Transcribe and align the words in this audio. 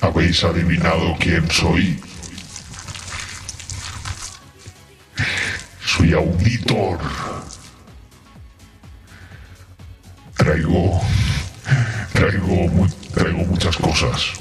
¿Habéis 0.00 0.44
adivinado 0.44 1.16
quién 1.18 1.50
soy? 1.50 1.98
Soy 5.84 6.12
auditor. 6.12 6.98
Traigo. 10.36 11.00
Traigo, 12.12 12.88
traigo 13.14 13.44
muchas 13.44 13.76
cosas. 13.76 14.32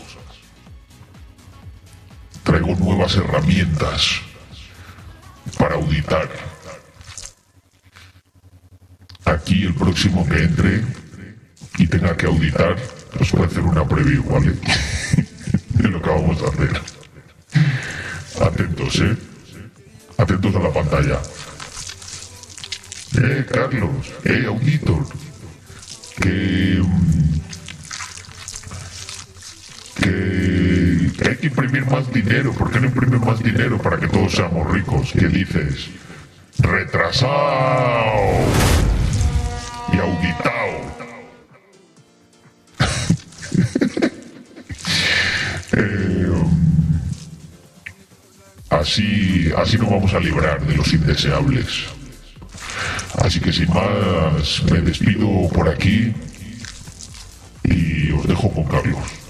Traigo 2.44 2.76
nuevas 2.76 3.16
herramientas 3.16 4.23
que 10.04 10.44
entre 10.44 10.84
y 11.78 11.88
tenga 11.88 12.16
que 12.18 12.26
auditar, 12.26 12.76
os 13.20 13.32
voy 13.32 13.44
a 13.44 13.46
hacer 13.46 13.62
una 13.62 13.88
preview, 13.88 14.24
¿vale? 14.26 14.52
de 15.70 15.88
lo 15.90 16.02
que 16.02 16.10
vamos 16.10 16.42
a 16.44 16.48
hacer. 16.50 16.82
Atentos, 18.42 19.00
¿eh? 19.00 19.16
Atentos 20.18 20.56
a 20.56 20.60
la 20.60 20.74
pantalla. 20.74 21.20
Eh, 23.18 23.46
Carlos, 23.50 24.12
eh, 24.26 24.44
auditor. 24.46 25.06
Que... 26.22 26.82
Mm, 26.84 27.40
que, 29.96 31.12
que 31.18 31.30
hay 31.30 31.36
que 31.38 31.48
imprimir 31.48 31.86
más 31.86 32.12
dinero. 32.12 32.52
¿Por 32.52 32.72
qué 32.72 32.82
no 32.82 32.88
imprimen 32.88 33.22
más 33.22 33.42
dinero 33.42 33.78
para 33.82 33.98
que 33.98 34.08
todos 34.08 34.34
seamos 34.34 34.70
ricos? 34.70 35.14
¿Qué 35.14 35.28
dices? 35.28 35.90
Retrasado 36.60 38.53
y 39.94 39.98
auditado. 39.98 40.94
Eh, 45.76 46.32
así, 48.70 49.52
así 49.58 49.76
nos 49.80 49.90
vamos 49.90 50.14
a 50.14 50.20
librar 50.20 50.64
de 50.68 50.76
los 50.76 50.94
indeseables. 50.94 51.86
Así 53.18 53.40
que 53.40 53.52
sin 53.52 53.74
más, 53.74 54.62
me 54.72 54.82
despido 54.82 55.50
por 55.50 55.68
aquí 55.68 56.14
y 57.64 58.12
os 58.12 58.28
dejo 58.28 58.52
con 58.52 58.66
Carlos. 58.66 59.23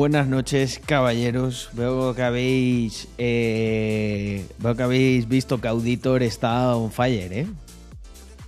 Buenas 0.00 0.28
noches, 0.28 0.80
caballeros. 0.82 1.68
Veo 1.74 2.14
que 2.14 2.22
habéis 2.22 3.06
eh, 3.18 4.48
veo 4.56 4.74
que 4.74 4.82
habéis 4.82 5.28
visto 5.28 5.60
que 5.60 5.68
Auditor 5.68 6.22
está 6.22 6.74
on 6.74 6.90
fire, 6.90 7.30
¿eh? 7.30 7.46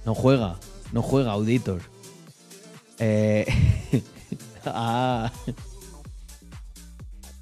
No 0.07 0.15
juega, 0.15 0.57
no 0.93 1.03
juega 1.03 1.33
Auditor. 1.33 1.83
Eh, 2.99 3.45
ah, 4.65 5.31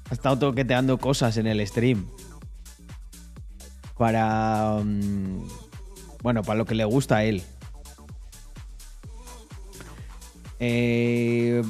ha 0.09 0.13
estado 0.13 0.37
toqueteando 0.39 0.97
cosas 0.97 1.37
en 1.37 1.47
el 1.47 1.65
stream. 1.65 2.05
Para. 3.97 4.81
Mm, 4.83 5.47
bueno, 6.21 6.43
para 6.43 6.57
lo 6.57 6.65
que 6.65 6.75
le 6.75 6.83
gusta 6.83 7.15
a 7.15 7.23
él. 7.23 7.43
Eh, 10.59 11.63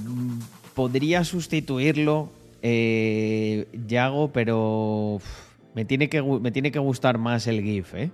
podría 0.82 1.24
sustituirlo 1.24 2.32
eh, 2.64 3.68
Yago, 3.88 4.32
pero 4.32 5.20
me 5.76 5.86
tiene, 5.86 6.10
que, 6.10 6.24
me 6.24 6.50
tiene 6.52 6.72
que 6.72 6.80
gustar 6.80 7.20
más 7.20 7.46
el 7.46 7.62
GIF, 7.62 7.94
¿eh? 7.94 8.12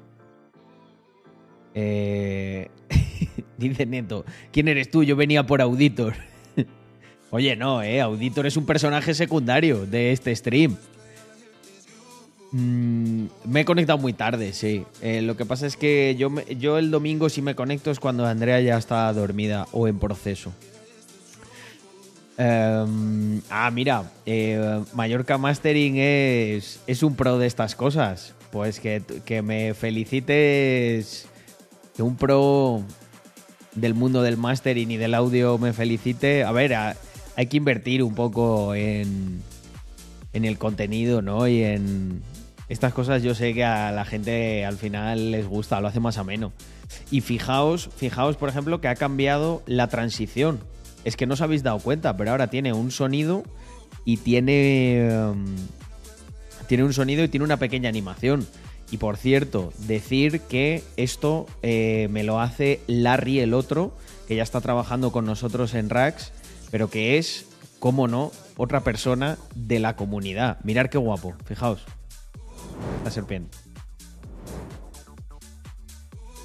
eh 1.76 2.68
dice 3.58 3.86
Neto, 3.86 4.26
¿quién 4.52 4.68
eres 4.68 4.92
tú? 4.92 5.02
Yo 5.04 5.16
venía 5.16 5.46
por 5.48 5.62
Auditor. 5.62 6.16
Oye, 7.32 7.56
no, 7.56 7.82
¿eh? 7.82 8.02
Auditor 8.02 8.46
es 8.46 8.58
un 8.58 8.66
personaje 8.66 9.14
secundario 9.14 9.86
de 9.86 10.12
este 10.12 10.36
stream. 10.36 10.76
Mm, 12.52 13.28
me 13.46 13.62
he 13.62 13.66
conectado 13.66 13.98
muy 13.98 14.12
tarde, 14.12 14.52
sí. 14.52 14.84
Eh, 15.02 15.22
lo 15.22 15.38
que 15.38 15.46
pasa 15.46 15.66
es 15.66 15.78
que 15.78 16.18
yo, 16.20 16.30
yo 16.60 16.78
el 16.78 16.92
domingo 16.92 17.30
si 17.30 17.42
me 17.42 17.56
conecto 17.56 17.92
es 17.92 18.02
cuando 18.02 18.26
Andrea 18.26 18.60
ya 18.60 18.78
está 18.78 19.14
dormida 19.14 19.68
o 19.72 19.88
en 19.88 20.00
proceso. 20.00 20.52
Em, 22.38 23.42
ah, 23.50 23.72
mira, 23.72 24.12
eh, 24.26 24.84
Mallorca 24.94 25.40
Mastering 25.40 25.96
es, 25.98 26.80
es 26.86 27.02
un 27.02 27.16
pro 27.16 27.40
de 27.40 27.48
estas 27.48 27.76
cosas. 27.76 28.34
Pues 28.52 28.80
que, 28.80 29.02
que 29.26 29.42
me 29.42 29.74
felicites, 29.74 31.28
que 31.96 32.04
un 32.04 32.16
pro 32.16 32.82
del 33.76 33.94
mundo 33.94 34.22
del 34.22 34.38
mastering 34.38 34.92
y 34.92 34.98
del 34.98 35.14
audio 35.14 35.58
me 35.58 35.74
felicite. 35.74 36.44
A 36.44 36.52
ver, 36.52 36.74
hay 36.74 37.46
que 37.48 37.58
invertir 37.58 38.04
un 38.04 38.16
poco 38.16 38.74
en, 38.74 39.42
en 40.34 40.46
el 40.46 40.58
contenido, 40.58 41.22
¿no? 41.22 41.48
Y 41.48 41.64
en 41.64 42.22
estas 42.70 42.94
cosas 42.94 43.22
yo 43.22 43.36
sé 43.36 43.54
que 43.54 43.66
a 43.66 43.92
la 43.92 44.06
gente 44.06 44.66
al 44.66 44.78
final 44.78 45.32
les 45.32 45.48
gusta, 45.48 45.82
lo 45.82 45.88
hace 45.88 46.00
más 46.00 46.18
ameno. 46.18 46.54
Y 47.12 47.22
fijaos, 47.22 47.90
fijaos, 47.96 48.38
por 48.38 48.50
ejemplo, 48.50 48.80
que 48.80 48.88
ha 48.88 48.96
cambiado 48.96 49.62
la 49.66 49.88
transición 49.88 50.60
es 51.08 51.16
que 51.16 51.26
no 51.26 51.36
os 51.36 51.42
habéis 51.42 51.64
dado 51.64 51.80
cuenta, 51.80 52.18
pero 52.18 52.32
ahora 52.32 52.50
tiene 52.50 52.74
un 52.74 52.92
sonido 52.92 53.44
y 54.04 54.18
tiene. 54.18 55.10
Um, 55.10 55.56
tiene 56.68 56.84
un 56.84 56.92
sonido 56.92 57.24
y 57.24 57.30
tiene 57.30 57.46
una 57.46 57.56
pequeña 57.56 57.88
animación. 57.88 58.46
Y 58.92 58.98
por 58.98 59.16
cierto, 59.16 59.72
decir 59.88 60.42
que 60.42 60.84
esto 60.98 61.46
eh, 61.62 62.10
me 62.12 62.26
lo 62.26 62.42
hace 62.42 62.82
Larry 62.88 63.40
el 63.40 63.54
otro, 63.54 63.96
que 64.28 64.36
ya 64.36 64.44
está 64.44 64.60
trabajando 64.60 65.14
con 65.14 65.26
nosotros 65.26 65.76
en 65.76 65.90
Rax, 65.90 66.34
pero 66.72 66.90
que 66.90 67.18
es, 67.18 67.46
como 67.80 68.10
no, 68.10 68.34
otra 68.58 68.82
persona 68.82 69.38
de 69.56 69.80
la 69.80 69.96
comunidad. 69.96 70.58
Mirar 70.66 70.90
qué 70.90 70.98
guapo, 70.98 71.36
fijaos. 71.46 71.86
La 73.06 73.12
serpiente. 73.12 73.58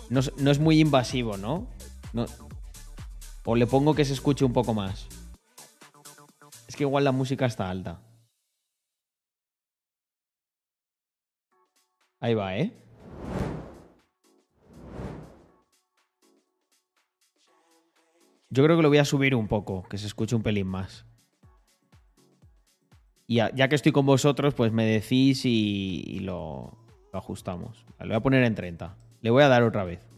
No, 0.08 0.20
no 0.36 0.50
es 0.52 0.60
muy 0.60 0.78
invasivo, 0.78 1.36
¿no? 1.36 1.66
No, 2.12 2.26
o 3.44 3.56
le 3.56 3.66
pongo 3.66 3.94
que 3.94 4.04
se 4.04 4.12
escuche 4.12 4.44
un 4.44 4.52
poco 4.52 4.74
más. 4.74 5.06
Es 6.68 6.76
que 6.76 6.84
igual 6.84 7.04
la 7.04 7.12
música 7.12 7.46
está 7.46 7.68
alta. 7.68 8.00
Ahí 12.20 12.34
va, 12.34 12.56
¿eh? 12.56 12.72
Yo 18.48 18.62
creo 18.62 18.76
que 18.76 18.82
lo 18.82 18.88
voy 18.90 18.98
a 18.98 19.04
subir 19.04 19.34
un 19.34 19.48
poco, 19.48 19.82
que 19.88 19.98
se 19.98 20.06
escuche 20.06 20.36
un 20.36 20.42
pelín 20.42 20.66
más. 20.66 21.06
Y 23.26 23.36
ya, 23.36 23.68
que 23.68 23.74
estoy 23.74 23.92
con 23.92 24.04
vosotros, 24.04 24.54
pues 24.54 24.72
me 24.72 24.84
decís 24.84 25.44
y, 25.46 26.20
lo, 26.20 26.76
lo 27.12 27.18
ajustamos. 27.18 27.86
Le 27.98 28.08
voy 28.08 28.16
a 28.16 28.20
poner 28.20 28.44
en 28.44 28.54
30. 28.54 28.94
Le 29.22 29.30
voy 29.30 29.42
a 29.42 29.48
dar 29.48 29.62
otra 29.62 29.84
vez. 29.84 30.11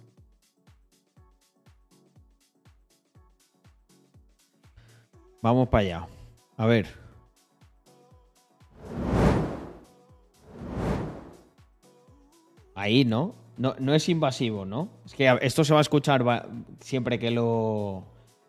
Vamos 5.44 5.68
para 5.68 5.82
allá. 5.82 6.08
A 6.56 6.64
ver. 6.64 6.86
Ahí, 12.74 13.04
¿no? 13.04 13.34
¿no? 13.58 13.76
No 13.78 13.94
es 13.94 14.08
invasivo, 14.08 14.64
¿no? 14.64 14.88
Es 15.04 15.12
que 15.12 15.38
esto 15.42 15.62
se 15.62 15.74
va 15.74 15.80
a 15.80 15.82
escuchar 15.82 16.48
siempre 16.80 17.18
que 17.18 17.30
lo... 17.30 18.04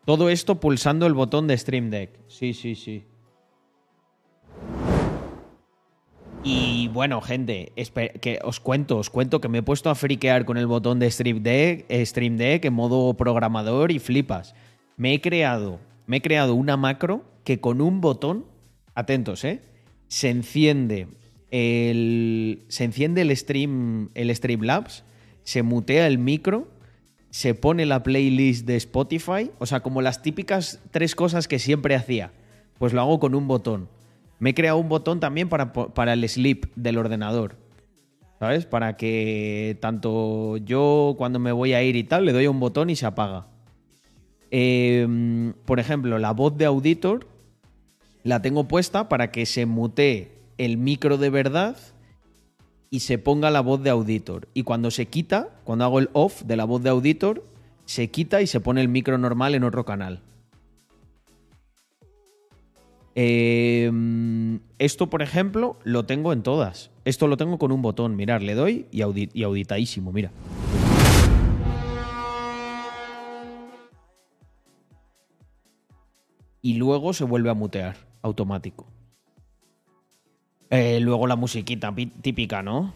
Todo 0.05 0.29
esto 0.29 0.61
pulsando 0.61 1.05
el 1.05 1.13
botón 1.13 1.47
de 1.47 1.57
Stream 1.57 1.89
Deck. 1.89 2.17
Sí, 2.29 2.53
sí, 2.53 2.75
sí. 2.75 3.03
Y 6.45 6.87
bueno, 6.93 7.19
gente, 7.19 7.73
que 8.21 8.39
os 8.41 8.61
cuento, 8.61 8.99
os 8.99 9.09
cuento 9.09 9.41
que 9.41 9.49
me 9.49 9.57
he 9.57 9.63
puesto 9.63 9.89
a 9.89 9.95
friquear 9.95 10.45
con 10.45 10.55
el 10.55 10.67
botón 10.67 10.99
de 10.99 11.11
Stream 11.11 11.43
Deck, 11.43 11.87
eh, 11.89 12.05
Stream 12.05 12.37
Deck 12.37 12.63
en 12.63 12.73
modo 12.73 13.13
programador 13.15 13.91
y 13.91 13.99
flipas. 13.99 14.55
Me 14.95 15.13
he 15.13 15.19
creado 15.19 15.81
me 16.07 16.17
he 16.17 16.21
creado 16.21 16.55
una 16.55 16.77
macro 16.77 17.23
que 17.43 17.59
con 17.59 17.81
un 17.81 18.01
botón, 18.01 18.45
atentos, 18.93 19.43
¿eh? 19.43 19.61
Se 20.07 20.29
enciende 20.29 21.07
el, 21.51 22.65
se 22.67 22.83
enciende 22.83 23.21
el 23.21 23.35
stream, 23.35 24.09
el 24.13 24.35
Streamlabs, 24.35 25.03
se 25.43 25.63
mutea 25.63 26.07
el 26.07 26.17
micro, 26.17 26.67
se 27.29 27.53
pone 27.53 27.85
la 27.85 28.03
playlist 28.03 28.65
de 28.65 28.75
Spotify, 28.77 29.51
o 29.59 29.65
sea, 29.65 29.81
como 29.81 30.01
las 30.01 30.21
típicas 30.21 30.81
tres 30.91 31.15
cosas 31.15 31.47
que 31.47 31.59
siempre 31.59 31.95
hacía, 31.95 32.31
pues 32.77 32.93
lo 32.93 33.01
hago 33.01 33.19
con 33.19 33.35
un 33.35 33.47
botón. 33.47 33.89
Me 34.39 34.51
he 34.51 34.53
creado 34.53 34.77
un 34.77 34.89
botón 34.89 35.19
también 35.19 35.49
para, 35.49 35.71
para 35.71 36.13
el 36.13 36.27
sleep 36.27 36.67
del 36.75 36.97
ordenador. 36.97 37.57
¿Sabes? 38.39 38.65
Para 38.65 38.97
que 38.97 39.77
tanto 39.79 40.57
yo 40.57 41.15
cuando 41.17 41.39
me 41.39 41.53
voy 41.53 41.73
a 41.73 41.81
ir 41.81 41.95
y 41.95 42.03
tal, 42.03 42.25
le 42.25 42.33
doy 42.33 42.47
un 42.47 42.59
botón 42.59 42.89
y 42.89 42.95
se 42.97 43.05
apaga. 43.05 43.47
Em, 44.57 45.51
por 45.65 45.81
ejemplo, 45.81 46.17
la 46.17 46.31
voz 46.31 46.57
de 46.57 46.63
Auditor 46.63 47.27
la 48.23 48.41
tengo 48.41 48.69
puesta 48.69 49.09
para 49.09 49.29
que 49.29 49.45
se 49.45 49.65
mutee 49.65 50.31
el 50.57 50.77
micro 50.77 51.17
de 51.17 51.29
verdad 51.29 51.75
y 52.89 53.01
se 53.01 53.17
ponga 53.17 53.51
la 53.51 53.59
voz 53.59 53.83
de 53.83 53.89
auditor. 53.89 54.47
Y 54.53 54.63
cuando 54.63 54.91
se 54.91 55.07
quita, 55.07 55.49
cuando 55.65 55.83
hago 55.83 55.99
el 55.99 56.09
off 56.13 56.43
de 56.43 56.55
la 56.55 56.63
voz 56.63 56.81
de 56.81 56.89
auditor, 56.89 57.43
se 57.83 58.09
quita 58.09 58.41
y 58.41 58.47
se 58.47 58.61
pone 58.61 58.79
el 58.79 58.87
micro 58.87 59.17
normal 59.17 59.55
en 59.55 59.65
otro 59.65 59.83
canal. 59.83 60.21
Em, 63.13 64.61
esto, 64.79 65.09
por 65.09 65.21
ejemplo, 65.21 65.75
lo 65.83 66.05
tengo 66.05 66.31
en 66.31 66.43
todas. 66.43 66.91
Esto 67.03 67.27
lo 67.27 67.35
tengo 67.35 67.57
con 67.57 67.73
un 67.73 67.81
botón. 67.81 68.15
Mirar, 68.15 68.41
le 68.41 68.53
doy 68.53 68.85
y, 68.89 69.01
y 69.37 69.43
auditadísimo, 69.43 70.13
mira. 70.13 70.31
Y 76.65 76.73
luego 76.73 77.13
se 77.13 77.25
vuelve 77.25 77.51
a 77.51 77.53
mutear, 77.53 77.95
automático. 78.23 78.87
Eh, 80.71 80.99
luego 80.99 81.27
la 81.27 81.35
musiquita 81.35 81.93
típica, 82.23 82.63
¿no? 82.63 82.91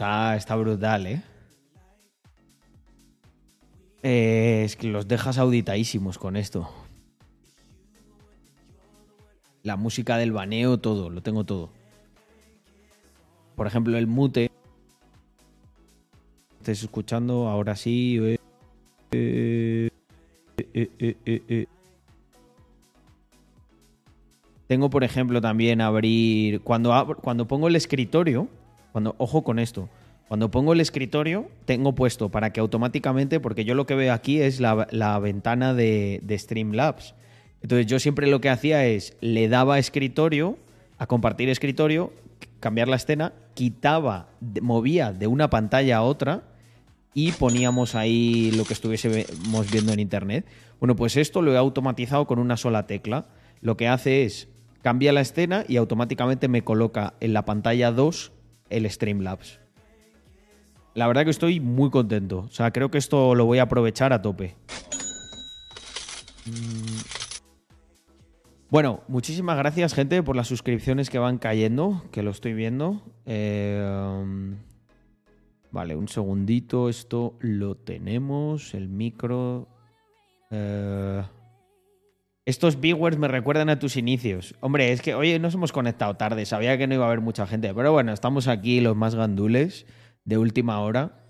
Está, 0.00 0.54
brutal, 0.54 1.08
¿eh? 1.08 1.22
¿eh? 4.04 4.62
Es 4.64 4.76
que 4.76 4.86
los 4.86 5.08
dejas 5.08 5.38
auditadísimos 5.38 6.18
con 6.18 6.36
esto. 6.36 6.70
La 9.64 9.74
música 9.74 10.16
del 10.16 10.30
baneo, 10.30 10.78
todo, 10.78 11.10
lo 11.10 11.20
tengo 11.20 11.42
todo. 11.42 11.70
Por 13.56 13.66
ejemplo, 13.66 13.98
el 13.98 14.06
mute. 14.06 14.52
Estáis 16.60 16.84
escuchando, 16.84 17.48
ahora 17.48 17.74
sí. 17.74 18.38
Eh, 19.10 19.90
eh, 20.60 21.66
tengo, 24.68 24.90
por 24.90 25.02
ejemplo, 25.02 25.40
también 25.40 25.80
abrir. 25.80 26.60
Cuando, 26.60 27.16
cuando 27.20 27.48
pongo 27.48 27.66
el 27.66 27.74
escritorio, 27.74 28.48
cuando, 28.92 29.14
ojo 29.18 29.44
con 29.44 29.58
esto. 29.58 29.88
Cuando 30.28 30.50
pongo 30.50 30.74
el 30.74 30.80
escritorio, 30.80 31.48
tengo 31.64 31.94
puesto 31.94 32.28
para 32.28 32.52
que 32.52 32.60
automáticamente, 32.60 33.40
porque 33.40 33.64
yo 33.64 33.74
lo 33.74 33.86
que 33.86 33.94
veo 33.94 34.12
aquí 34.12 34.40
es 34.40 34.60
la, 34.60 35.18
ventana 35.20 35.72
de, 35.72 36.20
de, 36.22 36.38
Streamlabs. 36.38 37.14
Entonces 37.62 37.86
yo 37.86 37.98
siempre 37.98 38.26
lo 38.26 38.40
que 38.40 38.50
hacía 38.50 38.84
es, 38.84 39.16
le 39.20 39.48
daba 39.48 39.78
escritorio, 39.78 40.58
a 40.98 41.06
compartir 41.06 41.48
escritorio, 41.48 42.12
cambiar 42.60 42.88
la 42.88 42.96
escena, 42.96 43.32
quitaba, 43.54 44.28
movía 44.60 45.12
de 45.12 45.26
una 45.26 45.48
pantalla 45.48 45.98
a 45.98 46.02
otra 46.02 46.42
y 47.14 47.32
poníamos 47.32 47.94
ahí 47.94 48.52
lo 48.52 48.64
que 48.64 48.74
estuviésemos 48.74 49.70
viendo 49.72 49.92
en 49.92 50.00
internet. 50.00 50.46
Bueno, 50.78 50.94
pues 50.94 51.16
esto 51.16 51.42
lo 51.42 51.52
he 51.52 51.56
automatizado 51.56 52.26
con 52.26 52.38
una 52.38 52.56
sola 52.56 52.86
tecla. 52.86 53.26
Lo 53.60 53.76
que 53.76 53.88
hace 53.88 54.24
es, 54.24 54.48
cambia 54.82 55.12
la 55.12 55.20
escena 55.20 55.64
y 55.66 55.76
automáticamente 55.76 56.48
me 56.48 56.62
coloca 56.62 57.14
en 57.20 57.32
la 57.32 57.44
pantalla 57.44 57.90
2 57.90 58.32
el 58.70 58.90
Streamlabs. 58.90 59.60
La 60.94 61.06
verdad 61.06 61.24
que 61.24 61.30
estoy 61.30 61.60
muy 61.60 61.90
contento. 61.90 62.40
O 62.40 62.50
sea, 62.50 62.72
creo 62.72 62.90
que 62.90 62.98
esto 62.98 63.34
lo 63.34 63.44
voy 63.44 63.58
a 63.58 63.62
aprovechar 63.62 64.12
a 64.12 64.20
tope. 64.20 64.56
Mm. 66.46 67.18
Bueno, 68.70 69.00
muchísimas 69.08 69.56
gracias, 69.56 69.94
gente, 69.94 70.22
por 70.22 70.36
las 70.36 70.46
suscripciones 70.46 71.08
que 71.08 71.18
van 71.18 71.38
cayendo, 71.38 72.02
que 72.12 72.22
lo 72.22 72.30
estoy 72.30 72.52
viendo. 72.52 73.00
Eh, 73.24 73.82
vale, 75.70 75.96
un 75.96 76.08
segundito. 76.08 76.88
Esto 76.88 77.36
lo 77.40 77.76
tenemos. 77.76 78.74
El 78.74 78.88
micro. 78.88 79.68
Eh, 80.50 81.22
estos 82.48 82.80
viewers 82.80 83.18
me 83.18 83.28
recuerdan 83.28 83.68
a 83.68 83.78
tus 83.78 83.98
inicios. 83.98 84.54
Hombre, 84.60 84.90
es 84.92 85.02
que 85.02 85.14
hoy 85.14 85.38
nos 85.38 85.52
hemos 85.52 85.70
conectado 85.70 86.14
tarde. 86.16 86.46
Sabía 86.46 86.78
que 86.78 86.86
no 86.86 86.94
iba 86.94 87.04
a 87.04 87.08
haber 87.08 87.20
mucha 87.20 87.46
gente. 87.46 87.74
Pero 87.74 87.92
bueno, 87.92 88.10
estamos 88.10 88.48
aquí 88.48 88.80
los 88.80 88.96
más 88.96 89.14
gandules 89.14 89.84
de 90.24 90.38
última 90.38 90.80
hora. 90.80 91.26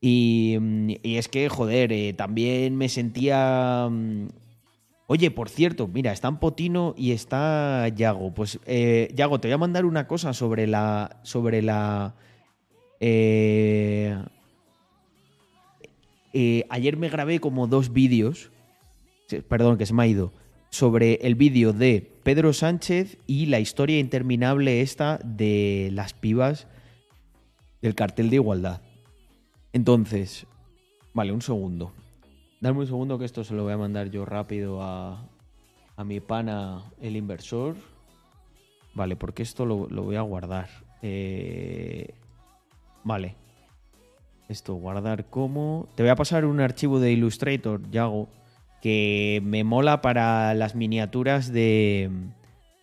Y, 0.00 0.58
es 1.04 1.28
que, 1.28 1.48
joder, 1.48 1.92
eh, 1.92 2.12
también 2.12 2.76
me 2.76 2.88
sentía... 2.88 3.86
Mm, 3.88 4.30
oye, 5.06 5.30
por 5.30 5.48
cierto, 5.48 5.86
mira, 5.86 6.10
están 6.10 6.40
Potino 6.40 6.96
y 6.98 7.12
está 7.12 7.86
Yago. 7.86 8.34
Pues, 8.34 8.58
eh, 8.66 9.12
Yago, 9.14 9.38
te 9.38 9.46
voy 9.46 9.54
a 9.54 9.58
mandar 9.58 9.84
una 9.84 10.08
cosa 10.08 10.32
sobre 10.32 10.66
la... 10.66 11.20
Sobre 11.22 11.62
la... 11.62 12.16
Eh, 12.98 14.16
ayer 16.68 16.96
me 16.96 17.10
grabé 17.10 17.38
como 17.38 17.68
dos 17.68 17.92
vídeos. 17.92 18.51
Perdón, 19.40 19.78
que 19.78 19.86
se 19.86 19.94
me 19.94 20.02
ha 20.02 20.06
ido. 20.06 20.32
Sobre 20.70 21.14
el 21.22 21.34
vídeo 21.34 21.72
de 21.72 22.10
Pedro 22.22 22.52
Sánchez 22.52 23.18
y 23.26 23.46
la 23.46 23.60
historia 23.60 23.98
interminable 23.98 24.80
esta 24.80 25.18
de 25.24 25.90
las 25.92 26.12
pibas 26.12 26.66
del 27.80 27.94
cartel 27.94 28.30
de 28.30 28.36
igualdad. 28.36 28.80
Entonces, 29.72 30.46
vale, 31.14 31.32
un 31.32 31.42
segundo. 31.42 31.92
Dame 32.60 32.80
un 32.80 32.86
segundo 32.86 33.18
que 33.18 33.24
esto 33.24 33.44
se 33.44 33.54
lo 33.54 33.64
voy 33.64 33.72
a 33.72 33.78
mandar 33.78 34.10
yo 34.10 34.24
rápido 34.24 34.82
a, 34.82 35.28
a 35.96 36.04
mi 36.04 36.20
pana, 36.20 36.84
el 37.00 37.16
inversor. 37.16 37.76
Vale, 38.94 39.16
porque 39.16 39.42
esto 39.42 39.64
lo, 39.66 39.88
voy 39.88 40.16
a 40.16 40.22
guardar. 40.22 40.68
Eh, 41.02 42.14
vale. 43.04 43.36
Esto, 44.48 44.74
guardar 44.74 45.26
como... 45.26 45.88
Te 45.94 46.02
voy 46.02 46.10
a 46.10 46.16
pasar 46.16 46.44
un 46.44 46.60
archivo 46.60 47.00
de 47.00 47.12
Illustrator, 47.12 47.80
Yago, 47.90 48.28
que 48.82 49.40
me 49.44 49.62
mola 49.62 50.02
para 50.02 50.52
las 50.54 50.74
miniaturas 50.74 51.52
de... 51.52 52.10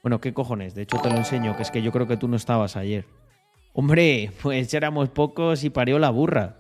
Bueno, 0.02 0.22
¿qué 0.22 0.34
cojones? 0.34 0.74
De 0.74 0.84
hecho 0.84 0.98
te 0.98 1.10
lo 1.10 1.18
enseño, 1.18 1.58
que 1.58 1.62
es 1.62 1.72
que 1.72 1.82
yo 1.82 1.92
creo 1.92 2.08
que 2.08 2.16
tú 2.16 2.30
no 2.30 2.38
estabas 2.38 2.78
ayer. 2.78 3.06
Hombre, 3.74 4.32
pues 4.42 4.74
éramos 4.74 5.10
pocos 5.10 5.64
y 5.66 5.70
parió 5.70 6.00
la 6.00 6.10
burra. 6.10 6.56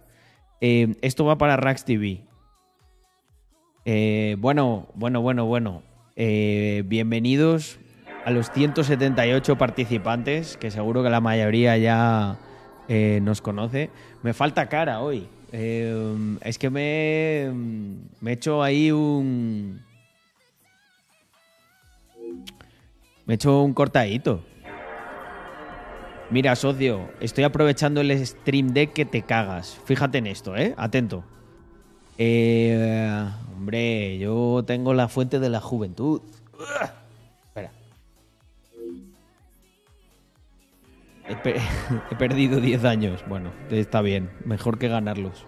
Eh, 0.59 0.93
esto 1.01 1.23
va 1.23 1.37
para 1.37 1.55
Rax 1.55 1.85
TV. 1.85 2.21
Eh, 3.85 4.35
bueno, 4.39 4.89
bueno, 4.93 5.21
bueno, 5.21 5.45
bueno. 5.45 5.83
Eh, 6.17 6.83
bienvenidos 6.85 7.79
a 8.25 8.31
los 8.31 8.51
178 8.51 9.57
participantes, 9.57 10.57
que 10.57 10.69
seguro 10.69 11.01
que 11.01 11.09
la 11.09 11.21
mayoría 11.21 11.77
ya 11.77 12.37
nos 13.21 13.41
conoce. 13.41 13.89
Me 14.23 14.33
falta 14.33 14.67
cara 14.67 14.99
hoy. 14.99 15.29
Es 15.51 16.57
que 16.57 16.69
me, 16.69 17.45
he 18.29 18.31
hecho 18.31 18.61
ahí 18.61 18.91
un... 18.91 19.81
Me 23.25 23.33
he 23.33 23.35
hecho 23.35 23.61
un 23.61 23.73
cortadito. 23.73 24.43
Mira, 26.29 26.55
socio, 26.55 27.09
estoy 27.19 27.43
aprovechando 27.43 28.01
el 28.01 28.25
Stream 28.25 28.73
Deck 28.73 28.93
que 28.93 29.05
te 29.05 29.23
cagas. 29.23 29.79
Fíjate 29.85 30.19
en 30.19 30.27
esto, 30.27 30.55
¿eh? 30.55 30.75
Atento. 30.77 31.23
Eh, 32.17 33.27
hombre, 33.55 34.17
yo 34.19 34.63
tengo 34.65 34.93
la 34.93 35.07
fuente 35.07 35.39
de 35.39 35.49
la 35.49 35.59
juventud. 35.59 36.21
espera. 36.59 36.98
He, 42.11 42.15
perdido 42.15 42.59
10 42.59 42.83
años. 42.85 43.23
Bueno, 43.27 43.51
está 43.69 44.01
bien. 44.01 44.29
Mejor 44.45 44.79
que 44.79 44.87
ganarlos. 44.87 45.45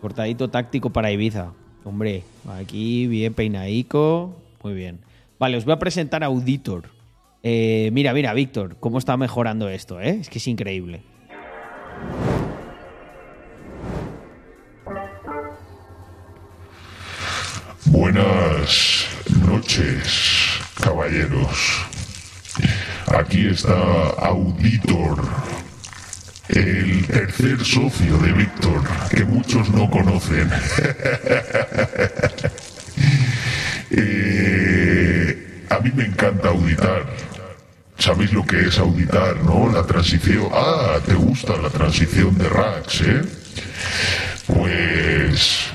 Cortadito 0.00 0.50
táctico 0.50 0.90
para 0.90 1.10
Ibiza. 1.10 1.52
Hombre, 1.84 2.24
aquí 2.48 3.06
bien 3.06 3.32
peinadico. 3.32 4.36
Muy 4.62 4.74
bien. 4.74 5.00
Vale, 5.38 5.56
os 5.56 5.64
voy 5.64 5.74
a 5.74 5.78
presentar 5.78 6.22
a 6.22 6.26
Auditor. 6.26 6.84
Eh, 7.42 7.90
mira, 7.92 8.12
mira, 8.12 8.34
Víctor, 8.34 8.76
cómo 8.80 8.98
está 8.98 9.16
mejorando 9.16 9.68
esto, 9.68 10.00
¿eh? 10.00 10.18
Es 10.20 10.28
que 10.28 10.38
es 10.38 10.48
increíble. 10.48 11.00
Buenas 17.86 19.06
noches, 19.46 20.60
caballeros. 20.82 21.95
Aquí 23.06 23.48
está 23.48 23.72
Auditor, 24.18 25.22
el 26.48 27.06
tercer 27.06 27.64
socio 27.64 28.18
de 28.18 28.32
Víctor, 28.32 28.82
que 29.10 29.24
muchos 29.24 29.70
no 29.70 29.90
conocen. 29.90 30.50
Eh, 33.88 35.64
a 35.70 35.78
mí 35.78 35.92
me 35.94 36.04
encanta 36.04 36.48
auditar. 36.48 37.06
¿Sabéis 37.98 38.32
lo 38.32 38.44
que 38.44 38.66
es 38.66 38.78
auditar, 38.78 39.36
no? 39.44 39.70
La 39.72 39.86
transición. 39.86 40.48
Ah, 40.52 40.98
te 41.06 41.14
gusta 41.14 41.56
la 41.56 41.70
transición 41.70 42.36
de 42.36 42.48
Rax, 42.48 43.00
¿eh? 43.02 43.22
Pues... 44.46 45.66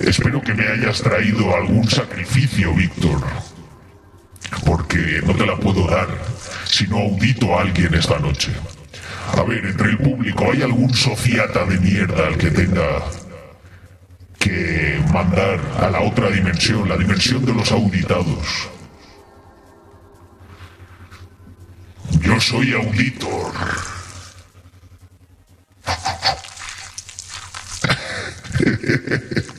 Espero 0.00 0.42
que 0.42 0.52
me 0.52 0.66
hayas 0.66 1.00
traído 1.00 1.54
algún 1.54 1.88
sacrificio, 1.88 2.74
Víctor. 2.74 3.22
Porque 4.64 5.20
no 5.26 5.34
te 5.34 5.46
la 5.46 5.56
puedo 5.56 5.86
dar 5.88 6.08
si 6.64 6.86
no 6.86 6.98
audito 6.98 7.56
a 7.56 7.62
alguien 7.62 7.94
esta 7.94 8.18
noche. 8.18 8.52
A 9.36 9.42
ver, 9.42 9.64
entre 9.64 9.90
el 9.90 9.98
público, 9.98 10.50
¿hay 10.52 10.62
algún 10.62 10.94
sociata 10.94 11.64
de 11.64 11.78
mierda 11.78 12.26
al 12.26 12.36
que 12.36 12.50
tenga 12.50 13.02
que 14.38 15.00
mandar 15.12 15.60
a 15.80 15.90
la 15.90 16.00
otra 16.00 16.30
dimensión, 16.30 16.88
la 16.88 16.96
dimensión 16.96 17.44
de 17.44 17.54
los 17.54 17.72
auditados? 17.72 18.68
Yo 22.20 22.40
soy 22.40 22.72
auditor. 22.72 23.52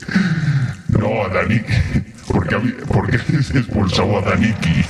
No, 0.97 1.23
a 1.25 1.29
Daniki. 1.29 2.04
Porque, 2.35 2.55
porque 2.91 3.15
has 3.15 3.55
expulsado 3.55 4.17
a 4.17 4.21
Daniki. 4.21 4.85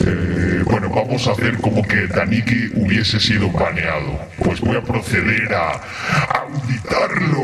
Eh, 0.00 0.62
bueno, 0.66 0.90
vamos 0.90 1.26
a 1.26 1.32
hacer 1.32 1.58
como 1.62 1.82
que 1.82 2.06
Daniki 2.06 2.72
hubiese 2.74 3.18
sido 3.18 3.50
baneado. 3.50 4.20
Pues 4.44 4.60
voy 4.60 4.76
a 4.76 4.82
proceder 4.82 5.50
a 5.54 5.80
auditarlo. 6.42 7.40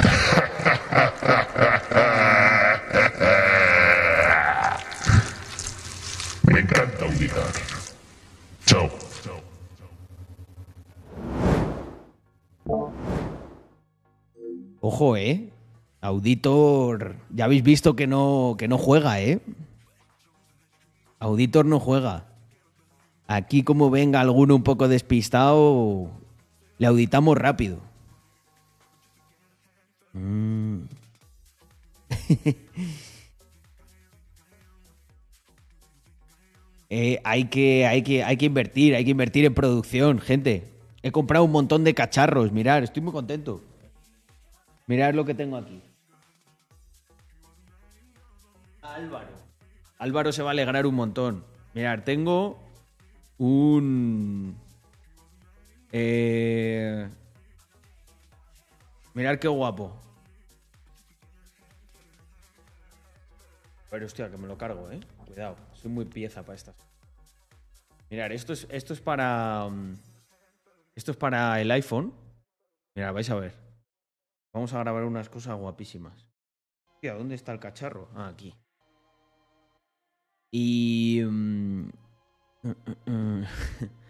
Me 6.52 6.60
encanta 6.60 7.06
auditar. 7.06 7.52
Chao. 8.66 9.09
Ojo, 14.80 15.16
¿eh? 15.16 15.50
Auditor, 16.00 17.16
ya 17.28 17.44
habéis 17.44 17.62
visto 17.62 17.94
que 17.94 18.06
no, 18.06 18.56
que 18.58 18.68
no 18.68 18.78
juega, 18.78 19.20
¿eh? 19.20 19.40
Auditor 21.18 21.66
no 21.66 21.78
juega. 21.78 22.26
Aquí 23.26 23.62
como 23.62 23.90
venga 23.90 24.20
alguno 24.20 24.56
un 24.56 24.62
poco 24.62 24.88
despistado, 24.88 26.10
le 26.78 26.86
auditamos 26.86 27.36
rápido. 27.36 27.78
Mm. 30.12 30.80
Eh, 36.92 37.20
hay, 37.22 37.44
que, 37.44 37.86
hay, 37.86 38.02
que, 38.02 38.24
hay 38.24 38.36
que 38.36 38.46
invertir, 38.46 38.96
hay 38.96 39.04
que 39.04 39.12
invertir 39.12 39.44
en 39.44 39.54
producción, 39.54 40.18
gente. 40.18 40.72
He 41.04 41.12
comprado 41.12 41.44
un 41.44 41.52
montón 41.52 41.84
de 41.84 41.94
cacharros, 41.94 42.50
mirad, 42.50 42.82
estoy 42.82 43.00
muy 43.00 43.12
contento. 43.12 43.62
Mirad 44.90 45.14
lo 45.14 45.24
que 45.24 45.34
tengo 45.34 45.56
aquí. 45.56 45.80
Álvaro. 48.82 49.28
Álvaro 50.00 50.32
se 50.32 50.42
va 50.42 50.50
a 50.50 50.50
alegrar 50.50 50.84
un 50.84 50.96
montón. 50.96 51.44
Mirad, 51.74 52.00
tengo 52.02 52.58
un... 53.38 54.58
Eh... 55.92 57.08
Mirad 59.14 59.38
qué 59.38 59.46
guapo. 59.46 59.96
Pero 63.90 64.06
hostia, 64.06 64.28
que 64.28 64.38
me 64.38 64.48
lo 64.48 64.58
cargo, 64.58 64.90
eh. 64.90 64.98
Cuidado, 65.24 65.54
soy 65.72 65.92
muy 65.92 66.04
pieza 66.04 66.42
para 66.42 66.56
estas. 66.56 66.74
Mirad, 68.10 68.32
esto 68.32 68.52
es, 68.54 68.66
esto 68.68 68.92
es 68.92 69.00
para... 69.00 69.68
mm, 69.70 69.94
Esto 70.96 71.12
es 71.12 71.16
para 71.16 71.60
el 71.60 71.70
iPhone. 71.70 72.12
Mirad, 72.96 73.14
vais 73.14 73.30
a 73.30 73.36
ver. 73.36 73.69
Vamos 74.52 74.74
a 74.74 74.80
grabar 74.80 75.04
unas 75.04 75.28
cosas 75.28 75.58
guapísimas. 75.58 76.26
¿dónde 77.02 77.34
está 77.34 77.52
el 77.52 77.60
cacharro? 77.60 78.08
Ah, 78.14 78.28
aquí. 78.28 78.54
Y... 80.52 81.22
mm. 81.24 81.90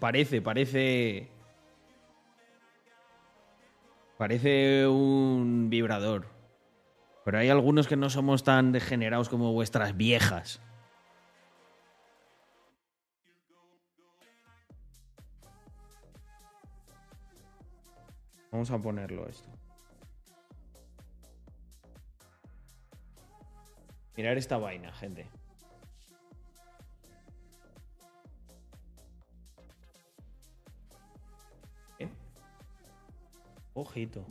parece, 0.00 0.42
parece... 0.42 1.41
Parece 4.22 4.86
un 4.86 5.68
vibrador. 5.68 6.28
Pero 7.24 7.38
hay 7.38 7.48
algunos 7.48 7.88
que 7.88 7.96
no 7.96 8.08
somos 8.08 8.44
tan 8.44 8.70
degenerados 8.70 9.28
como 9.28 9.52
vuestras 9.52 9.96
viejas. 9.96 10.60
Vamos 18.52 18.70
a 18.70 18.78
ponerlo 18.78 19.26
esto. 19.26 19.50
Mirar 24.16 24.38
esta 24.38 24.56
vaina, 24.56 24.92
gente. 24.92 25.28
Ojito. 33.74 34.24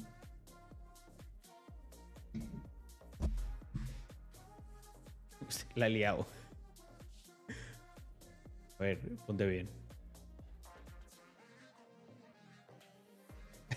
La 5.75 5.87
he 5.87 5.89
liado. 5.89 6.25
A 8.79 8.83
ver, 8.83 8.99
ponte 9.27 9.45
bien. 9.45 9.81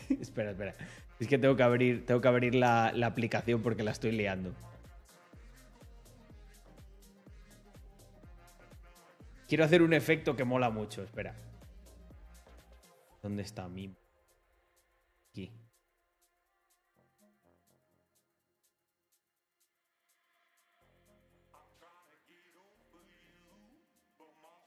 espera, 0.21 0.51
espera. 0.51 0.75
Es 1.21 1.29
que 1.29 1.39
tengo 1.39 1.57
que 1.57 1.63
abrir, 1.63 2.07
tengo 2.07 2.21
que 2.21 2.29
abrir 2.29 2.55
la, 2.55 2.93
la 2.95 3.07
aplicación 3.07 3.63
porque 3.63 3.83
la 3.83 3.93
estoy 3.93 4.13
liando. 4.13 4.53
Quiero 9.47 9.65
hacer 9.65 9.83
un 9.83 9.93
efecto 9.93 10.35
que 10.35 10.45
mola 10.45 10.71
mucho, 10.71 11.03
espera. 11.03 11.35
¿Dónde 13.23 13.43
está 13.43 13.69
mi? 13.69 13.95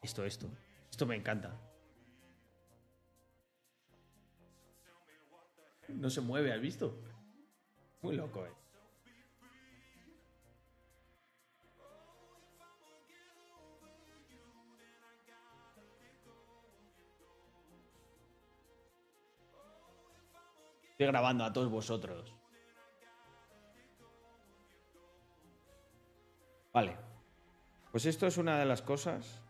Esto, 0.01 0.25
esto. 0.25 0.47
Esto 0.89 1.05
me 1.05 1.15
encanta. 1.15 1.59
No 5.89 6.09
se 6.09 6.21
mueve, 6.21 6.51
¿has 6.53 6.61
visto? 6.61 7.01
Muy 8.01 8.15
loco, 8.15 8.45
eh. 8.45 8.51
Estoy 20.91 21.07
grabando 21.07 21.43
a 21.43 21.53
todos 21.53 21.69
vosotros. 21.69 22.33
Vale. 26.73 26.97
Pues 27.91 28.05
esto 28.05 28.25
es 28.25 28.37
una 28.37 28.57
de 28.57 28.65
las 28.65 28.81
cosas. 28.81 29.46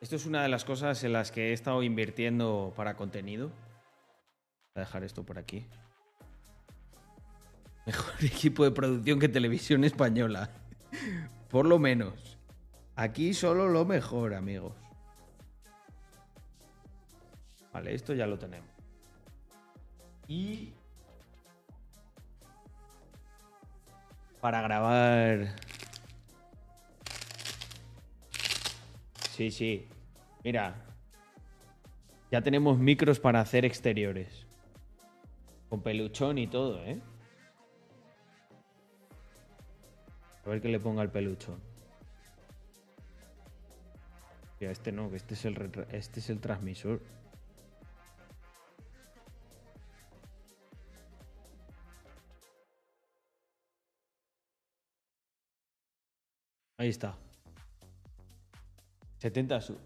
Esto 0.00 0.14
es 0.14 0.26
una 0.26 0.42
de 0.42 0.48
las 0.48 0.64
cosas 0.64 1.02
en 1.02 1.12
las 1.12 1.32
que 1.32 1.50
he 1.50 1.52
estado 1.52 1.82
invirtiendo 1.82 2.72
para 2.76 2.96
contenido. 2.96 3.48
Voy 3.48 4.76
a 4.76 4.80
dejar 4.80 5.02
esto 5.02 5.24
por 5.24 5.38
aquí. 5.38 5.66
Mejor 7.86 8.24
equipo 8.24 8.64
de 8.64 8.70
producción 8.70 9.18
que 9.18 9.28
televisión 9.28 9.82
española. 9.82 10.50
Por 11.50 11.64
lo 11.64 11.78
menos. 11.78 12.36
Aquí 12.94 13.32
solo 13.32 13.68
lo 13.68 13.86
mejor, 13.86 14.34
amigos. 14.34 14.74
Vale, 17.72 17.94
esto 17.94 18.12
ya 18.12 18.26
lo 18.26 18.38
tenemos. 18.38 18.68
Y 20.26 20.74
para 24.40 24.60
grabar. 24.60 25.56
Sí, 29.38 29.52
sí. 29.52 29.88
Mira. 30.42 30.84
Ya 32.32 32.42
tenemos 32.42 32.76
micros 32.76 33.20
para 33.20 33.40
hacer 33.40 33.64
exteriores. 33.64 34.48
Con 35.68 35.80
peluchón 35.80 36.38
y 36.38 36.48
todo, 36.48 36.84
¿eh? 36.84 37.00
A 40.44 40.48
ver 40.48 40.60
que 40.60 40.68
le 40.68 40.80
ponga 40.80 41.02
el 41.02 41.10
peluchón. 41.10 41.60
Ya, 44.58 44.72
este 44.72 44.90
no, 44.90 45.08
que 45.08 45.14
este 45.14 45.34
es 45.34 45.44
el, 45.44 45.86
este 45.92 46.18
es 46.18 46.30
el 46.30 46.40
transmisor. 46.40 47.00
Ahí 56.76 56.88
está. 56.88 57.16
70 59.18 59.60
su. 59.60 59.78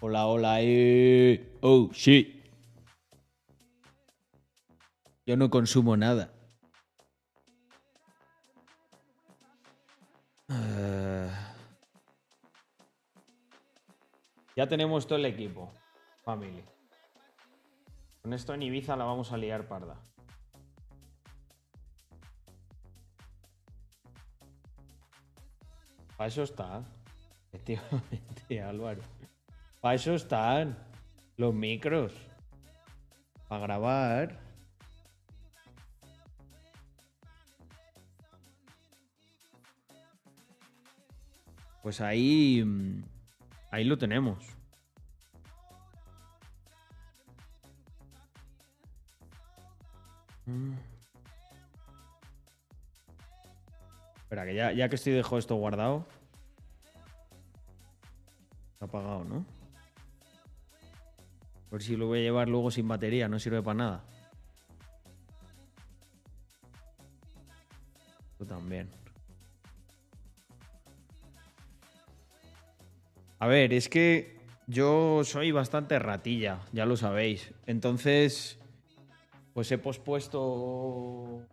Hola, 0.00 0.26
hola, 0.26 0.56
eh. 0.60 1.56
Oh, 1.60 1.90
shit. 1.92 2.44
Yo 5.26 5.36
no 5.36 5.48
consumo 5.50 5.96
nada. 5.96 6.30
Eh, 10.50 11.30
Ya 14.56 14.68
tenemos 14.68 15.06
todo 15.06 15.18
el 15.18 15.24
equipo, 15.24 15.72
family. 16.22 16.64
Con 18.22 18.32
esto 18.32 18.54
en 18.54 18.62
Ibiza 18.62 18.96
la 18.96 19.04
vamos 19.04 19.32
a 19.32 19.36
liar 19.36 19.66
parda. 19.66 20.00
Para 26.16 26.28
eso 26.28 26.42
está. 26.42 26.84
Efectivamente, 27.52 28.62
Álvaro. 28.62 29.02
Para 29.80 29.94
eso 29.94 30.14
están 30.14 30.76
los 31.36 31.54
micros. 31.54 32.12
Para 33.48 33.62
grabar. 33.62 34.40
Pues 41.82 42.00
ahí. 42.00 42.62
mm, 42.64 43.02
Ahí 43.70 43.82
lo 43.82 43.98
tenemos. 43.98 44.38
Mm. 50.46 50.93
Espera, 54.34 54.46
que 54.46 54.76
ya, 54.76 54.88
que 54.88 54.96
estoy 54.96 55.12
dejo 55.12 55.38
esto 55.38 55.54
guardado. 55.54 56.08
Está 58.72 58.86
apagado, 58.86 59.22
¿no? 59.22 59.46
Por 61.70 61.80
si 61.80 61.96
lo 61.96 62.08
voy 62.08 62.18
a 62.18 62.22
llevar 62.22 62.48
luego 62.48 62.72
sin 62.72 62.88
batería, 62.88 63.28
no 63.28 63.38
sirve 63.38 63.62
para 63.62 63.74
nada. 63.74 64.04
Tú 68.36 68.44
también. 68.44 68.90
A 73.38 73.46
ver, 73.46 73.72
es 73.72 73.88
que 73.88 74.36
yo 74.66 75.22
soy 75.22 75.52
bastante 75.52 75.96
ratilla, 76.00 76.58
ya 76.72 76.86
lo 76.86 76.96
sabéis. 76.96 77.52
Entonces, 77.66 78.58
pues 79.52 79.70
he 79.70 79.78
pospuesto 79.78 81.46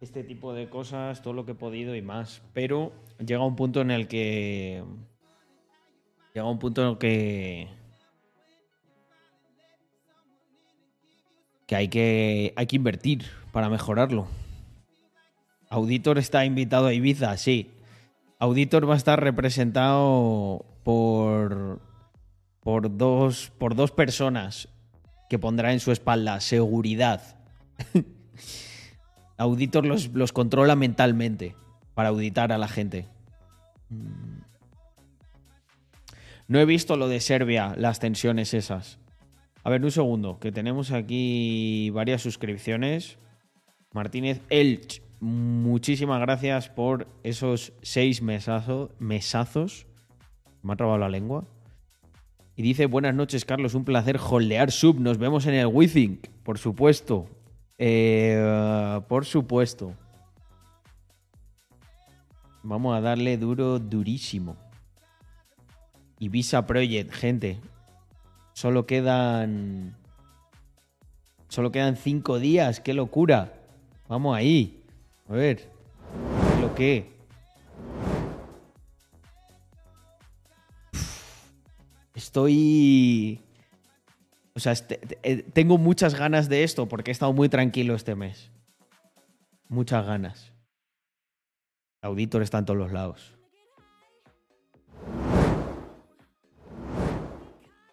este 0.00 0.24
tipo 0.24 0.54
de 0.54 0.68
cosas, 0.68 1.20
todo 1.22 1.34
lo 1.34 1.44
que 1.44 1.52
he 1.52 1.54
podido 1.54 1.94
y 1.94 2.02
más. 2.02 2.42
Pero 2.54 2.92
llega 3.18 3.44
un 3.44 3.56
punto 3.56 3.80
en 3.80 3.90
el 3.90 4.08
que. 4.08 4.82
Llega 6.34 6.48
un 6.48 6.58
punto 6.58 6.82
en 6.82 6.88
el 6.88 6.98
que. 6.98 7.68
Que 11.66 11.76
hay 11.76 11.88
que, 11.88 12.52
hay 12.56 12.66
que 12.66 12.76
invertir 12.76 13.24
para 13.52 13.68
mejorarlo. 13.68 14.26
Auditor 15.68 16.18
está 16.18 16.44
invitado 16.44 16.86
a 16.86 16.92
Ibiza, 16.92 17.36
sí. 17.36 17.70
Auditor 18.40 18.88
va 18.88 18.94
a 18.94 18.96
estar 18.96 19.22
representado 19.22 20.64
por, 20.82 21.80
por, 22.60 22.96
dos, 22.96 23.52
por 23.56 23.76
dos 23.76 23.92
personas 23.92 24.68
que 25.28 25.38
pondrá 25.38 25.72
en 25.72 25.78
su 25.78 25.92
espalda 25.92 26.40
seguridad. 26.40 27.36
Auditor 29.40 29.86
los, 29.86 30.08
los 30.08 30.32
controla 30.32 30.76
mentalmente 30.76 31.56
para 31.94 32.10
auditar 32.10 32.52
a 32.52 32.58
la 32.58 32.68
gente. 32.68 33.08
Mm. 33.88 34.42
No 36.46 36.58
he 36.58 36.64
visto 36.66 36.96
lo 36.96 37.08
de 37.08 37.20
Serbia, 37.20 37.74
las 37.76 38.00
tensiones 38.00 38.54
esas. 38.54 38.98
A 39.62 39.70
ver, 39.70 39.82
un 39.84 39.90
segundo, 39.90 40.38
que 40.40 40.52
tenemos 40.52 40.90
aquí 40.92 41.90
varias 41.90 42.22
suscripciones. 42.22 43.18
Martínez 43.92 44.40
Elch, 44.50 45.02
muchísimas 45.20 46.20
gracias 46.20 46.68
por 46.68 47.06
esos 47.22 47.72
seis 47.82 48.22
mesazo- 48.22 48.90
mesazos. 48.98 49.86
Me 50.62 50.72
ha 50.72 50.76
trabado 50.76 50.98
la 50.98 51.08
lengua. 51.08 51.46
Y 52.56 52.62
dice, 52.62 52.86
buenas 52.86 53.14
noches, 53.14 53.44
Carlos, 53.46 53.74
un 53.74 53.84
placer 53.84 54.18
holdear 54.18 54.70
sub. 54.70 55.00
Nos 55.00 55.16
vemos 55.16 55.46
en 55.46 55.54
el 55.54 55.66
Withink, 55.66 56.26
por 56.42 56.58
supuesto. 56.58 57.26
Eh, 57.82 59.00
por 59.08 59.24
supuesto. 59.24 59.94
Vamos 62.62 62.94
a 62.94 63.00
darle 63.00 63.38
duro, 63.38 63.78
durísimo. 63.78 64.54
Ibiza 66.18 66.66
Project, 66.66 67.10
gente. 67.10 67.58
Solo 68.52 68.84
quedan. 68.84 69.96
Solo 71.48 71.72
quedan 71.72 71.96
cinco 71.96 72.38
días. 72.38 72.80
¡Qué 72.80 72.92
locura! 72.92 73.54
Vamos 74.08 74.36
ahí. 74.36 74.84
A 75.26 75.32
ver. 75.32 75.56
¿Qué 75.56 76.60
lo 76.60 76.74
que? 76.74 77.10
Estoy. 82.14 83.40
O 84.54 84.60
sea, 84.60 84.72
este- 84.72 85.00
eh, 85.22 85.42
tengo 85.52 85.78
muchas 85.78 86.14
ganas 86.14 86.48
de 86.48 86.64
esto 86.64 86.86
porque 86.88 87.10
he 87.10 87.12
estado 87.12 87.32
muy 87.32 87.48
tranquilo 87.48 87.94
este 87.94 88.14
mes. 88.14 88.50
Muchas 89.68 90.04
ganas. 90.06 90.52
Auditor 92.02 92.42
está 92.42 92.58
en 92.58 92.64
todos 92.64 92.78
los 92.78 92.92
lados. 92.92 93.36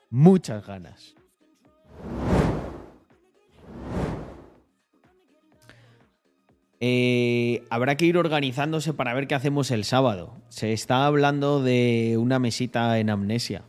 Muchas 0.09 0.65
ganas. 0.65 1.13
Eh, 6.79 7.63
habrá 7.69 7.95
que 7.97 8.05
ir 8.05 8.17
organizándose 8.17 8.93
para 8.93 9.13
ver 9.13 9.27
qué 9.27 9.35
hacemos 9.35 9.71
el 9.71 9.83
sábado. 9.83 10.35
Se 10.49 10.73
está 10.73 11.05
hablando 11.07 11.61
de 11.63 12.17
una 12.19 12.39
mesita 12.39 12.99
en 12.99 13.09
amnesia. 13.09 13.63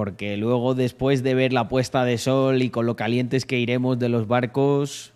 Porque 0.00 0.38
luego, 0.38 0.74
después 0.74 1.22
de 1.22 1.34
ver 1.34 1.52
la 1.52 1.68
puesta 1.68 2.06
de 2.06 2.16
sol 2.16 2.62
y 2.62 2.70
con 2.70 2.86
lo 2.86 2.96
calientes 2.96 3.44
que 3.44 3.58
iremos 3.58 3.98
de 3.98 4.08
los 4.08 4.26
barcos, 4.26 5.12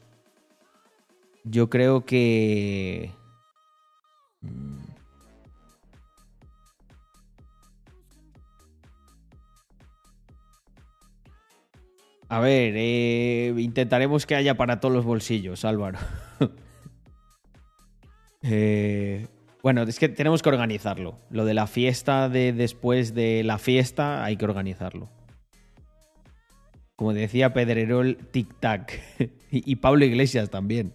yo 1.43 1.71
creo 1.71 2.05
que... 2.05 3.11
mm, 4.43 4.83
A 12.29 12.41
ver, 12.41 12.75
eh, 12.77 13.55
intentaremos 13.57 14.27
que 14.27 14.35
haya 14.35 14.55
para 14.59 14.81
todos 14.81 14.95
los 14.95 15.07
bolsillos, 15.07 15.65
Álvaro. 15.65 15.99
Eh, 18.47 19.27
bueno, 19.65 19.81
es 19.85 19.99
que 19.99 20.11
tenemos 20.11 20.43
que 20.43 20.51
organizarlo. 20.51 21.17
Lo 21.31 21.47
de 21.47 21.55
la 21.55 21.67
fiesta 21.67 22.29
de 22.29 22.53
después 22.53 23.15
de 23.15 23.43
la 23.45 23.57
fiesta 23.57 24.23
hay 24.23 24.37
que 24.37 24.45
organizarlo. 24.45 25.09
Como 26.97 27.15
decía 27.15 27.55
Pedrerol, 27.55 28.19
tic-tac. 28.31 29.01
y, 29.51 29.73
y 29.73 29.77
Pablo 29.77 30.05
Iglesias 30.05 30.51
también. 30.51 30.93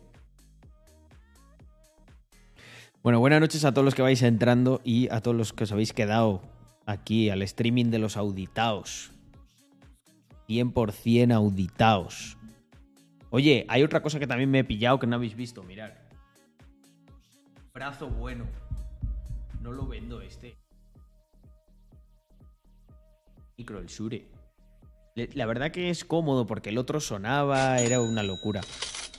Bueno, 3.01 3.19
buenas 3.19 3.41
noches 3.41 3.65
a 3.65 3.71
todos 3.71 3.85
los 3.85 3.95
que 3.95 4.03
vais 4.03 4.21
entrando 4.21 4.81
y 4.83 5.09
a 5.09 5.21
todos 5.21 5.35
los 5.35 5.51
que 5.51 5.63
os 5.63 5.71
habéis 5.71 5.91
quedado 5.91 6.43
aquí 6.85 7.31
al 7.31 7.41
streaming 7.41 7.85
de 7.85 7.97
los 7.97 8.17
auditaos. 8.17 9.11
100% 10.47 11.33
auditaos. 11.33 12.37
Oye, 13.31 13.65
hay 13.67 13.81
otra 13.81 14.03
cosa 14.03 14.19
que 14.19 14.27
también 14.27 14.51
me 14.51 14.59
he 14.59 14.63
pillado 14.63 14.99
que 14.99 15.07
no 15.07 15.15
habéis 15.15 15.35
visto, 15.35 15.63
mirad. 15.63 15.89
Brazo 17.79 18.09
bueno. 18.09 18.45
No 19.61 19.71
lo 19.71 19.87
vendo 19.87 20.21
este. 20.21 20.57
Micro 23.57 23.79
el 23.79 23.85
Shure. 23.85 24.27
La 25.15 25.45
verdad 25.45 25.71
que 25.71 25.89
es 25.89 26.03
cómodo 26.03 26.45
porque 26.45 26.71
el 26.71 26.77
otro 26.77 26.99
sonaba, 26.99 27.79
era 27.79 28.01
una 28.01 28.21
locura. 28.21 28.59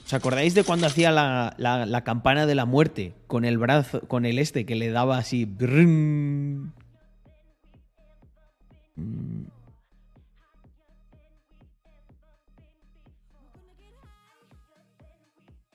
¿Os 0.05 0.13
acordáis 0.13 0.53
de 0.53 0.63
cuando 0.63 0.85
hacía 0.85 1.09
la, 1.09 1.55
la, 1.57 2.03
campana 2.03 2.45
de 2.45 2.53
la 2.53 2.65
muerte 2.65 3.15
con 3.25 3.45
el 3.45 3.57
brazo, 3.57 4.01
con 4.01 4.27
el 4.27 4.37
este 4.37 4.63
que 4.67 4.75
le 4.75 4.91
daba 4.91 5.17
así? 5.17 5.47
Mm. 5.47 6.67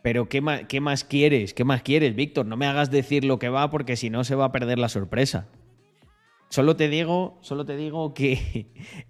Pero 0.06 0.28
¿qué 0.28 0.40
más, 0.40 0.62
¿qué 0.68 0.80
más 0.80 1.02
quieres? 1.02 1.52
¿Qué 1.52 1.64
más 1.64 1.82
quieres, 1.82 2.14
Víctor? 2.14 2.46
No 2.46 2.56
me 2.56 2.68
hagas 2.68 2.92
decir 2.92 3.24
lo 3.24 3.40
que 3.40 3.48
va 3.48 3.72
porque 3.72 3.96
si 3.96 4.08
no 4.08 4.22
se 4.22 4.36
va 4.36 4.44
a 4.44 4.52
perder 4.52 4.78
la 4.78 4.88
sorpresa. 4.88 5.48
Solo 6.48 6.76
te 6.76 6.88
digo, 6.88 7.38
solo 7.40 7.66
te 7.66 7.76
digo 7.76 8.14
que 8.14 8.68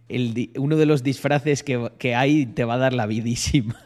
uno 0.56 0.76
de 0.76 0.86
los 0.86 1.02
disfraces 1.02 1.62
que, 1.62 1.92
que, 1.98 2.14
hay 2.14 2.46
te 2.46 2.64
va 2.64 2.76
a 2.76 2.78
dar 2.78 2.94
la 2.94 3.04
vidísima. 3.04 3.78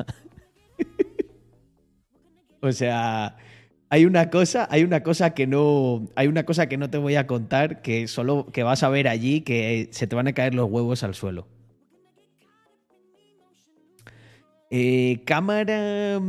o 2.60 2.70
sea, 2.70 3.38
hay 3.88 4.04
una 4.04 4.30
cosa, 4.30 4.68
hay 4.70 4.84
una 4.84 5.02
cosa 5.02 5.34
que 5.34 5.48
no, 5.48 6.06
hay 6.14 6.28
una 6.28 6.44
cosa 6.44 6.68
que 6.68 6.76
no 6.76 6.90
te 6.90 6.98
voy 6.98 7.16
a 7.16 7.26
contar 7.26 7.82
que 7.82 8.06
solo 8.06 8.46
que 8.52 8.62
vas 8.62 8.84
a 8.84 8.88
ver 8.88 9.08
allí 9.08 9.40
que 9.40 9.88
se 9.90 10.06
te 10.06 10.14
van 10.14 10.28
a 10.28 10.32
caer 10.32 10.54
los 10.54 10.70
huevos 10.70 11.02
al 11.02 11.16
suelo. 11.16 11.48
Eh, 14.70 15.22
cámara, 15.24 16.20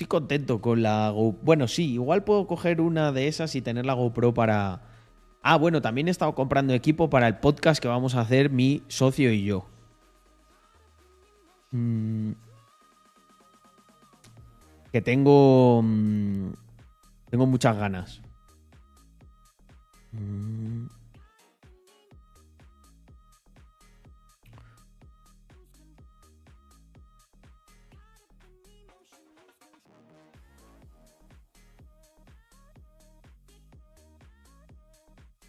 estoy 0.00 0.08
contento 0.08 0.62
con 0.62 0.82
la 0.82 1.10
GoPro. 1.10 1.40
Bueno, 1.42 1.68
sí, 1.68 1.92
igual 1.92 2.24
puedo 2.24 2.46
coger 2.46 2.80
una 2.80 3.12
de 3.12 3.28
esas 3.28 3.54
y 3.54 3.60
tener 3.60 3.84
la 3.84 3.92
GoPro 3.92 4.32
para. 4.32 4.80
Ah, 5.42 5.56
bueno, 5.56 5.82
también 5.82 6.08
he 6.08 6.10
estado 6.10 6.34
comprando 6.34 6.72
equipo 6.72 7.10
para 7.10 7.28
el 7.28 7.38
podcast 7.38 7.82
que 7.82 7.88
vamos 7.88 8.14
a 8.14 8.22
hacer 8.22 8.50
mi 8.50 8.82
socio 8.88 9.30
y 9.30 9.44
yo. 9.44 9.66
Mm. 11.72 12.32
Que 14.90 15.02
tengo. 15.02 15.82
Mm, 15.82 16.52
tengo 17.28 17.46
muchas 17.46 17.76
ganas. 17.76 18.22
Mm. 20.12 20.86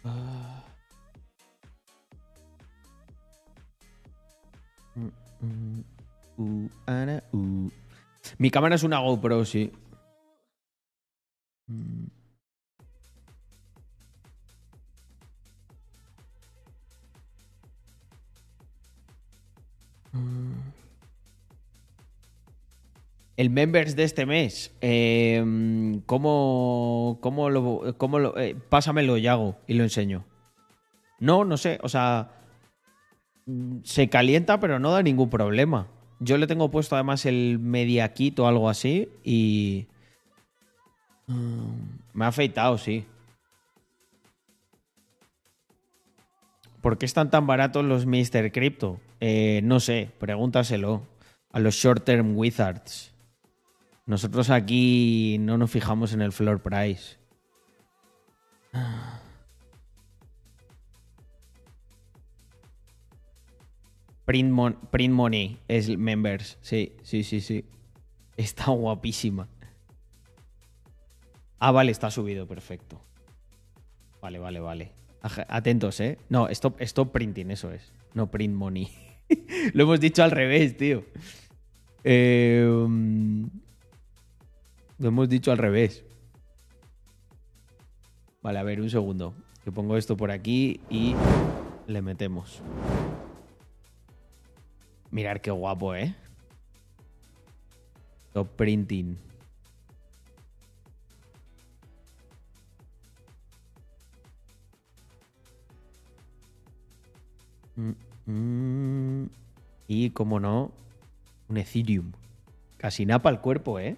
Ah. 0.04 0.64
Mi 8.38 8.50
cámara 8.50 8.74
es 8.74 8.82
una 8.82 8.98
GoPro, 8.98 9.44
sí. 9.44 9.72
El 23.36 23.48
members 23.50 23.96
de 23.96 24.04
este 24.04 24.26
mes, 24.26 24.74
em, 24.80 26.00
¿cómo, 26.02 27.18
cómo 27.22 27.48
lo, 27.48 27.96
cómo 27.96 28.18
lo 28.18 28.38
eh, 28.38 28.54
pásamelo 28.68 29.16
y 29.16 29.26
hago 29.26 29.56
y 29.66 29.74
lo 29.74 29.84
enseño? 29.84 30.24
No, 31.18 31.44
no 31.44 31.56
sé, 31.56 31.78
o 31.82 31.88
sea, 31.88 32.30
se 33.84 34.08
calienta 34.08 34.60
pero 34.60 34.78
no 34.78 34.92
da 34.92 35.02
ningún 35.02 35.30
problema. 35.30 35.86
Yo 36.20 36.36
le 36.36 36.46
tengo 36.46 36.70
puesto 36.70 36.94
además 36.94 37.26
el 37.26 37.58
media 37.58 38.12
kit 38.12 38.38
o 38.38 38.46
algo 38.46 38.68
así 38.68 39.08
y 39.24 39.86
mm, 41.26 41.72
me 42.12 42.24
ha 42.24 42.28
afeitado, 42.28 42.78
sí. 42.78 43.06
¿Por 46.80 46.98
qué 46.98 47.06
están 47.06 47.30
tan 47.30 47.46
baratos 47.46 47.84
los 47.84 48.06
Mr. 48.06 48.50
Crypto? 48.52 49.00
Eh, 49.20 49.60
no 49.62 49.78
sé, 49.80 50.10
pregúntaselo 50.18 51.02
a 51.52 51.60
los 51.60 51.76
Short 51.76 52.04
Term 52.04 52.36
Wizards. 52.36 53.11
Nosotros 54.06 54.50
aquí 54.50 55.36
no 55.38 55.56
nos 55.58 55.70
fijamos 55.70 56.12
en 56.12 56.22
el 56.22 56.32
floor 56.32 56.60
price. 56.60 57.16
Print, 64.24 64.50
Money 65.10 65.58
es 65.68 65.96
members. 65.96 66.58
Sí, 66.62 66.94
sí, 67.02 67.22
sí, 67.22 67.40
sí. 67.40 67.64
Está 68.36 68.70
guapísima. 68.70 69.48
Ah, 71.58 71.70
vale, 71.70 71.92
está 71.92 72.10
subido, 72.10 72.46
perfecto. 72.46 73.00
Vale, 74.20 74.38
vale, 74.38 74.60
vale. 74.60 74.92
Atentos, 75.48 76.00
¿eh? 76.00 76.18
No, 76.28 76.48
stop, 76.48 76.80
stop 76.80 77.12
printing, 77.12 77.50
eso 77.50 77.70
es. 77.70 77.92
No 78.14 78.30
print 78.30 78.54
money. 78.54 78.90
Lo 79.74 79.84
hemos 79.84 80.00
dicho 80.00 80.24
al 80.24 80.32
revés, 80.32 80.76
tío. 80.76 81.04
Eh, 82.02 82.66
lo 85.02 85.08
hemos 85.08 85.28
dicho 85.28 85.50
al 85.50 85.58
revés. 85.58 86.04
Vale, 88.40 88.60
a 88.60 88.62
ver, 88.62 88.80
un 88.80 88.88
segundo. 88.88 89.34
Que 89.64 89.72
pongo 89.72 89.96
esto 89.96 90.16
por 90.16 90.30
aquí 90.30 90.80
y 90.88 91.16
le 91.88 92.00
metemos. 92.02 92.62
Mirar 95.10 95.40
qué 95.40 95.50
guapo, 95.50 95.96
¿eh? 95.96 96.14
Top 98.32 98.48
printing. 98.54 99.18
Mm, 107.74 107.90
mm. 108.26 109.30
Y, 109.88 110.10
como 110.10 110.38
no, 110.38 110.70
un 111.48 111.56
Ethereum. 111.56 112.12
Casi 112.76 113.04
napa 113.04 113.30
el 113.30 113.40
cuerpo, 113.40 113.80
¿eh? 113.80 113.96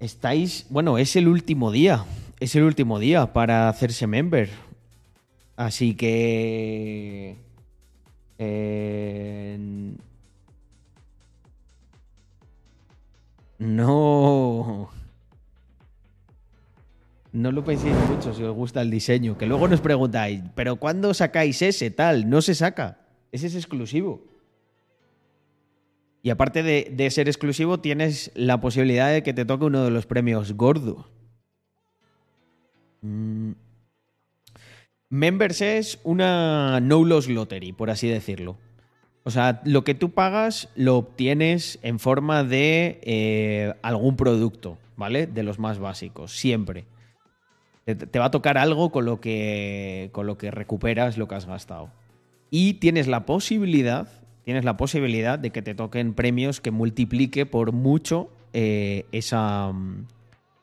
Estáis, 0.00 0.66
bueno, 0.70 0.96
es 0.96 1.16
el 1.16 1.26
último 1.26 1.72
día, 1.72 2.04
es 2.38 2.54
el 2.54 2.62
último 2.62 3.00
día 3.00 3.32
para 3.32 3.68
hacerse 3.68 4.06
member. 4.06 4.48
Así 5.56 5.94
que... 5.94 7.36
no... 13.58 14.90
No 17.32 17.52
lo 17.52 17.64
penséis 17.64 17.94
mucho 18.08 18.32
si 18.32 18.42
os 18.42 18.54
gusta 18.54 18.80
el 18.82 18.90
diseño, 18.90 19.36
que 19.36 19.46
luego 19.46 19.68
nos 19.68 19.80
preguntáis, 19.80 20.42
pero 20.54 20.76
¿cuándo 20.76 21.12
sacáis 21.12 21.60
ese 21.60 21.90
tal? 21.90 22.30
No 22.30 22.40
se 22.40 22.54
saca, 22.54 23.00
ese 23.32 23.48
es 23.48 23.54
exclusivo. 23.56 24.22
Y 26.22 26.30
aparte 26.30 26.62
de, 26.62 27.10
ser 27.10 27.28
exclusivo, 27.28 27.78
tienes 27.78 28.32
la 28.34 28.60
posibilidad 28.60 29.12
de 29.12 29.22
que 29.22 29.32
te 29.32 29.44
toque 29.44 29.66
uno 29.66 29.84
de 29.84 29.90
los 29.90 30.06
premios 30.06 30.52
gordo. 30.54 31.08
Mm. 33.02 33.52
Members 35.10 35.62
es 35.62 36.00
una 36.04 36.80
no 36.80 37.04
loss 37.04 37.28
lottery, 37.28 37.72
por 37.72 37.90
así 37.90 38.08
decirlo. 38.08 38.58
O 39.22 39.30
sea, 39.30 39.62
lo 39.64 39.84
que 39.84 39.94
tú 39.94 40.10
pagas 40.10 40.68
lo 40.74 40.96
obtienes 40.96 41.78
en 41.82 41.98
forma 41.98 42.44
de 42.44 42.98
eh, 43.02 43.74
algún 43.82 44.16
producto, 44.16 44.76
¿vale? 44.96 45.26
De 45.26 45.42
los 45.42 45.58
más 45.58 45.78
básicos, 45.78 46.32
siempre. 46.32 46.84
Te, 47.84 47.94
te, 47.94 48.18
va 48.18 48.26
a 48.26 48.30
tocar 48.30 48.58
algo 48.58 48.90
con 48.90 49.06
lo, 49.06 49.20
que, 49.20 50.10
con 50.12 50.26
lo 50.26 50.36
que 50.36 50.50
recuperas 50.50 51.16
lo 51.16 51.26
que 51.26 51.36
has 51.36 51.46
gastado. 51.46 51.90
Y 52.50 52.74
tienes 52.74 53.06
la 53.06 53.24
posibilidad 53.24 54.08
tienes 54.48 54.64
la 54.64 54.78
posibilidad 54.78 55.38
de 55.38 55.50
que 55.50 55.60
te 55.60 55.74
toquen 55.74 56.14
premios 56.14 56.62
que 56.62 56.70
multiplique 56.70 57.44
por 57.44 57.72
mucho 57.72 58.30
eh, 58.54 59.04
esa, 59.12 59.70
mm, 59.74 60.06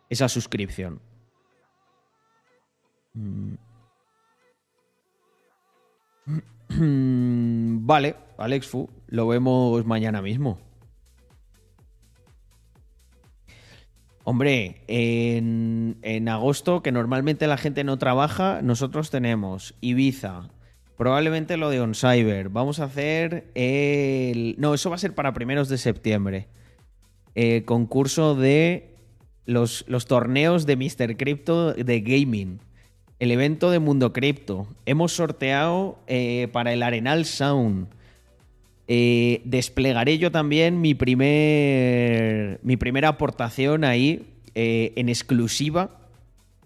esa, 0.10 0.28
suscripción. 0.28 1.00
Mm. 3.14 3.54
Vale, 7.86 8.16
Alex 8.40 8.66
Fu, 8.66 8.90
lo 9.06 9.28
vemos 9.28 9.86
mañana 9.86 10.20
mismo. 10.24 10.58
Hombre, 14.24 14.82
en, 14.88 16.00
en, 16.02 16.28
agosto, 16.28 16.82
que 16.82 16.92
normalmente 16.92 17.46
la 17.46 17.58
gente 17.58 17.84
no 17.84 18.00
trabaja, 18.00 18.64
nosotros 18.64 19.12
tenemos 19.12 19.76
Ibiza, 19.80 20.50
Probablemente 20.98 21.58
lo 21.58 21.70
de 21.70 21.82
OnCyber. 21.82 22.50
Vamos 22.50 22.80
a 22.80 22.86
hacer 22.86 23.52
el. 23.54 24.56
No, 24.58 24.74
eso 24.74 24.90
va 24.90 24.96
a 24.96 25.00
ser 25.00 25.14
para 25.14 25.34
primeros 25.34 25.68
de 25.68 25.78
septiembre. 25.78 26.48
Eh, 27.36 27.64
concurso 27.66 28.34
de 28.36 28.96
los, 29.46 29.84
los, 29.88 30.06
torneos 30.06 30.66
de 30.66 30.78
Mr. 30.78 31.18
Crypto 31.18 31.74
de 31.74 32.00
gaming. 32.00 32.60
el 33.20 33.32
evento 33.32 33.72
de 33.72 33.80
Mundo 33.80 34.14
Cripto. 34.14 34.68
Hemos 34.86 35.12
sorteado 35.12 36.00
eh, 36.08 36.48
para 36.54 36.72
el 36.72 36.82
Arenal 36.82 37.26
Sound. 37.26 37.88
Eh, 38.88 39.42
desplegaré 39.44 40.18
yo 40.18 40.32
también 40.32 40.80
mi, 40.80 40.94
primer, 40.94 42.60
mi 42.64 42.78
primera 42.78 43.10
aportación 43.10 43.84
ahí 43.84 44.28
en 44.54 45.10
exclusiva 45.10 45.90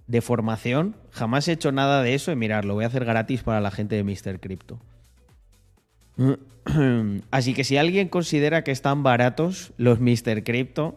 de 0.06 0.22
formación. 0.22 0.96
Jamás 1.12 1.48
he 1.48 1.54
hecho 1.54 1.72
nada 1.72 2.04
de 2.04 2.14
eso 2.14 2.32
y 2.32 2.36
mirar, 2.36 2.66
lo 2.66 2.76
voy 2.76 2.84
a 2.84 2.88
hacer 2.88 3.06
gratis 3.06 3.44
para 3.44 3.62
la 3.62 3.72
gente 3.72 3.96
de 3.96 4.04
Mr. 4.04 4.40
Crypto. 4.40 4.80
Así 7.32 7.54
que 7.54 7.64
si 7.64 7.78
alguien 7.78 8.10
considera 8.10 8.64
que 8.64 8.72
están 8.72 9.04
baratos 9.04 9.72
los 9.78 10.00
Mr. 10.00 10.44
Crypto, 10.44 10.96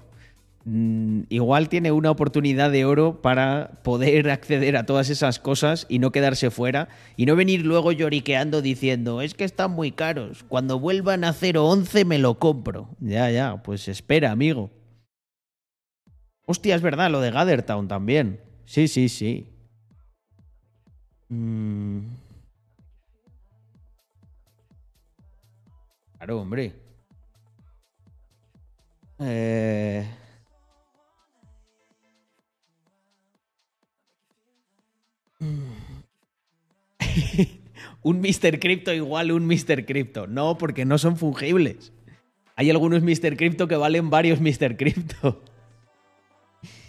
mm, 0.64 1.22
igual 1.28 1.68
tiene 1.68 1.92
una 1.92 2.10
oportunidad 2.10 2.70
de 2.70 2.84
oro 2.84 3.22
para 3.22 3.80
poder 3.82 4.30
acceder 4.30 4.76
a 4.76 4.86
todas 4.86 5.10
esas 5.10 5.38
cosas 5.38 5.86
y 5.88 5.98
no 5.98 6.10
quedarse 6.10 6.50
fuera 6.50 6.88
y 7.16 7.26
no 7.26 7.36
venir 7.36 7.64
luego 7.64 7.92
lloriqueando 7.92 8.62
diciendo 8.62 9.22
es 9.22 9.34
que 9.34 9.44
están 9.44 9.70
muy 9.70 9.92
caros. 9.92 10.44
Cuando 10.48 10.78
vuelvan 10.78 11.24
a 11.24 11.32
0.11 11.32 12.04
me 12.04 12.18
lo 12.18 12.38
compro. 12.38 12.88
Ya, 13.00 13.30
ya, 13.30 13.62
pues 13.62 13.88
espera, 13.88 14.32
amigo. 14.32 14.70
Hostia, 16.46 16.74
es 16.74 16.82
verdad, 16.82 17.10
lo 17.10 17.20
de 17.20 17.30
Gathertown 17.30 17.86
también. 17.86 18.40
Sí, 18.64 18.88
sí, 18.88 19.08
sí. 19.08 19.51
Mm. 21.32 22.00
Claro, 26.18 26.40
hombre. 26.40 26.74
Eh... 29.18 30.06
un 38.02 38.20
Mr. 38.20 38.60
Crypto 38.60 38.92
igual 38.92 39.32
un 39.32 39.46
Mr. 39.46 39.86
Crypto. 39.86 40.26
No, 40.26 40.58
porque 40.58 40.84
no 40.84 40.98
son 40.98 41.16
fungibles. 41.16 41.94
Hay 42.56 42.68
algunos 42.68 43.02
Mr. 43.02 43.38
Crypto 43.38 43.66
que 43.66 43.76
valen 43.76 44.10
varios 44.10 44.38
Mr. 44.38 44.76
Crypto. 44.76 45.42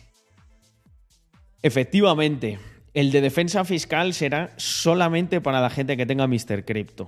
Efectivamente, 1.62 2.60
el 2.94 3.12
de 3.12 3.22
defensa 3.22 3.66
fiscal 3.66 4.14
será 4.14 4.54
solamente 4.58 5.42
para 5.42 5.62
la 5.62 5.70
gente 5.70 5.98
que 5.98 6.06
tenga 6.06 6.28
Mr. 6.28 6.64
Crypto. 6.66 7.08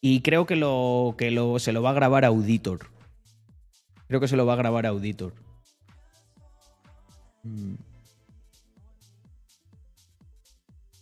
Y 0.00 0.20
creo 0.22 0.46
que, 0.46 0.56
lo, 0.56 1.14
que 1.18 1.30
lo, 1.30 1.58
se 1.58 1.72
lo 1.72 1.82
va 1.82 1.90
a 1.90 1.94
grabar 1.94 2.24
Auditor. 2.24 2.86
Creo 4.08 4.20
que 4.20 4.28
se 4.28 4.36
lo 4.36 4.46
va 4.46 4.54
a 4.54 4.56
grabar 4.56 4.86
Auditor. 4.86 5.34
Mm. 7.42 7.74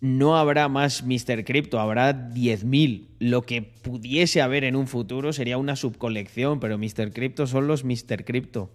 No 0.01 0.37
habrá 0.37 0.69
más 0.69 1.03
Mr. 1.03 1.45
Crypto, 1.45 1.81
habrá 1.81 2.13
10.000. 2.33 3.09
Lo 3.19 3.43
que 3.43 3.63
pudiese 3.63 4.41
haber 4.41 4.63
en 4.63 4.77
un 4.77 4.87
futuro 4.87 5.33
sería 5.33 5.59
una 5.59 5.75
subcolección, 5.75 6.61
pero 6.61 6.79
Mr. 6.79 7.13
Crypto 7.13 7.49
son 7.49 7.67
los 7.67 7.83
Mr. 7.83 8.25
Crypto. 8.25 8.71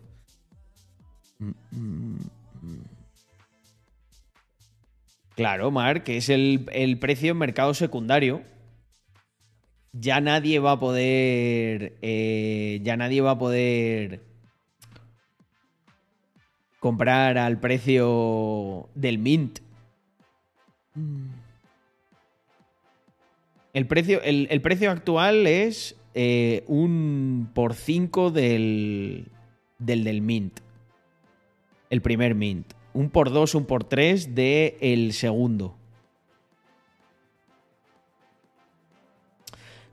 Mm, 1.40 1.52
mm, 1.72 2.20
claro, 5.36 5.72
Mark, 5.72 6.04
que 6.04 6.18
es 6.18 6.30
el, 6.30 6.66
el 6.72 7.00
precio 7.00 7.32
en 7.32 7.38
mercado 7.38 7.74
secundario 7.74 8.42
ya 9.94 10.20
nadie 10.22 10.60
va 10.60 10.74
a 10.74 10.80
poder. 10.80 11.98
Eh, 12.02 12.80
ya 12.84 12.98
nadie 12.98 13.22
va 13.22 13.32
a 13.32 13.38
poder 13.38 14.22
comprar 16.80 17.38
al 17.38 17.60
precio 17.60 18.90
del 18.96 19.20
Mint. 19.20 19.60
El 23.74 23.88
precio, 23.88 24.22
el, 24.22 24.62
precio 24.62 24.92
actual 24.92 25.48
es 25.48 25.96
eh, 26.14 26.64
un 26.68 27.50
por 27.54 27.74
5 27.74 28.32
del, 28.32 29.28
del 29.80 30.04
del 30.04 30.22
Mint. 30.22 30.60
El 31.90 32.02
primer 32.02 32.36
Mint. 32.36 32.74
Un 32.94 33.10
por 33.10 33.32
2, 33.32 33.56
un 33.56 33.66
por 33.66 33.84
3 33.84 34.36
del 34.36 35.14
segundo. 35.14 35.76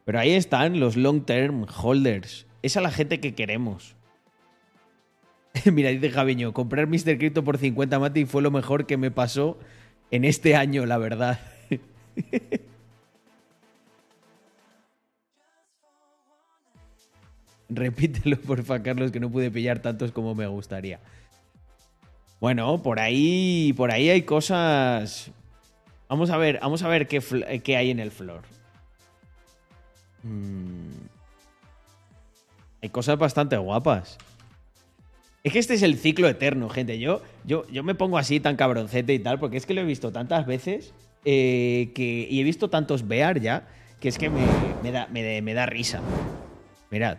Pero 0.04 0.18
ahí 0.18 0.32
están 0.32 0.80
los 0.80 0.96
long 0.96 1.24
term 1.24 1.66
holders. 1.82 2.46
Esa 2.62 2.80
es 2.80 2.82
la 2.82 2.90
gente 2.90 3.20
que 3.20 3.34
queremos. 3.34 3.94
Mira, 5.72 5.90
dice 5.90 6.10
Javiño, 6.10 6.52
comprar 6.52 6.86
Mr. 6.86 7.16
Crypto 7.18 7.44
por 7.44 7.58
50 7.58 7.98
mati 7.98 8.24
fue 8.24 8.42
lo 8.42 8.50
mejor 8.50 8.86
que 8.86 8.96
me 8.96 9.10
pasó 9.10 9.58
en 10.10 10.24
este 10.24 10.56
año, 10.56 10.86
la 10.86 10.98
verdad. 10.98 11.38
Repítelo, 17.68 18.36
porfa, 18.40 18.82
Carlos, 18.82 19.12
que 19.12 19.20
no 19.20 19.30
pude 19.30 19.50
pillar 19.50 19.80
tantos 19.80 20.10
como 20.10 20.34
me 20.34 20.48
gustaría. 20.48 20.98
Bueno, 22.40 22.82
por 22.82 22.98
ahí, 22.98 23.72
por 23.76 23.90
ahí 23.90 24.08
hay 24.08 24.22
cosas. 24.22 25.30
Vamos 26.08 26.30
a 26.30 26.36
ver, 26.36 26.58
vamos 26.60 26.82
a 26.82 26.88
ver 26.88 27.06
qué, 27.06 27.60
qué 27.62 27.76
hay 27.76 27.90
en 27.90 28.00
el 28.00 28.10
floor. 28.10 28.42
Mm. 30.22 30.90
Hay 32.82 32.88
cosas 32.88 33.18
bastante 33.18 33.56
guapas. 33.56 34.18
Es 35.42 35.52
que 35.52 35.58
este 35.58 35.74
es 35.74 35.82
el 35.82 35.96
ciclo 35.96 36.28
eterno, 36.28 36.68
gente. 36.68 36.98
Yo, 36.98 37.22
yo, 37.44 37.66
yo 37.68 37.82
me 37.82 37.94
pongo 37.94 38.18
así 38.18 38.40
tan 38.40 38.56
cabroncete 38.56 39.14
y 39.14 39.18
tal, 39.18 39.38
porque 39.38 39.56
es 39.56 39.66
que 39.66 39.74
lo 39.74 39.80
he 39.80 39.84
visto 39.84 40.12
tantas 40.12 40.46
veces 40.46 40.92
eh, 41.24 41.92
que, 41.94 42.26
y 42.30 42.40
he 42.40 42.44
visto 42.44 42.68
tantos 42.68 43.06
Bear 43.06 43.40
ya, 43.40 43.66
que 44.00 44.08
es 44.08 44.18
que 44.18 44.30
me, 44.30 44.92
da, 44.92 45.06
me, 45.08 45.54
da 45.54 45.66
risa. 45.66 46.00
Mirad. 46.90 47.18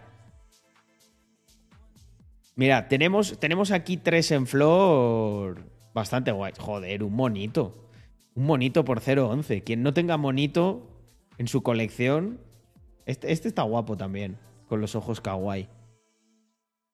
Mirad, 2.62 2.90
tenemos, 2.90 3.40
tenemos 3.40 3.72
aquí 3.72 3.98
tres 3.98 4.30
en 4.30 4.46
flor 4.46 5.66
bastante 5.96 6.32
guay. 6.32 6.54
Joder, 6.60 7.04
un 7.04 7.16
monito. 7.16 7.90
Un 8.36 8.46
monito 8.46 8.86
por 8.86 9.02
0.11. 9.02 9.64
Quien 9.64 9.82
no 9.82 9.96
tenga 9.96 10.16
monito 10.18 10.88
en 11.40 11.48
su 11.48 11.64
colección, 11.64 12.40
este, 13.08 13.32
este, 13.32 13.48
está 13.48 13.64
guapo 13.64 13.98
también, 13.98 14.38
con 14.68 14.80
los 14.80 14.94
ojos 14.94 15.22
kawaii. 15.22 15.70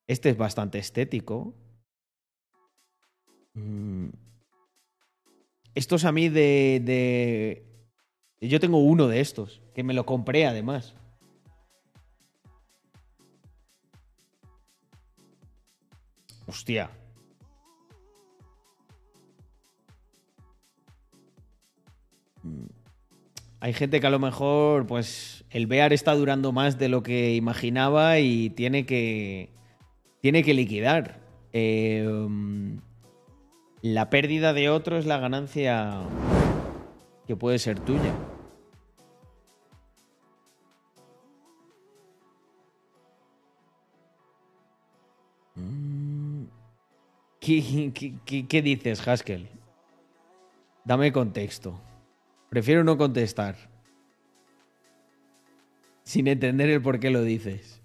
Este 0.06 0.30
es 0.30 0.38
bastante 0.38 0.78
estético. 0.78 1.52
Mm. 3.52 4.08
Estos 5.74 6.06
a 6.06 6.12
mí 6.12 6.30
de... 6.30 7.62
Yo 8.40 8.58
tengo 8.58 8.78
uno 8.78 9.06
de 9.06 9.20
estos, 9.20 9.60
que 9.74 9.82
me 9.82 9.92
lo 9.92 10.06
compré 10.06 10.46
además. 10.46 10.94
Hostia. 16.48 16.90
Mm. 22.42 22.64
Hay 23.60 23.72
gente 23.72 24.00
que 24.00 24.06
a 24.06 24.10
lo 24.10 24.18
mejor, 24.18 24.86
pues, 24.86 25.44
el 25.50 25.66
Bear 25.66 25.92
está 25.92 26.14
durando 26.14 26.52
más 26.52 26.78
de 26.78 26.88
lo 26.88 27.02
que 27.02 27.34
imaginaba 27.34 28.18
y 28.18 28.50
tiene 28.50 28.86
que, 28.86 29.50
tiene 30.20 30.42
que 30.42 30.54
liquidar. 30.54 31.20
Em, 31.52 32.80
la 33.82 34.10
pérdida 34.10 34.52
de 34.52 34.70
otro 34.70 34.96
es 34.96 35.06
la 35.06 35.18
ganancia 35.18 36.00
que 37.26 37.36
puede 37.36 37.58
ser 37.58 37.80
tuya. 37.80 38.14
Qué 48.48 48.62
dices, 48.62 49.06
Haskell? 49.06 49.48
Dame 50.84 51.12
contexto. 51.12 51.80
Prefiero 52.48 52.84
no 52.84 52.96
contestar. 52.96 53.56
Sin 56.02 56.26
entender 56.28 56.70
el 56.70 56.80
por 56.80 56.98
qué 57.00 57.10
lo 57.10 57.22
dices. 57.22 57.82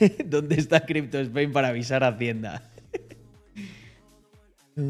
¿Dónde 0.26 0.56
está 0.56 0.84
Crypto 0.84 1.18
Spain 1.20 1.52
para 1.52 1.68
avisar 1.68 2.02
a 2.04 2.08
Hacienda? 2.08 2.70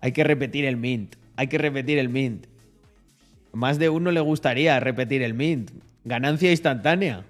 Hay 0.00 0.12
que 0.12 0.24
repetir 0.24 0.64
el 0.64 0.76
mint. 0.76 1.16
Hay 1.36 1.48
que 1.48 1.58
repetir 1.58 1.98
el 1.98 2.08
mint. 2.08 2.46
Más 3.52 3.78
de 3.78 3.88
uno 3.88 4.10
le 4.10 4.20
gustaría 4.20 4.78
repetir 4.80 5.22
el 5.22 5.34
mint. 5.34 5.70
Ganancia 6.04 6.50
instantánea. 6.50 7.24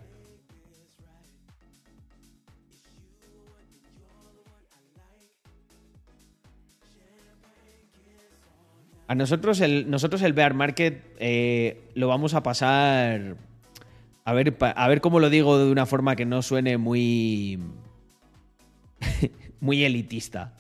A 9.11 9.17
nosotros 9.17 9.61
el, 9.61 9.91
nosotros 9.91 10.23
el 10.23 10.35
bear 10.35 10.55
market 10.55 11.03
eh, 11.19 11.83
lo 11.95 12.07
vamos 12.07 12.35
a 12.35 12.45
pasar 12.45 13.37
A 14.25 14.33
ver, 14.33 14.57
a 14.61 14.89
ver 14.89 15.01
cómo 15.01 15.19
lo 15.19 15.31
digo 15.31 15.59
de 15.59 15.69
una 15.69 15.85
forma 15.85 16.15
que 16.15 16.27
no 16.27 16.43
suene 16.43 16.79
muy. 16.79 17.59
muy 19.61 19.83
elitista. 19.83 20.57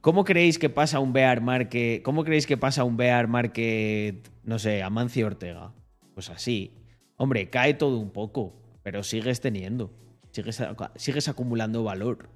¿Cómo 0.00 0.24
creéis 0.24 0.58
que 0.58 0.70
pasa 0.70 0.98
un 0.98 1.12
bear 1.12 1.42
market? 1.42 2.02
¿Cómo 2.02 2.24
creéis 2.24 2.46
que 2.46 2.56
pasa 2.56 2.84
un 2.84 2.96
bear 2.96 3.28
market, 3.28 4.30
no 4.44 4.58
sé, 4.58 4.82
Amancio 4.82 5.26
Ortega? 5.26 5.74
Pues 6.14 6.30
así. 6.30 6.72
Hombre, 7.16 7.50
cae 7.50 7.74
todo 7.74 7.98
un 7.98 8.10
poco, 8.10 8.54
pero 8.82 9.02
sigues 9.02 9.42
teniendo. 9.42 9.92
Sigues, 10.32 10.62
sigues 10.96 11.28
acumulando 11.28 11.84
valor. 11.84 12.30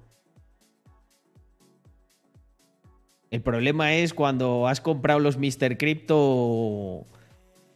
El 3.31 3.41
problema 3.41 3.95
es 3.95 4.13
cuando 4.13 4.67
has 4.67 4.79
comprado 4.79 5.19
los 5.19 5.37
Mr. 5.37 5.77
Crypto 5.77 7.07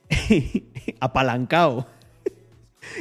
apalancado. 0.99 1.88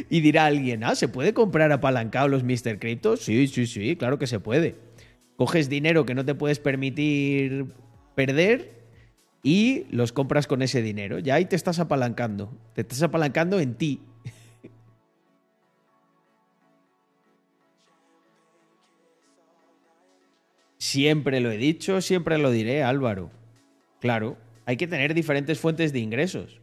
y 0.09 0.21
dirá 0.21 0.47
alguien, 0.47 0.85
ah, 0.85 0.95
¿se 0.95 1.09
puede 1.09 1.35
comprar 1.35 1.71
apalancado 1.71 2.29
los 2.29 2.45
Mr. 2.45 2.79
Crypto? 2.79 3.19
Sí, 3.19 3.47
sí, 3.47 3.67
sí, 3.67 3.95
claro 3.97 4.19
que 4.19 4.27
se 4.27 4.41
puede. 4.41 4.88
Coges 5.39 5.69
dinero 5.69 6.05
que 6.05 6.17
no 6.17 6.25
te 6.25 6.35
puedes 6.35 6.59
permitir 6.59 7.67
perder 8.17 8.83
y 9.45 9.85
los 9.89 10.11
compras 10.11 10.49
con 10.49 10.63
ese 10.63 10.83
dinero. 10.83 11.21
Ya 11.21 11.37
ahí 11.37 11.45
te 11.45 11.55
estás 11.55 11.79
apalancando. 11.79 12.53
Te 12.75 12.81
estás 12.81 13.01
apalancando 13.05 13.61
en 13.61 13.77
ti. 13.77 14.01
Siempre 20.77 21.39
lo 21.39 21.53
he 21.53 21.57
dicho, 21.57 22.01
siempre 22.01 22.37
lo 22.39 22.51
diré, 22.51 22.83
Álvaro. 22.83 23.31
Claro, 24.01 24.37
hay 24.67 24.77
que 24.77 24.89
tener 24.89 25.15
diferentes 25.15 25.61
fuentes 25.61 25.93
de 25.93 26.01
ingresos 26.01 26.61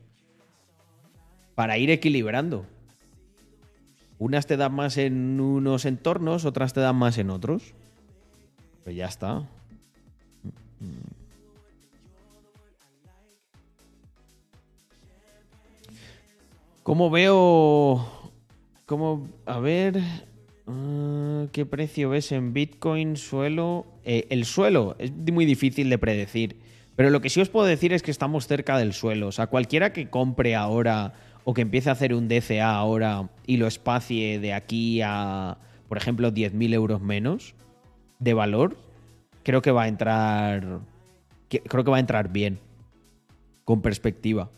para 1.55 1.77
ir 1.77 1.91
equilibrando. 1.91 2.65
Unas 4.19 4.47
te 4.47 4.57
dan 4.57 4.73
más 4.73 4.97
en 4.97 5.39
unos 5.39 5.85
entornos, 5.85 6.43
otras 6.43 6.73
te 6.73 6.81
dan 6.81 6.97
más 6.97 7.17
en 7.17 7.29
otros. 7.29 7.73
Pues 8.85 8.95
ya 8.95 9.07
está. 9.07 9.43
¿Cómo 16.83 17.09
veo? 17.09 18.05
¿Cómo? 18.85 19.27
A 19.47 19.57
ver. 19.57 19.99
Ah, 20.67 21.47
¿Qué 21.51 21.65
precio 21.65 22.11
ves 22.11 22.31
en 22.31 22.53
Bitcoin, 22.53 23.17
suelo? 23.17 23.87
Eh, 24.03 24.27
el 24.29 24.45
suelo 24.45 24.95
es 24.99 25.11
muy 25.11 25.45
difícil 25.45 25.89
de 25.89 25.97
predecir. 25.97 26.57
Pero 26.95 27.09
lo 27.09 27.21
que 27.21 27.31
sí 27.31 27.41
os 27.41 27.49
puedo 27.49 27.65
decir 27.65 27.91
es 27.91 28.03
que 28.03 28.11
estamos 28.11 28.45
cerca 28.45 28.77
del 28.77 28.93
suelo. 28.93 29.29
O 29.29 29.31
sea, 29.31 29.47
cualquiera 29.47 29.93
que 29.93 30.11
compre 30.11 30.53
ahora 30.53 31.13
o 31.43 31.55
que 31.55 31.61
empiece 31.61 31.89
a 31.89 31.93
hacer 31.93 32.13
un 32.13 32.27
DCA 32.27 32.75
ahora 32.75 33.31
y 33.47 33.57
lo 33.57 33.65
espacie 33.65 34.39
de 34.39 34.53
aquí 34.53 35.01
a, 35.03 35.57
por 35.89 35.97
ejemplo, 35.97 36.31
10.000 36.31 36.75
euros 36.75 37.01
menos 37.01 37.55
de 38.19 38.33
valor, 38.33 38.77
creo 39.43 39.61
que 39.61 39.71
va 39.71 39.83
a 39.83 39.87
entrar. 39.87 40.79
Creo 41.49 41.83
que 41.83 41.91
va 41.91 41.97
a 41.97 41.99
entrar 41.99 42.31
bien. 42.31 42.59
Con 43.63 43.81
perspectiva. 43.81 44.49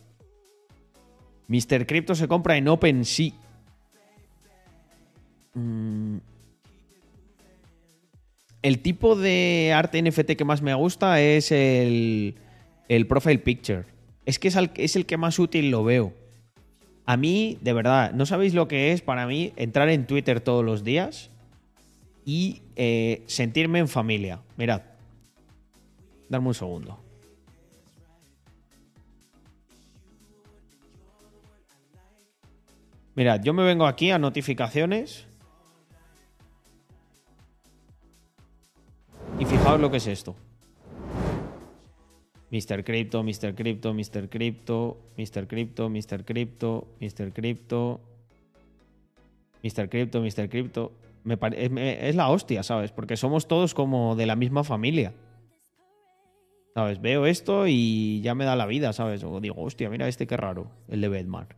Mr. 1.48 1.86
Crypto 1.86 2.16
se 2.16 2.28
compra 2.28 2.58
en 2.58 2.68
OpenSea. 2.68 3.32
Mm. 5.54 6.18
El 8.62 8.80
tipo 8.80 9.16
de 9.16 9.72
arte 9.74 10.02
NFT 10.02 10.32
que 10.32 10.44
más 10.44 10.62
me 10.62 10.74
gusta 10.74 11.22
es 11.22 11.52
el, 11.52 12.36
el 12.90 13.08
Profile 13.08 13.40
Picture. 13.40 13.86
Es 14.26 14.40
que 14.40 14.50
es 14.50 14.56
el, 14.56 14.72
es 14.76 14.96
el 14.96 15.06
que 15.06 15.16
más 15.16 15.40
útil 15.40 15.72
lo 15.72 15.84
veo. 15.84 16.14
A 17.06 17.16
mí, 17.16 17.58
de 17.62 17.72
verdad, 17.72 18.12
no 18.12 18.26
sabéis 18.26 18.54
lo 18.54 18.68
que 18.68 18.92
es 18.92 19.02
para 19.02 19.26
mí 19.26 19.54
entrar 19.56 19.88
en 19.88 20.06
Twitter 20.06 20.42
todos 20.42 20.66
los 20.66 20.84
días 20.84 21.30
y 22.28 22.62
eh, 22.76 23.24
sentirme 23.26 23.80
en 23.80 23.88
familia. 23.88 24.42
Mirad. 24.58 24.82
Darme 26.28 26.50
un 26.50 26.54
segundo. 26.54 27.00
Mirad, 33.16 33.42
yo 33.42 33.54
me 33.54 33.64
vengo 33.64 33.88
aquí 33.88 34.12
a 34.12 34.20
notificaciones. 34.20 35.26
Y 39.40 39.46
fijaos 39.46 39.80
lo 39.80 39.90
que 39.90 39.96
es 39.96 40.08
esto. 40.08 40.36
Mr. 42.52 42.84
Crypto, 42.84 43.24
Mr. 43.24 43.56
Crypto, 43.56 43.94
Mr. 43.94 44.28
Crypto, 44.30 44.98
Mr. 45.16 45.48
Crypto, 45.48 45.90
Mr. 45.90 46.26
Crypto, 46.26 46.88
Mr. 47.00 47.32
Crypto, 47.32 48.02
Mr. 49.64 49.90
Crypto, 49.90 50.22
Mr. 50.22 50.50
Crypto. 50.50 51.07
Es 51.56 52.16
la 52.16 52.30
hostia, 52.30 52.64
¿sabes? 52.64 52.92
Porque 52.92 53.18
somos 53.18 53.48
todos 53.48 53.74
como 53.74 54.16
de 54.16 54.26
la 54.26 54.36
misma 54.36 54.64
familia. 54.64 55.14
¿Sabes? 56.74 57.02
Veo 57.02 57.26
esto 57.26 57.66
y 57.68 58.22
ya 58.22 58.36
me 58.36 58.46
da 58.46 58.56
la 58.56 58.68
vida, 58.68 58.94
¿sabes? 58.94 59.24
O 59.24 59.40
digo, 59.40 59.56
hostia, 59.58 59.90
mira 59.90 60.08
este 60.08 60.28
qué 60.28 60.38
raro, 60.38 60.70
el 60.88 61.02
de 61.02 61.10
Bedmar. 61.10 61.56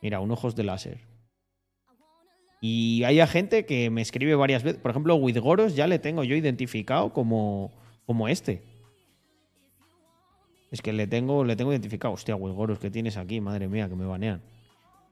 Mira, 0.00 0.20
un 0.20 0.30
ojos 0.30 0.54
de 0.54 0.62
láser. 0.62 1.00
Y 2.60 3.04
hay 3.04 3.24
gente 3.26 3.66
que 3.66 3.90
me 3.90 4.00
escribe 4.00 4.34
varias 4.34 4.62
veces. 4.62 4.80
Por 4.80 4.90
ejemplo, 4.90 5.16
Goros 5.16 5.74
ya 5.74 5.86
le 5.86 5.98
tengo 5.98 6.24
yo 6.24 6.36
identificado 6.36 7.12
como, 7.12 7.72
como 8.06 8.28
este. 8.28 8.62
Es 10.70 10.80
que 10.82 10.92
le 10.92 11.06
tengo, 11.06 11.44
le 11.44 11.56
tengo 11.56 11.72
identificado. 11.72 12.14
Hostia, 12.14 12.34
Goros, 12.34 12.78
¿qué 12.78 12.90
tienes 12.90 13.16
aquí? 13.16 13.40
Madre 13.40 13.68
mía, 13.68 13.88
que 13.88 13.96
me 13.96 14.06
banean. 14.06 14.42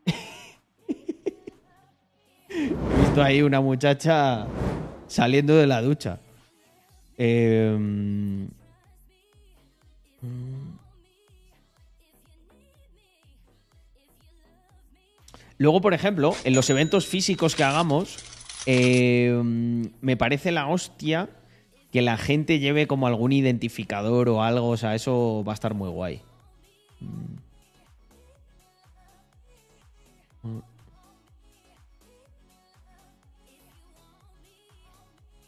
Visto 2.54 3.22
ahí 3.22 3.42
una 3.42 3.60
muchacha 3.60 4.46
saliendo 5.06 5.56
de 5.56 5.66
la 5.66 5.82
ducha. 5.82 6.20
Em, 7.16 8.48
luego, 15.58 15.80
por 15.80 15.94
ejemplo, 15.94 16.34
en 16.44 16.54
los 16.54 16.70
eventos 16.70 17.06
físicos 17.06 17.54
que 17.54 17.64
hagamos, 17.64 18.18
em, 18.66 19.90
me 20.00 20.16
parece 20.16 20.52
la 20.52 20.68
hostia 20.68 21.28
que 21.92 22.02
la 22.02 22.16
gente 22.16 22.58
lleve 22.58 22.86
como 22.86 23.06
algún 23.06 23.32
identificador 23.32 24.28
o 24.28 24.42
algo, 24.42 24.68
o 24.68 24.76
sea, 24.76 24.94
eso 24.94 25.44
va 25.46 25.52
a 25.52 25.54
estar 25.54 25.74
muy 25.74 25.90
guay. 25.90 26.22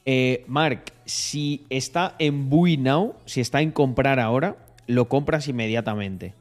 Eh, 0.08 0.44
Mark, 0.46 0.92
si 1.04 1.66
está 1.68 2.14
en 2.20 2.48
Buy 2.48 2.76
Now, 2.76 3.16
si 3.26 3.40
está 3.40 3.60
en 3.60 3.72
comprar 3.72 4.20
ahora, 4.20 4.56
lo 4.86 5.08
compras 5.08 5.48
inmediatamente. 5.48 6.34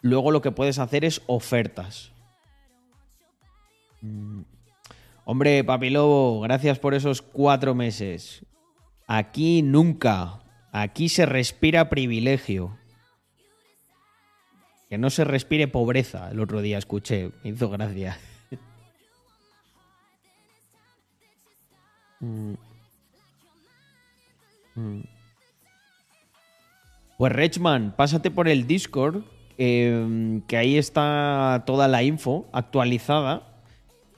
Luego 0.00 0.30
lo 0.30 0.40
que 0.40 0.52
puedes 0.52 0.78
hacer 0.78 1.04
es 1.04 1.20
ofertas. 1.26 2.12
Mm. 4.00 4.42
Hombre, 5.26 5.64
Papilobo, 5.64 6.40
gracias 6.40 6.78
por 6.78 6.94
esos 6.94 7.20
cuatro 7.20 7.74
meses. 7.74 8.44
Aquí 9.06 9.62
nunca. 9.62 10.42
Aquí 10.72 11.10
se 11.10 11.26
respira 11.26 11.90
privilegio. 11.90 12.78
Que 14.88 14.96
no 14.96 15.10
se 15.10 15.24
respire 15.24 15.68
pobreza. 15.68 16.30
El 16.30 16.40
otro 16.40 16.62
día 16.62 16.78
escuché, 16.78 17.32
me 17.42 17.50
hizo 17.50 17.68
gracia. 17.68 18.18
Mm. 22.20 22.54
Mm. 24.74 25.00
Pues 27.18 27.32
Rechman, 27.32 27.94
pásate 27.96 28.30
por 28.30 28.48
el 28.48 28.66
Discord, 28.66 29.22
em, 29.56 30.40
que 30.42 30.56
ahí 30.56 30.76
está 30.76 31.62
toda 31.64 31.86
la 31.88 32.02
info 32.02 32.46
actualizada 32.52 33.54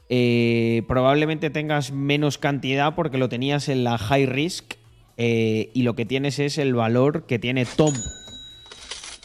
eh, 0.08 0.84
probablemente 0.86 1.50
tengas 1.50 1.90
menos 1.90 2.38
cantidad 2.38 2.94
porque 2.94 3.18
lo 3.18 3.28
tenías 3.28 3.68
en 3.68 3.82
la 3.82 3.98
high 3.98 4.26
risk 4.26 4.74
eh, 5.16 5.70
y 5.74 5.82
lo 5.82 5.96
que 5.96 6.04
tienes 6.04 6.38
es 6.38 6.58
el 6.58 6.74
valor 6.74 7.24
que 7.26 7.38
tiene 7.38 7.64
Tomb. 7.64 7.96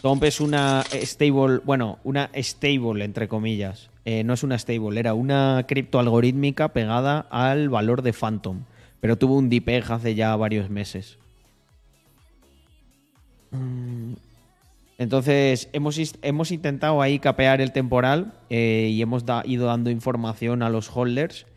Tomb 0.02 0.24
es 0.24 0.42
una 0.42 0.84
stable, 0.92 1.60
bueno, 1.64 2.00
una 2.04 2.32
stable 2.36 3.06
entre 3.06 3.28
comillas. 3.28 3.90
Eh, 4.06 4.24
no 4.24 4.34
es 4.34 4.42
una 4.42 4.58
stable, 4.58 5.00
era 5.00 5.14
una 5.14 5.66
cripto 5.68 6.00
algorítmica 6.00 6.70
pegada 6.70 7.28
al 7.30 7.70
valor 7.70 8.02
de 8.02 8.14
Phantom. 8.14 8.62
Pero 9.00 9.18
tuvo 9.18 9.38
un 9.38 9.50
DPEG 9.50 9.92
hace 9.92 10.16
ya 10.16 10.36
varios 10.36 10.70
meses. 10.72 11.20
Mm. 13.52 14.14
Entonces, 14.97 15.70
hemos, 15.74 15.97
hemos 16.22 16.52
intentado 16.52 17.02
ahí 17.02 17.20
capear 17.20 17.60
el 17.60 17.72
temporal 17.72 18.34
eh, 18.49 18.89
y 18.91 19.02
hemos 19.02 19.26
ido 19.45 19.66
dando 19.66 19.89
información 19.89 20.62
a 20.62 20.70
los 20.70 20.95
holders, 20.95 21.47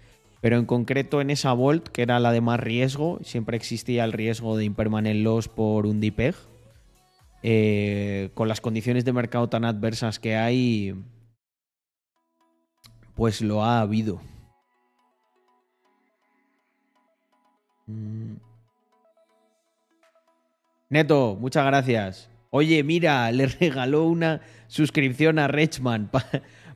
pero 0.40 0.56
en 0.56 0.64
concreto 0.64 1.20
en 1.20 1.30
esa 1.30 1.52
Volt, 1.52 1.88
que 1.88 2.02
era 2.02 2.20
la 2.20 2.32
de 2.32 2.40
más 2.40 2.58
riesgo, 2.58 3.18
siempre 3.22 3.56
existía 3.56 4.04
el 4.04 4.12
riesgo 4.12 4.56
de 4.56 4.64
impermanent 4.64 5.20
loss 5.20 5.48
por 5.48 5.86
un 5.86 6.00
DPEG. 6.00 6.34
Eh, 7.42 8.30
con 8.32 8.48
las 8.48 8.62
condiciones 8.62 9.04
de 9.04 9.12
mercado 9.12 9.50
tan 9.50 9.66
adversas 9.66 10.18
que 10.18 10.36
hay, 10.36 10.94
pues 13.14 13.42
lo 13.42 13.62
ha 13.62 13.82
habido. 13.82 14.22
Mm. 17.86 18.36
Neto, 20.88 21.36
muchas 21.40 21.66
gracias. 21.66 22.30
Oye, 22.50 22.82
mira, 22.82 23.30
le 23.32 23.46
regaló 23.46 24.04
una 24.04 24.40
suscripción 24.68 25.38
a 25.38 25.48
Rechman 25.48 26.10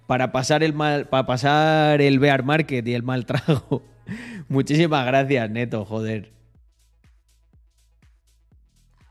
para 0.06 0.32
pasar 0.32 0.62
el 0.62 0.72
mal, 0.72 1.06
para 1.06 1.26
pasar 1.26 2.00
el 2.00 2.18
bear 2.18 2.42
market 2.44 2.86
y 2.86 2.94
el 2.94 3.02
mal 3.02 3.26
trago. 3.26 3.82
Muchísimas 4.48 5.06
gracias, 5.06 5.50
Neto, 5.50 5.84
joder. 5.84 6.32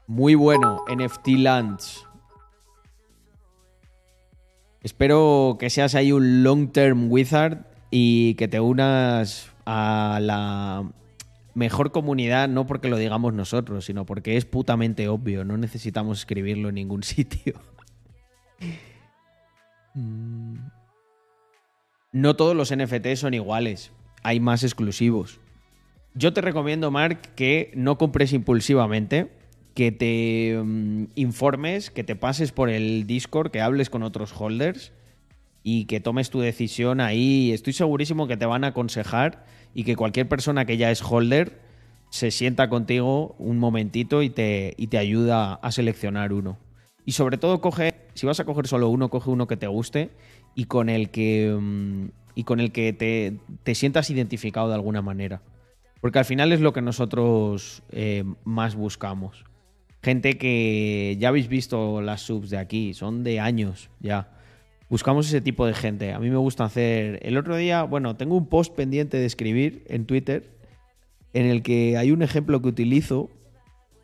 Muy 0.08 0.36
bueno, 0.36 0.86
NFT 0.90 1.28
Lunch. 1.28 2.08
Espero 4.82 5.58
que 5.60 5.70
seas 5.70 5.96
ahí 5.96 6.12
un 6.12 6.44
long 6.44 6.72
term 6.72 7.12
wizard 7.12 7.66
y 7.92 8.36
que 8.36 8.48
te 8.48 8.60
unas 8.60 9.52
a 9.66 10.20
la 10.22 10.90
mejor 11.58 11.92
comunidad, 11.92 12.48
no 12.48 12.68
porque 12.68 12.88
lo 12.88 12.98
digamos 12.98 13.34
nosotros, 13.34 13.86
sino 13.86 14.06
porque 14.06 14.38
es 14.38 14.46
putamente 14.46 15.08
obvio. 15.08 15.44
No 15.44 15.58
necesitamos 15.58 16.20
escribirlo 16.20 16.70
en 16.70 16.76
ningún 16.76 17.02
sitio. 17.16 17.56
Mm. 19.96 20.58
no 22.12 22.36
todos 22.36 22.56
los 22.56 22.76
NFT 22.76 23.16
son 23.16 23.34
iguales. 23.34 23.92
Hay 24.22 24.40
más 24.40 24.64
exclusivos. 24.64 25.40
Yo 26.14 26.32
te 26.32 26.42
recomiendo, 26.42 26.92
Mark, 26.92 27.34
que 27.36 27.72
no 27.76 27.98
compres 27.98 28.34
impulsivamente 28.34 29.32
que 29.74 29.92
te 29.92 30.60
mm, 30.64 31.06
informes, 31.16 31.90
que 31.90 32.04
te 32.04 32.16
pases 32.16 32.52
por 32.52 32.70
el 32.70 33.08
Discord, 33.08 33.50
que 33.50 33.62
hables 33.62 33.90
con 33.90 34.04
otros 34.04 34.32
holders 34.40 34.92
y 35.64 35.86
que 35.86 36.00
tomes 36.00 36.30
tu 36.30 36.40
decisión 36.40 37.02
ahí. 37.02 37.52
Estoy 37.52 37.74
segurísimo 37.74 38.28
que 38.28 38.38
te 38.38 38.46
van 38.46 38.64
a 38.64 38.68
aconsejar 38.68 39.44
y 39.78 39.84
que 39.84 39.96
cualquier 39.96 40.28
persona 40.28 40.66
que 40.66 40.76
ya 40.76 40.90
es 40.90 41.04
holder 41.04 41.62
se 42.10 42.32
sienta 42.32 42.68
contigo 42.68 43.36
un 43.38 43.60
momentito 43.60 44.24
y 44.24 44.32
te, 44.32 44.74
y 44.76 44.88
te 44.88 44.98
ayuda 44.98 45.54
a 45.54 45.72
seleccionar 45.72 46.34
uno. 46.34 46.58
Y 47.06 47.12
sobre 47.12 47.38
todo 47.38 47.62
coge, 47.62 47.94
si 48.16 48.26
vas 48.26 48.40
a 48.40 48.46
coger 48.46 48.66
solo 48.66 48.90
uno, 48.90 49.12
coge 49.12 49.30
uno 49.30 49.46
que 49.46 49.56
te 49.56 49.68
guste 49.68 50.10
y 50.56 50.64
con 50.66 50.90
el 50.90 51.12
que, 51.12 51.56
mm, 51.56 52.08
y 52.34 52.44
con 52.44 52.60
el 52.60 52.72
que 52.72 52.92
te, 52.92 53.38
te 53.62 53.76
sientas 53.76 54.10
identificado 54.10 54.68
de 54.68 54.74
alguna 54.74 55.04
manera. 55.04 55.44
Porque 56.02 56.18
al 56.18 56.26
final 56.26 56.52
es 56.54 56.60
lo 56.60 56.74
que 56.74 56.82
nosotros 56.82 57.84
eh, 57.92 58.24
más 58.46 58.74
buscamos. 58.74 59.46
Gente 60.02 60.40
que 60.40 61.18
ya 61.20 61.28
habéis 61.28 61.50
visto 61.50 62.02
las 62.02 62.22
subs 62.22 62.50
de 62.50 62.58
aquí, 62.58 62.96
son 62.96 63.24
de 63.24 63.40
años 63.40 63.92
ya. 64.00 64.37
Buscamos 64.90 65.28
ese 65.28 65.42
tipo 65.42 65.66
de 65.66 65.74
gente. 65.74 66.14
A 66.14 66.20
mí 66.20 66.30
me 66.30 66.38
gusta 66.38 66.64
hacer. 66.64 67.20
El 67.22 67.38
otro 67.38 67.56
día, 67.58 67.84
bueno, 67.84 68.16
tengo 68.16 68.36
un 68.36 68.48
post 68.48 68.74
pendiente 68.74 69.18
de 69.18 69.26
escribir 69.26 69.84
en 69.88 70.06
Twitter 70.06 70.50
en 71.34 71.46
el 71.46 71.62
que 71.62 71.98
hay 71.98 72.12
un 72.12 72.22
ejemplo 72.22 72.62
que 72.62 72.70
utilizo 72.70 73.30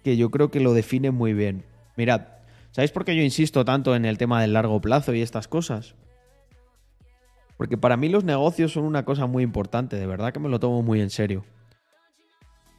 que 0.04 0.18
yo 0.18 0.30
creo 0.30 0.52
que 0.52 0.60
lo 0.60 0.74
define 0.74 1.12
muy 1.12 1.34
bien. 1.34 1.64
Mirad, 1.96 2.28
¿sabéis 2.72 2.92
por 2.92 3.06
qué 3.06 3.16
yo 3.16 3.24
insisto 3.24 3.64
tanto 3.64 3.96
en 3.96 4.06
el 4.06 4.18
tema 4.18 4.42
del 4.42 4.54
largo 4.54 4.82
plazo 4.82 5.14
y 5.14 5.22
estas 5.22 5.48
cosas? 5.48 5.96
Porque 7.56 7.78
para 7.78 7.96
mí 7.96 8.10
los 8.10 8.26
negocios 8.26 8.74
son 8.74 8.84
una 8.84 9.06
cosa 9.06 9.26
muy 9.26 9.44
importante, 9.44 9.96
de 9.96 10.06
verdad 10.06 10.34
que 10.34 10.40
me 10.40 10.50
lo 10.50 10.60
tomo 10.60 10.82
muy 10.82 11.00
en 11.00 11.10
serio. 11.10 11.46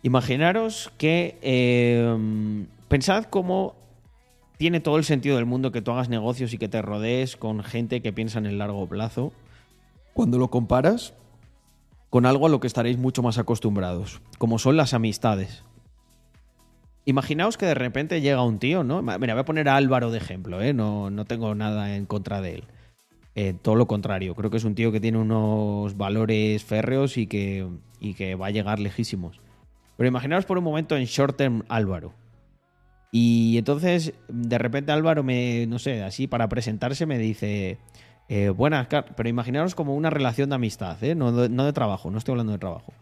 Imaginaros 0.02 0.92
que 0.98 1.38
eh, 1.40 2.66
Pensad 2.94 3.24
cómo 3.24 3.74
tiene 4.56 4.80
todo 4.80 4.98
el 4.98 5.04
sentido 5.04 5.36
del 5.36 5.46
mundo 5.46 5.72
que 5.72 5.82
tú 5.82 5.90
hagas 5.90 6.08
negocios 6.08 6.52
y 6.52 6.58
que 6.58 6.68
te 6.68 6.82
rodees 6.82 7.36
con 7.36 7.62
gente 7.62 8.02
que 8.02 8.12
piensa 8.12 8.38
en 8.38 8.46
el 8.46 8.58
largo 8.58 8.88
plazo. 8.88 9.32
Cuando 10.12 10.38
lo 10.38 10.48
comparas 10.48 11.14
con 12.08 12.26
algo 12.26 12.46
a 12.46 12.48
lo 12.48 12.60
que 12.60 12.68
estaréis 12.68 12.96
mucho 12.96 13.22
más 13.22 13.38
acostumbrados, 13.38 14.20
como 14.38 14.60
son 14.60 14.76
las 14.76 14.94
amistades. 14.94 15.64
Imaginaos 17.04 17.58
que 17.58 17.66
de 17.66 17.74
repente 17.74 18.20
llega 18.20 18.44
un 18.44 18.58
tío, 18.58 18.84
¿no? 18.84 19.02
Mira, 19.02 19.34
voy 19.34 19.40
a 19.40 19.44
poner 19.44 19.68
a 19.68 19.76
Álvaro 19.76 20.10
de 20.10 20.18
ejemplo, 20.18 20.62
¿eh? 20.62 20.72
No, 20.72 21.10
no 21.10 21.24
tengo 21.24 21.54
nada 21.54 21.96
en 21.96 22.06
contra 22.06 22.40
de 22.40 22.54
él. 22.54 22.64
Eh, 23.34 23.54
todo 23.60 23.74
lo 23.74 23.88
contrario, 23.88 24.36
creo 24.36 24.48
que 24.48 24.58
es 24.58 24.64
un 24.64 24.76
tío 24.76 24.92
que 24.92 25.00
tiene 25.00 25.18
unos 25.18 25.96
valores 25.96 26.62
férreos 26.62 27.18
y 27.18 27.26
que, 27.26 27.66
y 27.98 28.14
que 28.14 28.36
va 28.36 28.46
a 28.46 28.50
llegar 28.50 28.78
lejísimos. 28.78 29.40
Pero 29.96 30.08
imaginaos 30.08 30.44
por 30.44 30.56
un 30.56 30.64
momento 30.64 30.96
en 30.96 31.04
short 31.04 31.36
term 31.36 31.64
Álvaro 31.68 32.14
y 33.16 33.58
entonces, 33.58 34.12
de 34.26 34.58
repente 34.58 34.90
Álvaro 34.90 35.22
me, 35.22 35.68
no 35.68 35.78
sé, 35.78 36.02
así 36.02 36.26
para 36.26 36.48
presentarse 36.48 37.06
me 37.06 37.16
dice, 37.16 37.78
eh, 38.28 38.48
buenas, 38.48 38.88
pero 38.88 39.28
imaginaros 39.28 39.76
como 39.76 39.94
una 39.94 40.10
relación 40.10 40.48
de 40.48 40.56
amistad, 40.56 41.00
¿eh? 41.04 41.14
no, 41.14 41.30
de, 41.30 41.72
trabajo, 41.72 42.10
no 42.10 42.18
estoy 42.18 42.32
hablando 42.32 42.54
de 42.54 42.58
trabajo. 42.58 42.92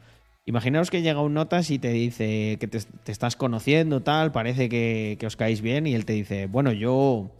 Imaginaros 0.45 0.91
que 0.91 1.01
llega 1.01 1.23
un 1.23 1.33
notas 1.33 1.71
y 1.71 1.79
te 1.79 1.93
dice 1.93 2.59
que 2.61 2.69
te, 2.69 2.81
estás 3.11 3.37
conociendo, 3.37 4.03
tal, 4.03 4.33
parece 4.33 4.69
que, 4.69 5.19
os 5.25 5.37
caéis 5.37 5.63
bien 5.63 5.87
y 5.87 5.95
él 5.95 6.05
te 6.05 6.13
dice, 6.13 6.45
bueno, 6.45 6.73
yo, 6.73 7.31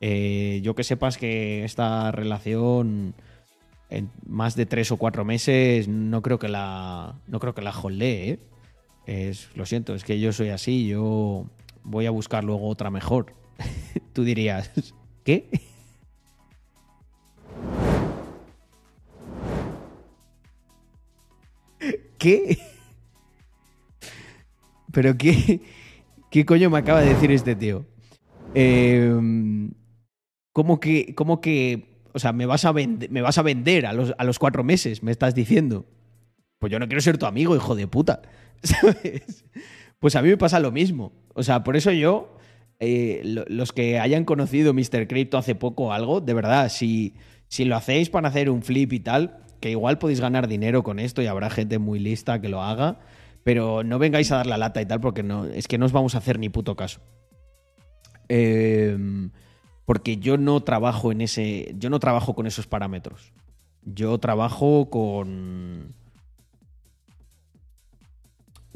eh, 0.00 0.60
yo 0.62 0.74
que 0.74 0.84
sepas 0.84 1.18
que 1.18 1.66
esta 1.66 2.12
relación 2.12 3.12
en 3.90 4.10
más 4.26 4.56
de 4.56 4.64
tres 4.64 4.90
o 4.90 4.96
cuatro 4.96 5.26
meses 5.26 5.86
no 5.86 6.22
creo 6.22 6.38
que 6.38 6.48
la, 6.48 7.16
no 7.26 7.40
creo 7.40 7.54
que 7.54 7.60
la 7.60 7.74
¿eh? 8.00 8.38
Es, 9.04 9.50
lo 9.54 9.66
siento, 9.66 9.94
es 9.94 10.02
que 10.02 10.18
yo 10.18 10.32
soy 10.32 10.48
así, 10.48 10.88
yo 10.88 11.44
voy 11.86 12.06
a 12.06 12.10
buscar 12.10 12.44
luego 12.44 12.68
otra 12.68 12.90
mejor. 12.90 13.34
Tú 14.12 14.24
dirías, 14.24 14.70
¿qué? 15.24 15.48
¿Qué? 22.18 22.58
¿Pero 24.92 25.16
qué, 25.16 25.60
qué 26.30 26.44
coño 26.44 26.70
me 26.70 26.78
acaba 26.78 27.00
de 27.00 27.10
decir 27.10 27.30
este 27.30 27.54
tío? 27.54 27.86
Em, 28.54 29.70
¿Cómo 30.52 30.80
que, 30.80 31.14
cómo 31.14 31.40
que, 31.40 32.02
o 32.14 32.18
sea, 32.18 32.32
me 32.32 32.46
vas 32.46 32.64
a, 32.64 32.72
me 32.72 33.20
vas 33.20 33.38
a 33.38 33.42
vender 33.42 33.86
a 33.86 33.92
los, 33.92 34.14
a 34.16 34.24
los 34.24 34.38
cuatro 34.38 34.64
meses, 34.64 35.02
me 35.02 35.12
estás 35.12 35.34
diciendo? 35.34 35.86
Pues 36.58 36.72
yo 36.72 36.78
no 36.78 36.86
quiero 36.86 37.02
ser 37.02 37.18
tu 37.18 37.26
amigo, 37.26 37.54
hijo 37.54 37.76
de 37.76 37.86
puta. 37.86 38.22
¿Sabes? 38.62 39.44
Pues 39.98 40.16
a 40.16 40.22
mí 40.22 40.28
me 40.28 40.36
pasa 40.36 40.60
lo 40.60 40.72
mismo. 40.72 41.12
O 41.34 41.42
sea, 41.42 41.64
por 41.64 41.76
eso 41.76 41.90
yo, 41.92 42.36
eh, 42.80 43.22
los 43.24 43.72
que 43.72 43.98
hayan 43.98 44.24
conocido 44.24 44.74
Mr. 44.74 45.06
Crypto 45.08 45.38
hace 45.38 45.54
poco 45.54 45.84
o 45.84 45.92
algo, 45.92 46.20
de 46.20 46.34
verdad, 46.34 46.68
si, 46.68 47.14
si 47.48 47.64
lo 47.64 47.76
hacéis 47.76 48.10
para 48.10 48.28
hacer 48.28 48.50
un 48.50 48.62
flip 48.62 48.92
y 48.92 49.00
tal, 49.00 49.38
que 49.60 49.70
igual 49.70 49.98
podéis 49.98 50.20
ganar 50.20 50.48
dinero 50.48 50.82
con 50.82 50.98
esto 50.98 51.22
y 51.22 51.26
habrá 51.26 51.50
gente 51.50 51.78
muy 51.78 51.98
lista 51.98 52.40
que 52.40 52.48
lo 52.48 52.62
haga, 52.62 53.00
pero 53.42 53.84
no 53.84 53.98
vengáis 53.98 54.32
a 54.32 54.36
dar 54.36 54.46
la 54.46 54.58
lata 54.58 54.82
y 54.82 54.86
tal 54.86 55.00
porque 55.00 55.22
no, 55.22 55.44
es 55.46 55.68
que 55.68 55.78
no 55.78 55.86
os 55.86 55.92
vamos 55.92 56.14
a 56.14 56.18
hacer 56.18 56.38
ni 56.38 56.48
puto 56.48 56.76
caso. 56.76 57.00
Em, 58.28 59.30
porque 59.84 60.16
yo 60.16 60.36
no 60.36 60.62
trabajo 60.62 61.12
en 61.12 61.20
ese. 61.20 61.74
Yo 61.78 61.90
no 61.90 62.00
trabajo 62.00 62.34
con 62.34 62.46
esos 62.46 62.66
parámetros. 62.66 63.32
Yo 63.82 64.18
trabajo 64.18 64.90
con 64.90 65.94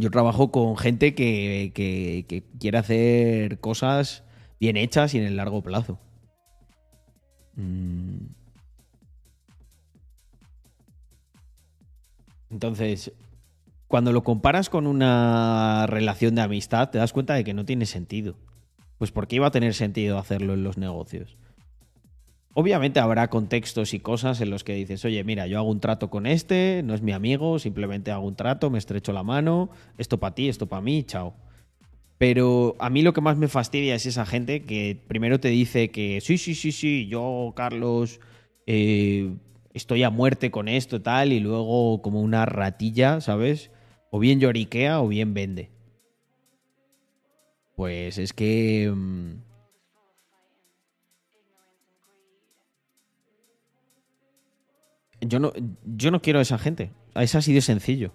yo 0.01 0.11
trabajo 0.11 0.51
con 0.51 0.76
gente 0.76 1.14
que, 1.14 2.44
quiere 2.59 2.78
hacer 2.78 3.61
cosas 3.61 4.24
bien 4.59 4.76
hechas 4.76 5.14
y 5.14 5.18
en 5.18 5.24
el 5.24 5.36
largo 5.36 5.62
plazo. 5.62 5.98
Mm. 7.57 8.26
Entonces, 12.51 13.12
cuando 13.86 14.12
lo 14.12 14.24
comparas 14.24 14.70
con 14.70 14.86
una 14.86 15.86
relación 15.86 16.34
de 16.34 16.42
amistad, 16.42 16.90
te 16.90 16.98
das 16.98 17.12
cuenta 17.12 17.34
de 17.34 17.44
que 17.44 17.55
no 17.55 17.64
tiene 17.64 17.86
sentido. 17.86 18.36
Pues 18.98 19.12
¿por 19.12 19.28
qué 19.28 19.36
iba 19.36 19.46
a 19.46 19.53
tener 19.53 19.74
sentido 19.74 20.18
hacerlo 20.18 20.55
en 20.55 20.64
los 20.64 20.78
negocios? 20.78 21.36
Obviamente 22.53 22.98
habrá 22.98 23.28
contextos 23.30 23.94
y 23.94 24.01
cosas 24.01 24.40
en 24.40 24.51
los 24.51 24.64
que 24.64 24.74
dices, 24.74 25.05
oye, 25.05 25.22
mira, 25.22 25.46
yo 25.46 25.59
hago 25.59 25.70
un 25.70 25.78
trato 25.78 26.11
con 26.11 26.26
este, 26.26 26.82
no 26.84 26.94
es 26.94 27.03
mi 27.03 27.12
amigo, 27.12 27.61
simplemente 27.61 28.11
hago 28.11 28.26
un 28.26 28.34
trato, 28.34 28.70
me 28.70 28.78
estrecho 28.78 29.12
la 29.12 29.22
mano, 29.22 29.70
esto 29.98 30.18
para 30.18 30.34
ti, 30.34 30.48
esto 30.48 30.66
para 30.66 30.82
mí, 30.82 31.05
chao. 31.05 31.34
Pero 32.18 32.74
a 32.80 32.90
mí 32.90 33.03
lo 33.03 33.12
que 33.12 33.20
más 33.20 33.36
me 33.36 33.46
fastidia 33.46 33.94
es 33.94 34.05
esa 34.05 34.26
gente 34.26 34.64
que 34.64 35.01
primero 35.07 35.38
te 35.38 35.48
dice 35.48 35.90
que 35.90 36.20
sí, 36.20 36.38
sí, 36.38 36.57
sí, 36.57 36.72
sí, 36.72 37.07
yo, 37.07 37.53
Carlos, 37.55 38.20
eh, 38.66 39.32
estoy 39.72 40.03
a 40.03 40.11
muerte 40.11 40.51
con 40.51 40.66
esto, 40.66 41.01
tal, 41.01 41.32
y 41.32 41.38
luego 41.38 42.03
como 42.03 42.20
una 42.20 42.46
ratilla, 42.46 43.20
¿sabes? 43.20 43.70
O 44.11 44.18
bien 44.18 44.40
lloriquea 44.40 45.01
o 45.01 45.07
bien 45.07 45.34
vende. 45.34 45.70
Pues 47.76 48.18
es 48.18 48.32
que... 48.32 48.92
Mm, 48.92 49.49
Yo 55.20 55.38
no, 55.38 55.52
yo 55.84 56.10
no 56.10 56.22
quiero 56.22 56.38
a 56.38 56.42
esa 56.42 56.58
gente. 56.58 56.92
Es 57.14 57.34
así 57.34 57.52
de 57.52 57.60
sencillo. 57.60 58.12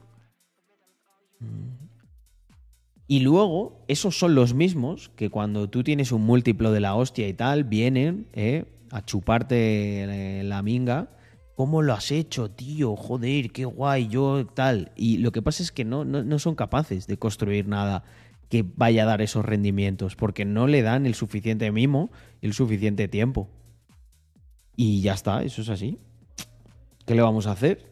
Y 3.07 3.19
luego, 3.19 3.83
esos 3.87 4.17
son 4.17 4.33
los 4.33 4.53
mismos 4.53 5.11
que 5.15 5.29
cuando 5.29 5.69
tú 5.69 5.83
tienes 5.83 6.11
un 6.11 6.23
múltiplo 6.23 6.71
de 6.71 6.79
la 6.79 6.95
hostia 6.95 7.27
y 7.27 7.33
tal, 7.33 7.63
vienen 7.63 8.27
eh, 8.33 8.65
a 8.91 9.05
chuparte 9.05 10.43
la 10.43 10.63
minga 10.63 11.09
¿Cómo 11.55 11.81
lo 11.81 11.93
has 11.93 12.11
hecho, 12.11 12.51
tío? 12.51 12.97
Joder, 12.97 13.51
qué 13.51 13.63
guay, 13.63 14.09
yo 14.09 14.45
tal. 14.45 14.91
Y 14.97 15.19
lo 15.19 15.31
que 15.31 15.41
pasa 15.41 15.63
es 15.63 15.71
que 15.71 15.85
no, 15.85 16.03
no, 16.03 16.21
no 16.21 16.37
son 16.37 16.55
capaces 16.55 17.07
de 17.07 17.17
construir 17.17 17.65
nada 17.65 18.03
que 18.49 18.65
vaya 18.75 19.03
a 19.03 19.05
dar 19.05 19.21
esos 19.21 19.45
rendimientos, 19.45 20.17
porque 20.17 20.43
no 20.43 20.67
le 20.67 20.81
dan 20.81 21.05
el 21.05 21.15
suficiente 21.15 21.71
mimo 21.71 22.11
y 22.41 22.47
el 22.47 22.53
suficiente 22.53 23.07
tiempo. 23.07 23.49
Y 24.75 25.01
ya 25.01 25.13
está, 25.13 25.43
eso 25.43 25.61
es 25.61 25.69
así. 25.69 25.97
¿Qué 27.05 27.13
le 27.13 27.21
vamos 27.21 27.47
a 27.47 27.51
hacer? 27.51 27.85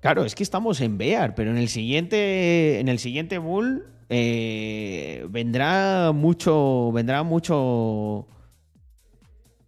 Claro, 0.00 0.24
es 0.24 0.34
que 0.34 0.42
estamos 0.42 0.80
en 0.82 0.98
Bear, 0.98 1.34
pero 1.34 1.50
en 1.50 1.56
el 1.56 1.68
siguiente, 1.68 2.78
en 2.78 2.88
el 2.88 2.98
siguiente 2.98 3.38
Bull 3.38 3.86
eh, 4.10 5.26
vendrá 5.30 6.12
mucho, 6.12 6.92
vendrá 6.92 7.22
mucho, 7.22 8.26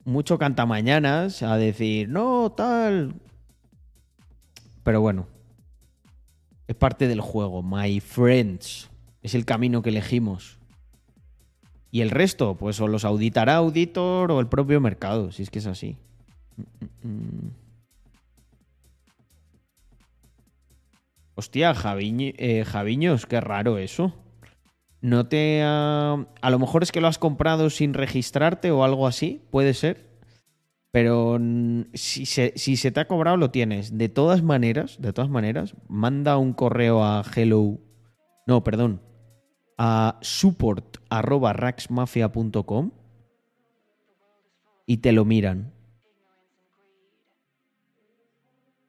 mucho 0.04 0.38
cantamañanas 0.38 1.42
a 1.42 1.56
decir, 1.56 2.10
no, 2.10 2.52
tal. 2.52 3.14
Pero 4.82 5.00
bueno, 5.00 5.26
es 6.68 6.76
parte 6.76 7.08
del 7.08 7.22
juego, 7.22 7.62
my 7.62 8.00
friends. 8.00 8.90
Es 9.22 9.34
el 9.34 9.46
camino 9.46 9.80
que 9.80 9.88
elegimos. 9.88 10.55
Y 11.96 12.02
el 12.02 12.10
resto, 12.10 12.56
pues 12.56 12.78
o 12.82 12.88
los 12.88 13.06
auditará 13.06 13.56
Auditor 13.56 14.30
o 14.30 14.38
el 14.40 14.48
propio 14.48 14.82
mercado, 14.82 15.32
si 15.32 15.42
es 15.42 15.48
que 15.48 15.60
es 15.60 15.66
así. 15.66 15.96
Hostia, 21.34 21.70
eh, 21.72 22.64
Javiños, 22.66 23.24
qué 23.24 23.40
raro 23.40 23.78
eso. 23.78 24.14
No 25.00 25.26
te 25.26 25.62
ha... 25.64 26.26
A 26.42 26.50
lo 26.50 26.58
mejor 26.58 26.82
es 26.82 26.92
que 26.92 27.00
lo 27.00 27.08
has 27.08 27.16
comprado 27.16 27.70
sin 27.70 27.94
registrarte 27.94 28.70
o 28.70 28.84
algo 28.84 29.06
así, 29.06 29.40
puede 29.50 29.72
ser. 29.72 30.20
Pero 30.90 31.40
si 31.94 32.26
se, 32.26 32.52
si 32.56 32.76
se 32.76 32.90
te 32.90 33.00
ha 33.00 33.08
cobrado, 33.08 33.38
lo 33.38 33.50
tienes. 33.50 33.96
De 33.96 34.10
todas 34.10 34.42
maneras, 34.42 35.00
de 35.00 35.14
todas 35.14 35.30
maneras, 35.30 35.74
manda 35.88 36.36
un 36.36 36.52
correo 36.52 37.02
a 37.02 37.24
Hello. 37.34 37.78
No, 38.46 38.62
perdón 38.62 39.00
a 39.78 40.18
support.raxmafia.com 40.22 42.90
y 44.86 44.96
te 44.98 45.12
lo 45.12 45.24
miran. 45.24 45.72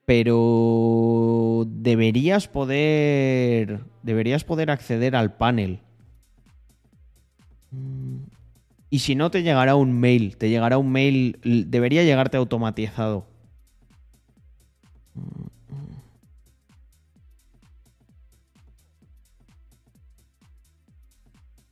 Pero 0.06 1.66
deberías 1.68 2.48
poder. 2.48 3.84
Deberías 4.04 4.44
poder 4.46 4.72
acceder 4.72 5.16
al 5.16 5.36
panel. 5.36 5.82
Y 8.90 9.00
si 9.00 9.16
no, 9.16 9.32
te 9.32 9.44
llegará 9.44 9.76
un 9.76 10.00
mail. 10.00 10.38
Te 10.38 10.50
llegará 10.50 10.78
un 10.78 10.92
mail. 10.92 11.40
Debería 11.44 12.04
llegarte 12.04 12.38
automatizado. 12.38 13.26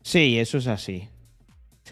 Sí, 0.05 0.37
eso 0.37 0.59
es 0.59 0.67
así. 0.67 1.09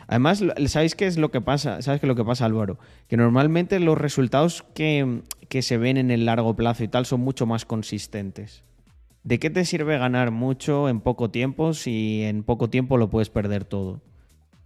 Además, 0.05 0.43
¿sabéis 0.67 0.93
qué 0.93 1.07
es 1.07 1.17
lo 1.17 1.31
que 1.31 1.41
pasa? 1.41 1.81
¿Sabes 1.81 1.99
qué 1.99 2.05
es 2.05 2.07
lo 2.07 2.15
que 2.15 2.23
pasa, 2.23 2.45
Álvaro? 2.45 2.77
Que 3.07 3.17
normalmente 3.17 3.79
los 3.79 3.97
resultados 3.97 4.63
que, 4.75 5.23
que 5.49 5.63
se 5.63 5.79
ven 5.79 5.97
en 5.97 6.11
el 6.11 6.25
largo 6.25 6.55
plazo 6.55 6.83
y 6.83 6.87
tal 6.87 7.07
son 7.07 7.21
mucho 7.21 7.47
más 7.47 7.65
consistentes. 7.65 8.63
¿De 9.23 9.39
qué 9.39 9.49
te 9.49 9.65
sirve 9.65 9.97
ganar 9.97 10.29
mucho 10.29 10.89
en 10.89 11.01
poco 11.01 11.31
tiempo 11.31 11.73
si 11.73 12.21
en 12.21 12.43
poco 12.43 12.69
tiempo 12.69 12.97
lo 12.97 13.09
puedes 13.09 13.31
perder 13.31 13.65
todo? 13.65 13.99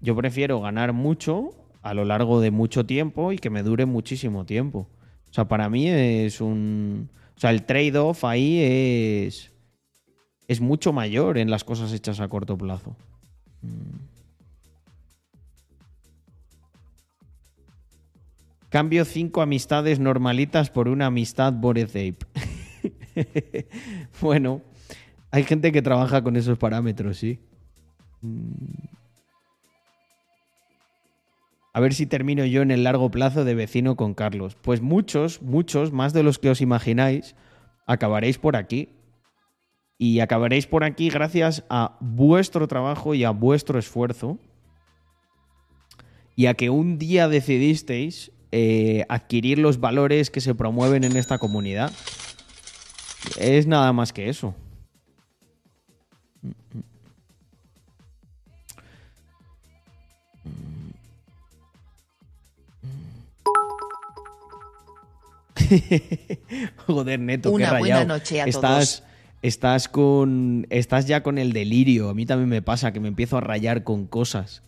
Yo 0.02 0.14
prefiero 0.14 0.60
ganar 0.60 0.92
mucho 0.92 1.52
a 1.84 1.94
lo 1.94 2.04
largo 2.04 2.42
de 2.42 2.52
mucho 2.52 2.86
tiempo 2.86 3.32
y 3.32 3.38
que 3.38 3.50
me 3.50 3.64
dure 3.64 3.86
muchísimo 3.86 4.46
tiempo. 4.46 4.90
O 5.30 5.34
sea, 5.34 5.48
para 5.48 5.70
mí 5.70 5.88
es 5.88 6.42
un... 6.42 7.10
O 7.38 7.40
sea, 7.40 7.52
el 7.52 7.64
trade-off 7.64 8.26
ahí 8.26 8.60
es... 8.60 9.54
es 10.50 10.60
mucho 10.60 10.92
mayor 10.92 11.38
en 11.38 11.50
las 11.50 11.64
cosas 11.64 11.94
hechas 11.94 12.20
a 12.20 12.28
corto 12.28 12.58
plazo. 12.58 12.98
Cambio 18.70 19.06
cinco 19.06 19.42
amistades 19.42 20.00
normalitas 20.00 20.70
por 20.70 20.88
una 20.90 21.06
amistad 21.06 21.54
Bored 21.54 21.90
bueno, 24.22 24.62
hay 25.32 25.44
gente 25.44 25.72
que 25.72 25.82
trabaja 25.82 26.22
con 26.22 26.36
esos 26.36 26.58
parámetros, 26.58 27.18
sí. 27.18 27.40
A 31.74 31.80
ver 31.80 31.94
si 31.94 32.06
termino 32.06 32.46
yo 32.46 32.62
en 32.62 32.72
el 32.72 32.84
largo 32.84 33.10
plazo 33.10 33.46
de 33.46 33.56
vecino 33.56 33.96
con 33.96 34.14
Carlos. 34.14 34.56
Pues 34.62 34.82
muchos, 34.82 35.42
muchos, 35.42 35.92
más 35.92 36.12
de 36.12 36.24
los 36.24 36.38
que 36.38 36.50
os 36.50 36.60
imagináis, 36.60 37.36
acabaréis 37.86 38.38
por 38.38 38.56
aquí 38.56 38.90
y 39.98 40.20
acabaréis 40.20 40.68
por 40.68 40.84
aquí 40.84 41.10
gracias 41.10 41.64
a 41.70 41.98
vuestro 42.00 42.68
trabajo 42.68 43.14
y 43.16 43.24
a 43.24 43.32
vuestro 43.32 43.80
esfuerzo 43.80 44.38
y 46.36 46.46
a 46.46 46.54
que 46.54 46.70
un 46.70 47.00
día 47.00 47.28
decidisteis 47.28 48.32
eh, 48.52 49.06
adquirir 49.10 49.58
los 49.58 49.80
valores 49.80 50.30
que 50.30 50.40
se 50.40 50.54
promueven 50.56 51.04
en 51.04 51.18
esta 51.18 51.40
comunidad. 51.40 51.92
Es 53.40 53.66
nada 53.66 53.92
más 53.92 54.14
que 54.14 54.30
eso. 54.30 54.54
Joder, 66.86 67.20
Neto, 67.20 67.52
Una 67.52 67.66
qué 67.66 67.72
rayado. 67.72 67.80
buena 67.80 68.06
noche 68.06 68.42
a 68.42 68.46
Estás, 68.46 69.04
estás 69.42 69.88
con. 69.88 70.68
Estás 70.70 71.08
ya 71.08 71.24
con 71.24 71.38
el 71.38 71.54
delirio. 71.54 72.10
A 72.10 72.14
mí 72.14 72.26
también 72.26 72.50
me 72.50 72.62
pasa 72.62 72.92
que 72.94 73.00
me 73.00 73.08
empiezo 73.08 73.38
a 73.38 73.42
rayar 73.42 73.84
con 73.84 74.08
cosas. 74.08 74.64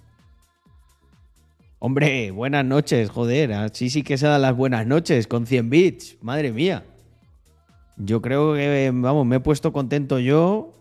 Hombre, 1.80 2.32
buenas 2.32 2.66
noches, 2.66 3.10
joder. 3.10 3.54
Así 3.54 3.90
sí 3.90 4.04
que 4.04 4.18
se 4.18 4.28
dan 4.28 4.42
las 4.42 4.56
buenas 4.56 4.86
noches 4.86 5.28
con 5.28 5.48
100 5.48 5.70
bits. 5.70 6.18
Madre 6.22 6.52
mía. 6.52 6.84
Yo 7.96 8.22
creo 8.22 8.54
que, 8.54 8.92
vamos, 8.94 9.26
me 9.26 9.38
he 9.38 9.40
puesto 9.40 9.72
contento 9.72 10.20
yo. 10.20 10.74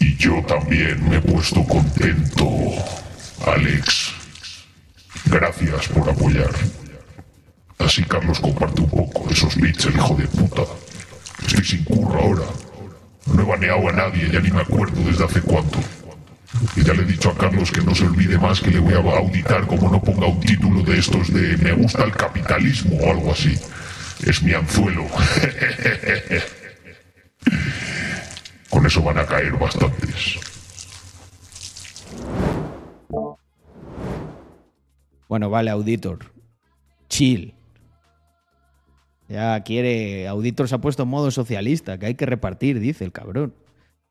Y 0.00 0.16
yo 0.16 0.42
también 0.46 1.08
me 1.08 1.16
he 1.16 1.20
puesto 1.20 1.64
contento, 1.64 2.48
Alex. 3.46 4.12
Gracias 5.26 5.88
por 5.88 6.08
apoyar. 6.08 6.50
Así 7.78 8.02
Carlos 8.04 8.40
comparte 8.40 8.82
un 8.82 8.90
poco 8.90 9.28
esos 9.30 9.56
bits, 9.56 9.86
el 9.86 9.96
hijo 9.96 10.14
de 10.14 10.26
puta. 10.28 10.62
Estoy 11.46 11.64
sin 11.64 11.84
curro 11.84 12.20
ahora. 12.20 12.44
No 13.26 13.42
he 13.42 13.44
baneado 13.44 13.88
a 13.88 13.92
nadie, 13.92 14.30
ya 14.30 14.40
ni 14.40 14.50
me 14.50 14.60
acuerdo 14.60 15.02
desde 15.02 15.24
hace 15.24 15.40
cuánto. 15.40 15.78
Y 16.76 16.84
ya 16.84 16.94
le 16.94 17.02
he 17.02 17.06
dicho 17.06 17.30
a 17.30 17.34
Carlos 17.36 17.70
que 17.70 17.82
no 17.82 17.94
se 17.94 18.06
olvide 18.06 18.38
más 18.38 18.60
que 18.60 18.70
le 18.70 18.78
voy 18.78 18.94
a 18.94 18.98
auditar 18.98 19.66
como 19.66 19.90
no 19.90 20.00
ponga 20.00 20.26
un 20.26 20.40
título 20.40 20.82
de 20.82 20.98
estos 20.98 21.32
de 21.32 21.56
me 21.58 21.72
gusta 21.72 22.04
el 22.04 22.12
capitalismo 22.12 22.96
o 22.96 23.10
algo 23.10 23.32
así. 23.32 23.58
Es 24.24 24.42
mi 24.42 24.52
anzuelo. 24.52 25.06
Con 28.70 28.86
eso 28.86 29.02
van 29.02 29.18
a 29.18 29.26
caer 29.26 29.52
bastantes. 29.52 30.38
Bueno, 35.28 35.50
vale, 35.50 35.70
auditor. 35.70 36.32
Chill. 37.08 37.54
Ya 39.28 39.60
quiere. 39.62 40.28
Auditor 40.28 40.68
se 40.68 40.74
ha 40.74 40.78
puesto 40.78 41.04
en 41.04 41.08
modo 41.08 41.30
socialista, 41.30 41.98
que 41.98 42.06
hay 42.06 42.14
que 42.14 42.26
repartir, 42.26 42.78
dice 42.80 43.04
el 43.04 43.12
cabrón. 43.12 43.54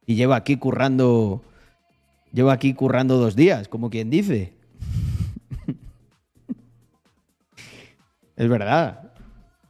Y 0.06 0.16
lleva 0.16 0.36
aquí 0.36 0.58
currando. 0.58 1.44
Lleva 2.32 2.54
aquí 2.54 2.74
currando 2.74 3.18
dos 3.18 3.36
días, 3.36 3.68
como 3.68 3.90
quien 3.90 4.10
dice. 4.10 4.54
es 8.36 8.50
verdad. 8.50 9.12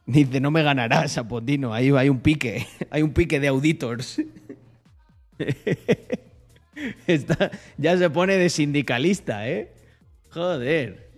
Dice, 0.05 0.39
no 0.39 0.51
me 0.51 0.63
ganarás, 0.63 1.17
Apondino. 1.17 1.73
Ahí 1.73 1.89
hay 1.91 2.09
un 2.09 2.19
pique. 2.19 2.65
Hay 2.89 3.01
un 3.01 3.11
pique 3.11 3.39
de 3.39 3.47
auditors. 3.47 4.21
Está- 7.07 7.51
ya 7.77 7.97
se 7.97 8.09
pone 8.09 8.37
de 8.37 8.49
sindicalista, 8.49 9.47
¿eh? 9.47 9.71
Joder. 10.29 11.12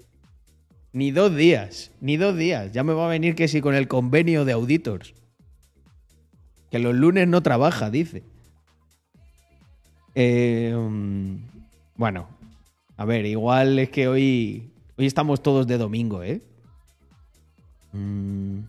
Ni 0.96 1.12
dos 1.12 1.36
días, 1.36 1.92
ni 2.00 2.16
dos 2.16 2.38
días. 2.38 2.72
Ya 2.72 2.86
me 2.86 2.94
va 2.94 3.08
a 3.08 3.10
venir 3.10 3.36
que 3.36 3.50
sí 3.50 3.60
con 3.60 3.76
el 3.76 3.90
convenio 3.90 4.46
de 4.46 4.54
auditors. 4.54 5.14
Que 6.72 6.80
los 6.80 6.96
lunes 6.96 7.28
no 7.28 7.44
trabaja, 7.44 7.90
dice. 7.90 8.24
Mm, 10.16 11.36
bueno, 11.98 12.30
a 12.96 13.04
ver, 13.04 13.26
igual 13.26 13.78
es 13.78 13.90
que 13.90 14.08
hoy, 14.08 14.72
hoy 14.98 15.06
estamos 15.06 15.44
todos 15.44 15.68
de 15.68 15.78
domingo, 15.78 16.24
¿eh? 16.24 16.42
Mm. 17.92 18.60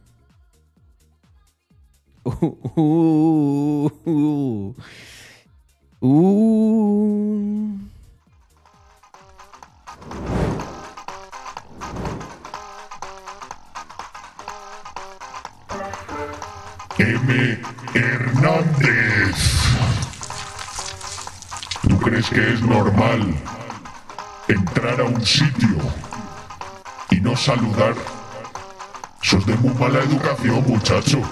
Uh, 2.24 3.92
uh, 4.04 4.74
uh, 6.00 7.75
M. 17.06 17.60
Hernández. 17.94 19.36
¿Tú 21.88 21.96
crees 22.00 22.28
que 22.28 22.54
es 22.54 22.60
normal 22.62 23.32
entrar 24.48 25.00
a 25.00 25.04
un 25.04 25.24
sitio 25.24 25.76
y 27.10 27.20
no 27.20 27.36
saludar? 27.36 27.94
Sos 29.22 29.46
de 29.46 29.54
muy 29.58 29.72
mala 29.74 30.00
educación, 30.00 30.64
muchacho. 30.66 31.22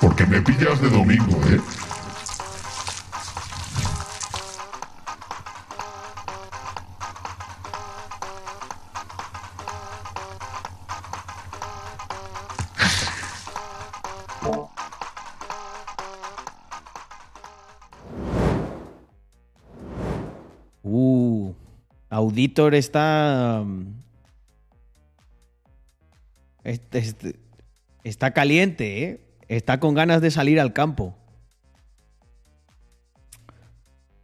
Porque 0.00 0.24
me 0.24 0.40
pillas 0.40 0.80
de 0.80 0.88
domingo, 0.88 1.38
¿eh? 1.48 1.60
Auditor 22.40 22.74
está. 22.74 23.62
Este- 26.64 27.38
está 28.02 28.30
caliente, 28.30 29.04
¿eh? 29.04 29.20
Está 29.48 29.78
con 29.78 29.92
ganas 29.92 30.22
de 30.22 30.30
salir 30.30 30.58
al 30.58 30.72
campo. 30.72 31.14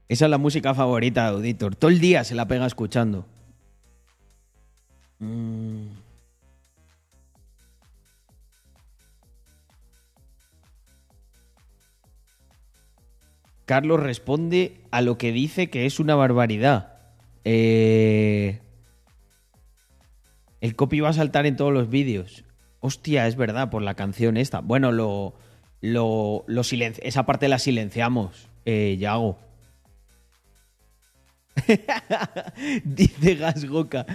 Esa 0.08 0.24
es 0.24 0.30
la 0.30 0.38
música 0.38 0.72
favorita 0.72 1.24
de 1.24 1.28
Auditor. 1.36 1.76
Todo 1.76 1.90
el 1.90 2.00
día 2.00 2.24
se 2.24 2.34
la 2.34 2.48
pega 2.48 2.64
escuchando. 2.64 3.26
Mm. 5.18 5.88
Carlos 13.66 14.00
responde 14.00 14.80
a 14.90 15.02
lo 15.02 15.18
que 15.18 15.32
dice 15.32 15.68
que 15.68 15.84
es 15.84 16.00
una 16.00 16.14
barbaridad. 16.14 16.95
Eh, 17.48 18.58
El 20.60 20.74
copy 20.74 20.98
va 20.98 21.10
a 21.10 21.12
saltar 21.12 21.46
en 21.46 21.54
todos 21.54 21.72
los 21.72 21.88
vídeos. 21.88 22.44
Hostia, 22.80 23.28
es 23.28 23.36
verdad, 23.36 23.70
por 23.70 23.82
la 23.82 23.94
canción 23.94 24.36
esta. 24.36 24.58
Bueno, 24.60 24.90
lo, 24.90 25.34
lo, 25.80 26.44
lo 26.48 26.62
esa 27.02 27.24
parte 27.24 27.46
la 27.46 27.60
silenciamos, 27.60 28.48
eh, 28.64 28.96
Yago. 28.98 29.38
Dice 32.84 33.34
Gasgoka. 33.36 34.06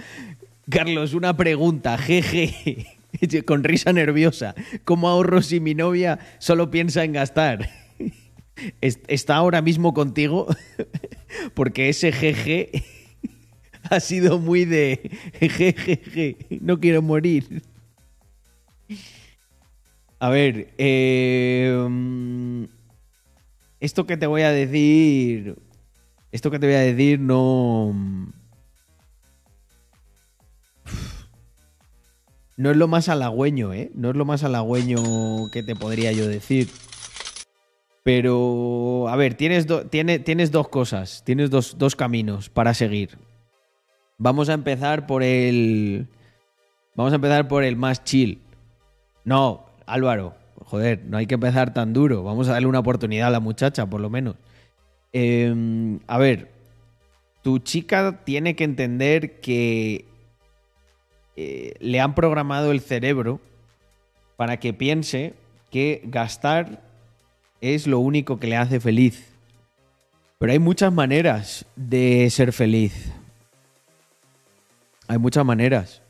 Carlos, 0.68 1.14
una 1.14 1.34
pregunta, 1.34 1.96
jeje. 1.96 2.86
Con 3.46 3.64
risa 3.64 3.94
nerviosa. 3.94 4.54
¿Cómo 4.84 5.08
ahorro 5.08 5.40
si 5.40 5.58
mi 5.58 5.74
novia 5.74 6.18
solo 6.38 6.70
piensa 6.70 7.02
en 7.04 7.12
gastar? 7.14 7.70
¿Es- 8.82 9.00
¿Está 9.08 9.36
ahora 9.36 9.62
mismo 9.62 9.94
contigo? 9.94 10.46
Porque 11.54 11.88
ese 11.88 12.12
jeje 12.12 12.70
ha 13.92 14.00
sido 14.00 14.38
muy 14.38 14.64
de 14.64 15.10
jejeje, 15.40 16.36
no 16.60 16.80
quiero 16.80 17.02
morir. 17.02 17.62
A 20.18 20.28
ver, 20.30 20.74
mm, 21.88 22.64
esto 23.80 24.06
que 24.06 24.16
te 24.16 24.26
voy 24.26 24.42
a 24.42 24.50
decir, 24.52 25.56
esto 26.30 26.50
que 26.50 26.58
te 26.58 26.66
voy 26.66 26.76
a 26.76 26.80
decir 26.80 27.18
no... 27.20 27.94
No 32.56 32.70
es 32.70 32.76
lo 32.76 32.86
más 32.86 33.08
halagüeño, 33.08 33.72
¿eh? 33.72 33.90
No 33.94 34.10
es 34.10 34.16
lo 34.16 34.24
más 34.24 34.44
halagüeño 34.44 35.50
que 35.50 35.62
te 35.62 35.74
podría 35.74 36.12
yo 36.12 36.28
decir. 36.28 36.68
Pero, 38.04 39.08
a 39.08 39.16
ver, 39.16 39.34
tienes, 39.34 39.66
do- 39.66 39.86
tiene- 39.86 40.18
tienes 40.18 40.50
dos 40.52 40.68
cosas, 40.68 41.22
tienes 41.24 41.50
dos, 41.50 41.76
dos 41.78 41.96
caminos 41.96 42.48
para 42.50 42.74
seguir. 42.74 43.18
Vamos 44.22 44.48
a 44.48 44.52
empezar 44.52 45.08
por 45.08 45.24
el... 45.24 46.06
Vamos 46.94 47.12
a 47.12 47.16
empezar 47.16 47.48
por 47.48 47.64
el 47.64 47.74
más 47.74 48.04
chill. 48.04 48.40
No, 49.24 49.66
Álvaro, 49.84 50.36
joder, 50.58 51.04
no 51.06 51.16
hay 51.16 51.26
que 51.26 51.34
empezar 51.34 51.74
tan 51.74 51.92
duro. 51.92 52.22
Vamos 52.22 52.48
a 52.48 52.52
darle 52.52 52.68
una 52.68 52.78
oportunidad 52.78 53.26
a 53.26 53.30
la 53.32 53.40
muchacha, 53.40 53.84
por 53.86 54.00
lo 54.00 54.10
menos. 54.10 54.36
Eh, 55.12 55.52
a 56.06 56.18
ver, 56.18 56.52
tu 57.42 57.58
chica 57.58 58.20
tiene 58.24 58.54
que 58.54 58.62
entender 58.62 59.40
que 59.40 60.04
eh, 61.34 61.74
le 61.80 61.98
han 61.98 62.14
programado 62.14 62.70
el 62.70 62.80
cerebro 62.80 63.40
para 64.36 64.60
que 64.60 64.72
piense 64.72 65.34
que 65.72 66.00
gastar 66.04 66.80
es 67.60 67.88
lo 67.88 67.98
único 67.98 68.38
que 68.38 68.46
le 68.46 68.56
hace 68.56 68.78
feliz. 68.78 69.32
Pero 70.38 70.52
hay 70.52 70.60
muchas 70.60 70.92
maneras 70.92 71.66
de 71.74 72.30
ser 72.30 72.52
feliz. 72.52 73.12
Hay 75.08 75.18
muchas 75.18 75.44
maneras. 75.44 76.02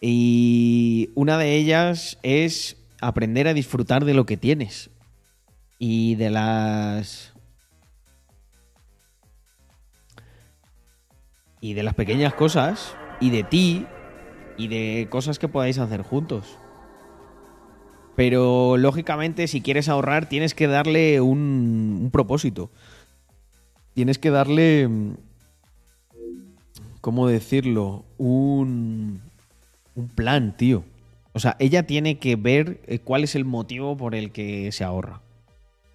Y 0.00 1.10
una 1.14 1.36
de 1.38 1.56
ellas 1.56 2.18
es 2.22 2.76
aprender 3.00 3.48
a 3.48 3.54
disfrutar 3.54 4.04
de 4.04 4.14
lo 4.14 4.26
que 4.26 4.36
tienes. 4.36 4.90
Y 5.78 6.14
de 6.14 6.30
las... 6.30 7.32
Y 11.60 11.74
de 11.74 11.82
las 11.82 11.94
pequeñas 11.94 12.34
cosas. 12.34 12.96
Y 13.20 13.30
de 13.30 13.44
ti. 13.44 13.86
Y 14.56 14.68
de 14.68 15.08
cosas 15.10 15.38
que 15.38 15.48
podáis 15.48 15.78
hacer 15.78 16.02
juntos. 16.02 16.58
Pero 18.16 18.76
lógicamente 18.76 19.46
si 19.48 19.60
quieres 19.60 19.88
ahorrar 19.88 20.28
tienes 20.28 20.54
que 20.54 20.66
darle 20.66 21.20
un, 21.20 22.00
un 22.02 22.10
propósito. 22.10 22.70
Tienes 23.94 24.18
que 24.18 24.30
darle... 24.30 24.88
¿Cómo 27.00 27.28
decirlo? 27.28 28.04
Un, 28.18 29.22
un 29.94 30.08
plan, 30.08 30.56
tío. 30.56 30.84
O 31.32 31.38
sea, 31.38 31.56
ella 31.58 31.86
tiene 31.86 32.18
que 32.18 32.36
ver 32.36 32.80
eh, 32.86 32.98
cuál 32.98 33.24
es 33.24 33.34
el 33.34 33.44
motivo 33.44 33.96
por 33.96 34.14
el 34.14 34.32
que 34.32 34.72
se 34.72 34.84
ahorra. 34.84 35.22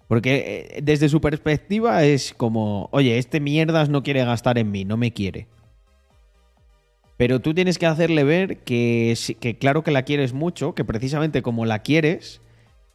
Porque 0.08 0.72
eh, 0.76 0.80
desde 0.82 1.08
su 1.08 1.20
perspectiva 1.20 2.04
es 2.04 2.32
como, 2.34 2.88
oye, 2.92 3.18
este 3.18 3.40
mierdas 3.40 3.88
no 3.88 4.02
quiere 4.02 4.24
gastar 4.24 4.58
en 4.58 4.70
mí, 4.70 4.84
no 4.84 4.96
me 4.96 5.12
quiere. 5.12 5.46
Pero 7.16 7.40
tú 7.40 7.54
tienes 7.54 7.78
que 7.78 7.86
hacerle 7.86 8.24
ver 8.24 8.58
que, 8.58 9.16
que 9.40 9.56
claro 9.56 9.82
que 9.82 9.90
la 9.90 10.02
quieres 10.02 10.32
mucho, 10.32 10.74
que 10.74 10.84
precisamente 10.84 11.42
como 11.42 11.64
la 11.64 11.80
quieres 11.80 12.40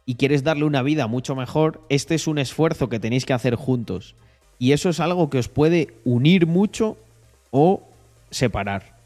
y 0.06 0.14
quieres 0.14 0.44
darle 0.44 0.64
una 0.64 0.82
vida 0.82 1.06
mucho 1.06 1.34
mejor, 1.34 1.84
este 1.88 2.14
es 2.14 2.26
un 2.26 2.38
esfuerzo 2.38 2.88
que 2.88 3.00
tenéis 3.00 3.26
que 3.26 3.32
hacer 3.32 3.56
juntos. 3.56 4.14
Y 4.58 4.72
eso 4.72 4.88
es 4.88 5.00
algo 5.00 5.28
que 5.28 5.38
os 5.38 5.48
puede 5.48 5.94
unir 6.04 6.46
mucho 6.46 6.96
o 7.50 7.82
separar. 8.32 8.96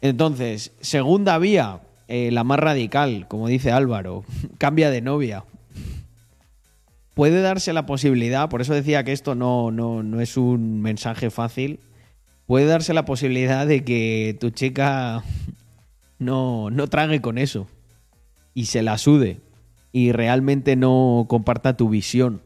Entonces, 0.00 0.72
segunda 0.80 1.36
vía, 1.38 1.80
eh, 2.08 2.30
la 2.32 2.44
más 2.44 2.58
radical, 2.58 3.26
como 3.28 3.48
dice 3.48 3.72
Álvaro, 3.72 4.24
cambia 4.58 4.90
de 4.90 5.02
novia. 5.02 5.44
Puede 7.14 7.40
darse 7.40 7.72
la 7.72 7.86
posibilidad, 7.86 8.48
por 8.48 8.60
eso 8.60 8.74
decía 8.74 9.04
que 9.04 9.12
esto 9.12 9.34
no, 9.34 9.70
no, 9.70 10.02
no 10.02 10.20
es 10.20 10.36
un 10.36 10.80
mensaje 10.80 11.30
fácil, 11.30 11.80
puede 12.46 12.66
darse 12.66 12.94
la 12.94 13.04
posibilidad 13.04 13.66
de 13.66 13.84
que 13.84 14.36
tu 14.38 14.50
chica 14.50 15.24
no, 16.18 16.70
no 16.70 16.86
trague 16.86 17.20
con 17.20 17.38
eso 17.38 17.66
y 18.54 18.66
se 18.66 18.82
la 18.82 18.98
sude 18.98 19.40
y 19.92 20.12
realmente 20.12 20.76
no 20.76 21.26
comparta 21.28 21.76
tu 21.76 21.88
visión. 21.88 22.42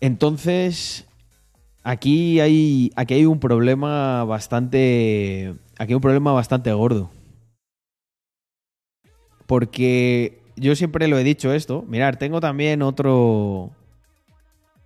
Entonces, 0.00 1.07
aquí 1.88 2.38
hay, 2.40 2.92
aquí 2.96 3.14
hay 3.14 3.24
un 3.24 3.40
problema 3.40 4.24
bastante. 4.24 5.54
Aquí 5.78 5.92
hay 5.92 5.94
un 5.94 6.02
problema 6.02 6.32
bastante 6.32 6.72
gordo. 6.72 7.10
Porque 9.46 10.42
yo 10.56 10.76
siempre 10.76 11.08
lo 11.08 11.18
he 11.18 11.24
dicho 11.24 11.52
esto. 11.52 11.82
Mirar, 11.88 12.16
tengo 12.18 12.40
también 12.40 12.82
otro. 12.82 13.70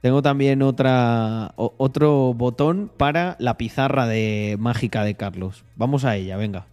Tengo 0.00 0.22
también 0.22 0.62
otra. 0.62 1.52
otro 1.56 2.34
botón 2.34 2.90
para 2.96 3.36
la 3.40 3.56
pizarra 3.56 4.06
de 4.06 4.56
mágica 4.60 5.02
de 5.02 5.14
Carlos. 5.14 5.64
Vamos 5.74 6.04
a 6.04 6.16
ella, 6.16 6.36
venga. 6.36 6.66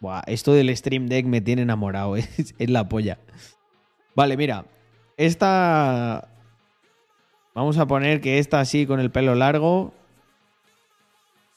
Buah, 0.00 0.22
esto 0.26 0.52
del 0.52 0.74
Stream 0.76 1.06
Deck 1.06 1.26
me 1.26 1.40
tiene 1.40 1.62
enamorado, 1.62 2.16
es 2.16 2.54
la 2.58 2.88
polla. 2.88 3.18
Vale, 4.16 4.36
mira, 4.36 4.64
esta... 5.26 6.28
Vamos 7.54 7.76
a 7.78 7.86
poner 7.86 8.20
que 8.20 8.38
esta 8.38 8.60
así 8.60 8.86
con 8.86 9.00
el 9.00 9.10
pelo 9.10 9.34
largo, 9.34 9.92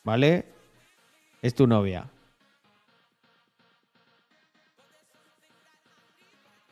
¿vale? 0.03 0.45
Es 1.41 1.53
tu 1.55 1.67
novia. 1.67 2.07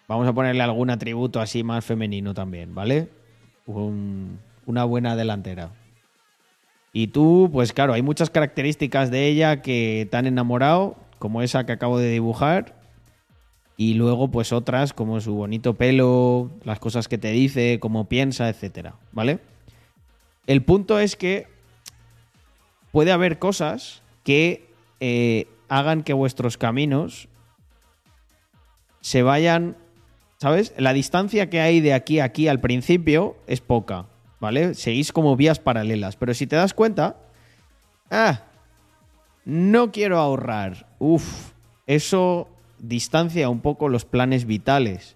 Vamos 0.08 0.28
a 0.28 0.34
ponerle 0.34 0.62
algún 0.64 0.90
atributo 0.90 1.40
así 1.40 1.64
más 1.64 1.86
femenino 1.86 2.34
también, 2.34 2.76
¿vale? 2.76 3.08
Un- 3.66 4.40
una 4.66 4.84
buena 4.84 5.16
delantera. 5.16 5.70
Y 6.92 7.08
tú, 7.08 7.50
pues 7.54 7.72
claro, 7.72 7.94
hay 7.94 8.02
muchas 8.02 8.30
características 8.30 9.12
de 9.12 9.28
ella 9.28 9.62
que 9.62 10.08
te 10.12 10.18
han 10.18 10.26
enamorado, 10.26 10.98
como 11.20 11.42
esa 11.42 11.66
que 11.66 11.72
acabo 11.72 12.00
de 12.00 12.10
dibujar. 12.10 12.81
Y 13.82 13.96
luego, 13.96 14.28
pues 14.30 14.54
otras, 14.54 14.94
como 14.94 15.20
su 15.22 15.34
bonito 15.34 15.74
pelo, 15.74 16.52
las 16.64 16.78
cosas 16.78 17.08
que 17.08 17.18
te 17.18 17.32
dice, 17.32 17.80
cómo 17.80 18.08
piensa, 18.08 18.48
etcétera, 18.48 18.94
¿vale? 19.12 19.40
El 20.46 20.62
punto 20.62 21.00
es 21.00 21.16
que 21.16 21.48
puede 22.92 23.12
haber 23.12 23.40
cosas 23.40 24.04
que 24.24 24.70
eh, 25.00 25.48
hagan 25.68 26.04
que 26.04 26.14
vuestros 26.14 26.60
caminos 26.60 27.28
se 29.00 29.24
vayan, 29.24 29.76
¿sabes? 30.38 30.76
La 30.78 30.94
distancia 30.94 31.50
que 31.50 31.60
hay 31.60 31.82
de 31.82 31.96
aquí 31.96 32.20
a 32.20 32.26
aquí 32.26 32.48
al 32.48 32.60
principio 32.60 33.36
es 33.48 33.62
poca, 33.62 34.06
¿vale? 34.40 34.76
Seguís 34.76 35.12
como 35.12 35.36
vías 35.36 35.58
paralelas, 35.58 36.18
pero 36.18 36.36
si 36.36 36.46
te 36.46 36.56
das 36.56 36.76
cuenta, 36.76 37.18
ah, 38.12 38.44
no 39.44 39.92
quiero 39.92 40.20
ahorrar, 40.20 40.86
uf, 41.00 41.54
eso 41.88 42.48
distancia 42.82 43.50
un 43.50 43.62
poco 43.62 43.90
los 43.90 44.06
planes 44.06 44.46
vitales. 44.46 45.16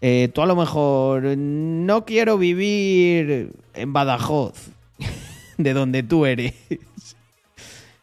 Eh, 0.00 0.30
tú 0.32 0.42
a 0.42 0.46
lo 0.46 0.56
mejor 0.56 1.36
no 1.36 2.04
quiero 2.04 2.38
vivir 2.38 3.52
en 3.74 3.92
Badajoz, 3.92 4.70
de 5.58 5.72
donde 5.72 6.02
tú 6.02 6.26
eres. 6.26 6.54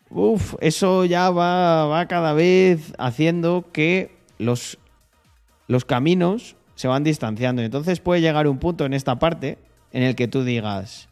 Uf, 0.10 0.55
eso 0.62 1.05
ya 1.05 1.30
va, 1.30 1.86
va 1.86 2.08
cada 2.08 2.34
vez 2.34 2.93
haciendo 2.97 3.66
que 3.72 4.12
los, 4.38 4.78
los 5.68 5.86
caminos 5.86 6.55
se 6.76 6.88
van 6.88 7.03
distanciando. 7.03 7.62
Entonces 7.62 7.99
puede 7.99 8.22
llegar 8.22 8.47
un 8.47 8.60
punto 8.60 8.86
en 8.86 8.93
esta 8.93 9.20
parte 9.20 9.58
en 9.91 10.03
el 10.03 10.16
que 10.16 10.28
tú 10.28 10.43
digas, 10.43 11.10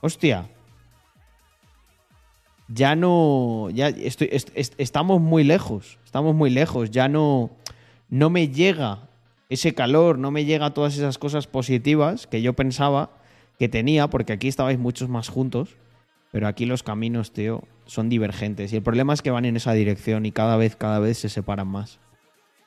hostia, 0.00 0.48
ya 2.68 2.94
no, 2.96 3.68
ya 3.70 3.88
estoy, 3.88 4.28
est- 4.32 4.50
est- 4.54 4.74
estamos 4.78 5.20
muy 5.20 5.44
lejos, 5.44 5.98
estamos 6.04 6.34
muy 6.34 6.50
lejos, 6.50 6.90
ya 6.90 7.08
no, 7.08 7.50
no 8.08 8.30
me 8.30 8.48
llega 8.48 9.08
ese 9.48 9.74
calor, 9.74 10.18
no 10.18 10.30
me 10.30 10.44
llega 10.44 10.74
todas 10.74 10.96
esas 10.96 11.16
cosas 11.18 11.46
positivas 11.46 12.26
que 12.26 12.42
yo 12.42 12.52
pensaba 12.52 13.10
que 13.58 13.68
tenía, 13.68 14.08
porque 14.08 14.32
aquí 14.34 14.48
estabais 14.48 14.78
muchos 14.78 15.08
más 15.08 15.28
juntos, 15.28 15.76
pero 16.30 16.46
aquí 16.46 16.66
los 16.66 16.82
caminos, 16.82 17.32
tío, 17.32 17.62
son 17.86 18.10
divergentes 18.10 18.72
y 18.72 18.76
el 18.76 18.82
problema 18.82 19.14
es 19.14 19.22
que 19.22 19.30
van 19.30 19.46
en 19.46 19.56
esa 19.56 19.72
dirección 19.72 20.26
y 20.26 20.32
cada 20.32 20.56
vez, 20.58 20.76
cada 20.76 20.98
vez 20.98 21.16
se 21.18 21.30
separan 21.30 21.68
más. 21.68 21.98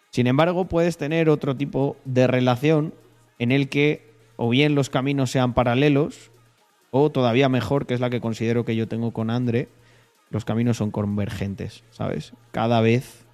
Sin 0.09 0.25
embargo, 0.27 0.65
puedes 0.65 0.97
tener 0.97 1.29
otro 1.29 1.55
tipo 1.55 1.95
de 2.03 2.25
relación 2.27 2.93
en 3.39 3.51
el 3.51 3.69
que 3.69 4.09
o 4.35 4.49
bien 4.49 4.73
los 4.73 4.89
caminos 4.89 5.29
sean 5.31 5.53
paralelos 5.53 6.31
o 6.89 7.11
todavía 7.11 7.47
mejor, 7.47 7.85
que 7.85 7.93
es 7.93 7.99
la 7.99 8.09
que 8.09 8.19
considero 8.19 8.65
que 8.65 8.75
yo 8.75 8.87
tengo 8.87 9.11
con 9.13 9.29
Andre, 9.29 9.69
los 10.31 10.45
caminos 10.45 10.77
son 10.77 10.91
convergentes, 10.91 11.83
¿sabes? 11.91 12.33
Cada 12.51 12.81
vez 12.81 13.25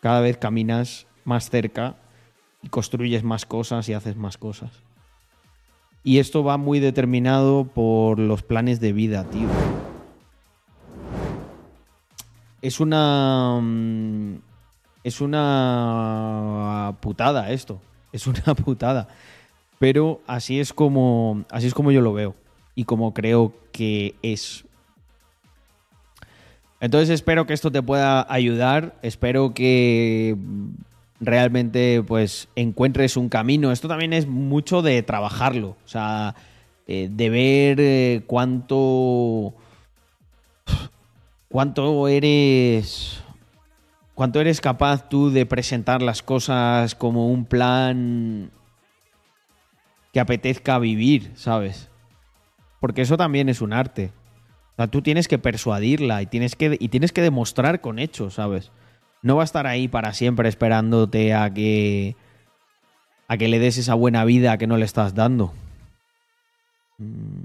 cada 0.00 0.20
vez 0.20 0.36
caminas 0.36 1.06
más 1.24 1.48
cerca 1.48 1.96
y 2.62 2.68
construyes 2.68 3.24
más 3.24 3.46
cosas 3.46 3.88
y 3.88 3.94
haces 3.94 4.16
más 4.16 4.36
cosas. 4.36 4.70
Y 6.02 6.18
esto 6.18 6.44
va 6.44 6.58
muy 6.58 6.78
determinado 6.78 7.64
por 7.64 8.18
los 8.18 8.42
planes 8.42 8.80
de 8.80 8.92
vida, 8.92 9.24
tío. 9.24 9.48
Es 12.60 12.80
una. 12.80 13.58
mm, 13.62 14.34
Es 15.04 15.20
una 15.22 16.94
putada 17.00 17.50
esto. 17.50 17.80
Es 18.12 18.26
una 18.26 18.54
putada. 18.64 19.08
Pero 19.78 20.20
así 20.26 20.60
es 20.60 20.74
como. 20.74 21.44
Así 21.50 21.66
es 21.66 21.74
como 21.74 21.92
yo 21.92 22.02
lo 22.02 22.12
veo. 22.12 22.34
Y 22.74 22.84
como 22.84 23.14
creo 23.14 23.54
que 23.72 24.14
es. 24.22 24.66
Entonces 26.80 27.10
espero 27.10 27.46
que 27.46 27.54
esto 27.54 27.72
te 27.72 27.82
pueda 27.82 28.26
ayudar. 28.32 28.96
Espero 29.02 29.54
que 29.54 30.36
realmente 31.20 32.02
pues 32.06 32.48
encuentres 32.56 33.16
un 33.16 33.28
camino. 33.28 33.72
Esto 33.72 33.88
también 33.88 34.12
es 34.12 34.26
mucho 34.26 34.82
de 34.82 35.02
trabajarlo. 35.02 35.76
O 35.84 35.88
sea, 35.88 36.34
eh, 36.86 37.08
de 37.10 37.30
ver 37.30 37.80
eh, 37.80 38.22
cuánto. 38.26 39.54
cuánto 41.48 42.08
eres. 42.08 43.22
cuánto 44.14 44.40
eres 44.40 44.60
capaz 44.60 45.08
tú 45.08 45.30
de 45.30 45.46
presentar 45.46 46.02
las 46.02 46.22
cosas 46.22 46.94
como 46.94 47.28
un 47.30 47.44
plan 47.46 48.50
que 50.12 50.20
apetezca 50.20 50.78
vivir, 50.78 51.32
¿sabes? 51.34 51.88
Porque 52.80 53.02
eso 53.02 53.16
también 53.16 53.48
es 53.48 53.60
un 53.60 53.72
arte. 53.72 54.12
O 54.74 54.76
sea, 54.76 54.88
tú 54.88 55.02
tienes 55.02 55.28
que 55.28 55.38
persuadirla 55.38 56.20
y 56.20 56.26
tienes 56.26 56.56
que, 56.56 56.76
y 56.80 56.88
tienes 56.88 57.12
que 57.12 57.22
demostrar 57.22 57.80
con 57.80 58.00
hechos, 58.00 58.34
¿sabes? 58.34 58.72
No 59.22 59.36
va 59.36 59.42
a 59.42 59.44
estar 59.44 59.68
ahí 59.68 59.86
para 59.86 60.12
siempre 60.12 60.48
esperándote 60.48 61.32
a 61.32 61.52
que. 61.54 62.16
a 63.28 63.36
que 63.36 63.48
le 63.48 63.60
des 63.60 63.78
esa 63.78 63.94
buena 63.94 64.24
vida 64.24 64.58
que 64.58 64.66
no 64.66 64.76
le 64.76 64.84
estás 64.84 65.14
dando. 65.14 65.54
Mm. 66.98 67.44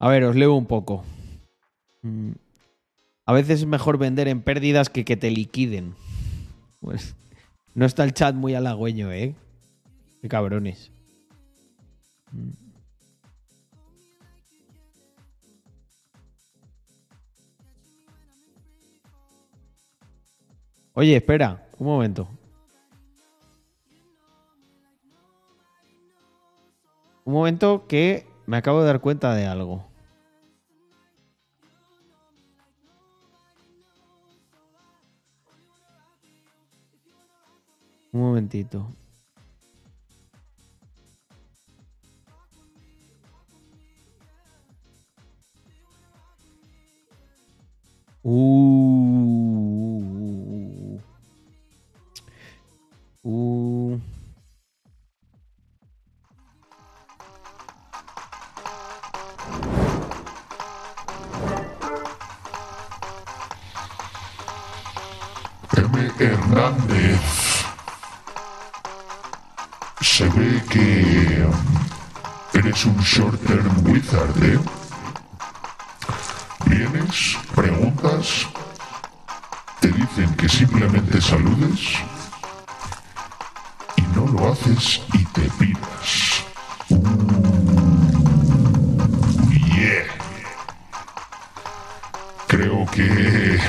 A 0.00 0.08
ver, 0.08 0.24
os 0.24 0.34
leo 0.34 0.54
un 0.54 0.66
poco. 0.66 1.04
Mm. 2.02 2.32
A 3.26 3.32
veces 3.32 3.60
es 3.60 3.66
mejor 3.66 3.98
vender 3.98 4.26
en 4.26 4.42
pérdidas 4.42 4.88
que 4.88 5.04
que 5.04 5.16
te 5.16 5.30
liquiden. 5.30 5.94
Pues 6.80 7.16
no 7.74 7.86
está 7.86 8.04
el 8.04 8.12
chat 8.12 8.34
muy 8.34 8.54
halagüeño, 8.54 9.10
¿eh? 9.10 9.34
Qué 10.20 10.28
cabrones. 10.28 10.93
Oye, 20.96 21.16
espera, 21.16 21.66
un 21.78 21.86
momento. 21.88 22.28
Un 27.24 27.32
momento 27.32 27.86
que 27.88 28.26
me 28.46 28.56
acabo 28.56 28.80
de 28.80 28.86
dar 28.86 29.00
cuenta 29.00 29.34
de 29.34 29.46
algo. 29.46 29.84
Un 38.12 38.20
momentito. 38.20 38.86
Uh. 48.26 48.30
Uh. 53.22 53.98
M. 65.76 66.12
Hernández. 66.18 67.20
Se 70.00 70.26
ve 70.30 70.62
que 70.70 71.46
eres 72.54 72.86
un 72.86 72.96
short 73.02 73.38
term 73.44 73.86
wizard, 73.86 74.42
¿eh? 74.42 74.83
Vienes, 76.76 77.38
preguntas, 77.54 78.48
te 79.80 79.86
dicen 79.92 80.34
que 80.34 80.48
simplemente 80.48 81.20
saludes 81.20 82.00
y 83.96 84.02
no 84.16 84.26
lo 84.26 84.50
haces 84.50 85.00
y 85.12 85.24
te 85.26 85.42
piras. 85.56 86.42
Uh, 86.88 86.98
yeah. 89.52 90.04
Creo 92.48 92.84
que 92.86 93.60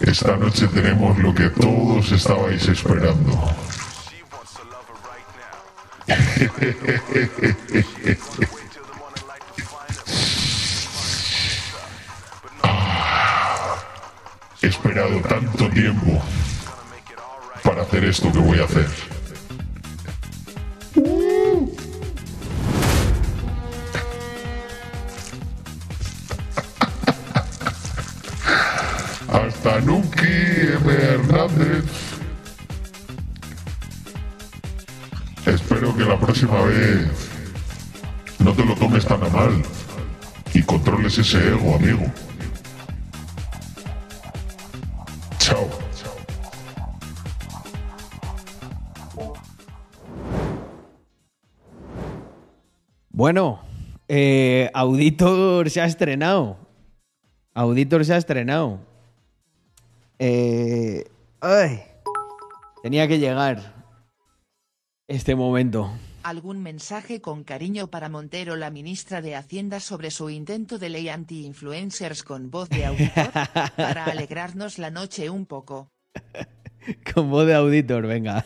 esta 0.10 0.36
noche 0.38 0.68
tenemos 0.68 1.18
lo 1.18 1.34
que 1.34 1.50
todos 1.50 2.12
estabais 2.12 2.66
esperando. 2.66 3.57
He 6.60 6.74
esperado 14.66 15.20
tanto 15.20 15.70
tiempo 15.70 16.20
para 17.62 17.82
hacer 17.82 18.04
esto 18.04 18.32
que 18.32 18.40
voy 18.40 18.58
a 18.58 18.64
hacer. 18.64 19.17
Próxima 36.38 36.66
vez 36.66 37.08
no 38.38 38.52
te 38.54 38.64
lo 38.64 38.76
tomes 38.76 39.04
tan 39.04 39.20
a 39.24 39.28
mal 39.28 39.60
y 40.54 40.62
controles 40.62 41.18
ese 41.18 41.48
ego, 41.48 41.74
amigo. 41.74 42.04
Chao. 45.38 45.68
Bueno, 53.10 53.60
eh, 54.06 54.70
Auditor 54.74 55.68
se 55.70 55.80
ha 55.80 55.86
estrenado. 55.86 56.56
Auditor 57.52 58.04
se 58.04 58.14
ha 58.14 58.16
estrenado. 58.16 58.78
Eh, 60.20 61.04
ay, 61.40 61.82
tenía 62.84 63.08
que 63.08 63.18
llegar 63.18 63.74
este 65.08 65.34
momento. 65.34 65.90
¿Algún 66.28 66.62
mensaje 66.62 67.22
con 67.22 67.42
cariño 67.42 67.86
para 67.86 68.10
Montero, 68.10 68.54
la 68.54 68.68
ministra 68.70 69.22
de 69.22 69.34
Hacienda, 69.34 69.80
sobre 69.80 70.10
su 70.10 70.28
intento 70.28 70.78
de 70.78 70.90
ley 70.90 71.08
anti-influencers 71.08 72.22
con 72.22 72.50
voz 72.50 72.68
de 72.68 72.84
auditor? 72.84 73.30
para 73.74 74.04
alegrarnos 74.12 74.76
la 74.76 74.90
noche 74.90 75.30
un 75.30 75.46
poco. 75.46 75.90
Con 77.14 77.30
voz 77.30 77.46
de 77.46 77.54
auditor, 77.54 78.06
venga. 78.06 78.44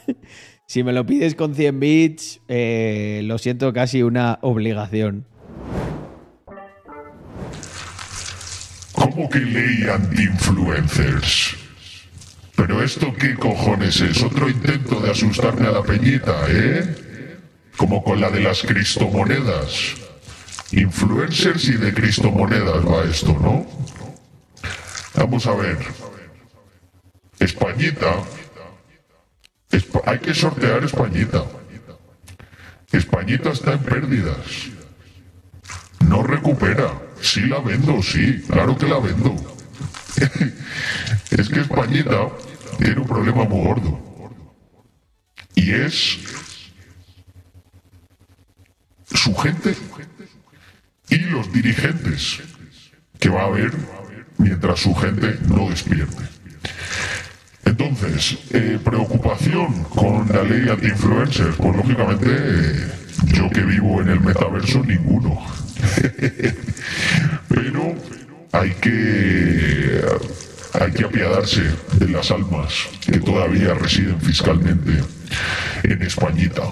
Si 0.65 0.85
me 0.85 0.93
lo 0.93 1.05
pides 1.05 1.35
con 1.35 1.57
100 1.57 1.81
bits, 1.81 2.41
eh, 2.47 3.23
lo 3.25 3.37
siento 3.39 3.73
casi 3.73 4.05
una 4.05 4.39
obligación. 4.43 5.27
¿Cómo 8.93 9.29
que 9.29 9.41
ley 9.41 9.89
anti-influencers? 9.93 11.57
Pero 12.55 12.81
esto 12.81 13.13
qué 13.13 13.35
cojones 13.35 14.01
es? 14.01 14.23
Otro 14.23 14.49
intento 14.49 15.01
de 15.01 15.11
asustarme 15.11 15.67
a 15.67 15.73
la 15.73 15.83
peñita, 15.83 16.45
¿eh? 16.49 17.11
Como 17.83 18.05
con 18.05 18.21
la 18.21 18.31
de 18.31 18.39
las 18.39 18.63
cristomonedas. 18.63 19.97
Influencers 20.71 21.65
y 21.65 21.73
de 21.73 21.93
cristomonedas 21.93 22.87
va 22.87 23.03
esto, 23.11 23.37
¿no? 23.41 23.67
Vamos 25.17 25.45
a 25.49 25.55
ver. 25.57 25.79
Españita. 27.41 28.15
Espa- 29.73 30.03
hay 30.07 30.21
que 30.21 30.33
sortear 30.33 30.85
Españita. 30.85 31.45
Españita 32.93 33.51
está 33.51 33.73
en 33.73 33.81
pérdidas. 33.81 34.47
No 36.07 36.23
recupera. 36.23 36.93
Sí 37.21 37.41
la 37.41 37.59
vendo, 37.59 38.01
sí, 38.01 38.45
claro 38.49 38.79
que 38.79 38.87
la 38.87 39.01
vendo. 39.01 39.35
es 41.33 41.49
que 41.49 41.61
Españita 41.61 42.29
tiene 42.79 43.01
un 43.01 43.09
problema 43.09 43.43
muy 43.43 43.67
gordo. 43.67 43.99
Y 45.57 45.73
es 45.73 46.19
su 49.15 49.35
gente 49.37 49.75
y 51.09 51.19
los 51.19 51.53
dirigentes 51.53 52.41
que 53.19 53.29
va 53.29 53.43
a 53.43 53.47
haber 53.47 53.73
mientras 54.39 54.81
su 54.81 54.95
gente 54.95 55.39
no 55.49 55.69
despierte. 55.69 56.23
Entonces, 57.65 58.39
eh, 58.51 58.79
preocupación 58.83 59.85
con 59.85 60.29
la 60.29 60.43
ley 60.43 60.69
anti-influencers, 60.69 61.57
pues 61.57 61.77
lógicamente 61.77 62.27
eh, 62.29 62.89
yo 63.27 63.49
que 63.51 63.63
vivo 63.63 64.01
en 64.01 64.09
el 64.09 64.21
metaverso, 64.21 64.83
ninguno. 64.83 65.41
Pero 67.49 67.95
hay 68.53 68.71
que 68.73 70.03
hay 70.81 70.91
que 70.91 71.05
apiadarse 71.05 71.63
de 71.99 72.09
las 72.09 72.31
almas 72.31 72.89
que 73.01 73.19
todavía 73.21 73.75
residen 73.75 74.21
fiscalmente 74.21 75.03
en 75.85 76.03
Españita. 76.03 76.63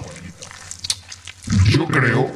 Yo 1.69 1.85
creo 1.87 2.31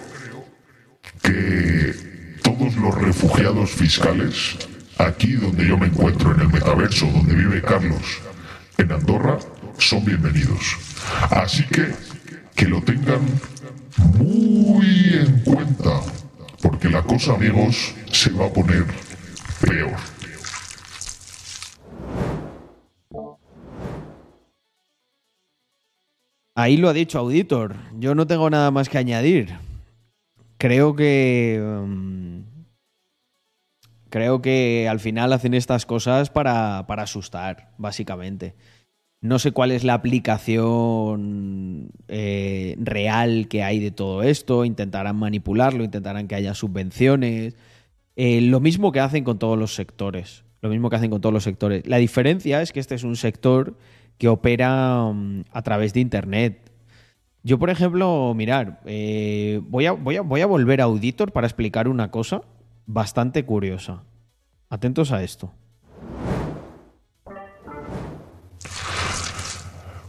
que 1.21 2.39
todos 2.43 2.75
los 2.75 2.95
refugiados 2.95 3.71
fiscales, 3.71 4.57
aquí 4.97 5.33
donde 5.33 5.67
yo 5.67 5.77
me 5.77 5.87
encuentro, 5.87 6.33
en 6.33 6.41
el 6.41 6.49
metaverso, 6.49 7.05
donde 7.07 7.35
vive 7.35 7.61
Carlos, 7.61 8.19
en 8.77 8.91
Andorra, 8.91 9.37
son 9.77 10.05
bienvenidos. 10.05 10.77
Así 11.29 11.63
que 11.67 11.93
que 12.55 12.67
lo 12.67 12.81
tengan 12.81 13.21
muy 14.17 15.13
en 15.13 15.39
cuenta, 15.41 16.01
porque 16.61 16.89
la 16.89 17.01
cosa, 17.01 17.33
amigos, 17.33 17.93
se 18.11 18.31
va 18.31 18.45
a 18.45 18.53
poner 18.53 18.85
peor. 19.61 20.14
Ahí 26.55 26.77
lo 26.77 26.87
ha 26.87 26.93
dicho 26.93 27.19
Auditor. 27.19 27.75
Yo 27.99 28.15
no 28.15 28.25
tengo 28.27 28.49
nada 28.49 28.71
más 28.71 28.87
que 28.87 28.97
añadir. 28.97 29.55
Creo 30.57 30.95
que. 30.95 31.61
mm, 31.85 32.39
creo 34.09 34.41
que 34.41 34.87
al 34.89 35.01
final 35.01 35.33
hacen 35.33 35.53
estas 35.53 35.85
cosas 35.85 36.29
para, 36.29 36.85
para 36.87 37.03
asustar, 37.03 37.73
básicamente. 37.77 38.55
No 39.19 39.37
sé 39.37 39.51
cuál 39.51 39.71
es 39.71 39.83
la 39.83 39.95
aplicación 39.95 41.89
eh, 42.07 42.77
real 42.79 43.47
que 43.49 43.63
hay 43.63 43.79
de 43.79 43.91
todo 43.91 44.23
esto. 44.23 44.63
Intentarán 44.63 45.17
manipularlo, 45.17 45.83
intentarán 45.83 46.29
que 46.29 46.35
haya 46.35 46.53
subvenciones. 46.53 47.55
Eh, 48.15 48.39
lo 48.39 48.61
mismo 48.61 48.93
que 48.93 49.01
hacen 49.01 49.25
con 49.25 49.39
todos 49.39 49.59
los 49.59 49.75
sectores. 49.75 50.45
Lo 50.61 50.69
mismo 50.69 50.89
que 50.89 50.95
hacen 50.95 51.11
con 51.11 51.19
todos 51.19 51.33
los 51.33 51.43
sectores. 51.43 51.85
La 51.85 51.97
diferencia 51.97 52.61
es 52.61 52.71
que 52.71 52.79
este 52.79 52.95
es 52.95 53.03
un 53.03 53.17
sector 53.17 53.75
que 54.17 54.27
opera 54.27 55.11
mm, 55.13 55.45
a 55.51 55.61
través 55.61 55.93
de 55.93 55.99
Internet. 55.99 56.71
Yo, 57.43 57.59
por 57.59 57.69
ejemplo, 57.69 58.33
mirar, 58.35 58.81
eh, 58.85 59.61
voy, 59.63 59.85
a, 59.85 59.91
voy, 59.91 60.17
a, 60.17 60.21
voy 60.21 60.41
a 60.41 60.45
volver 60.45 60.81
a 60.81 60.85
Auditor 60.85 61.31
para 61.31 61.47
explicar 61.47 61.87
una 61.87 62.09
cosa 62.09 62.41
bastante 62.85 63.45
curiosa. 63.45 64.03
Atentos 64.69 65.11
a 65.11 65.23
esto. 65.23 65.53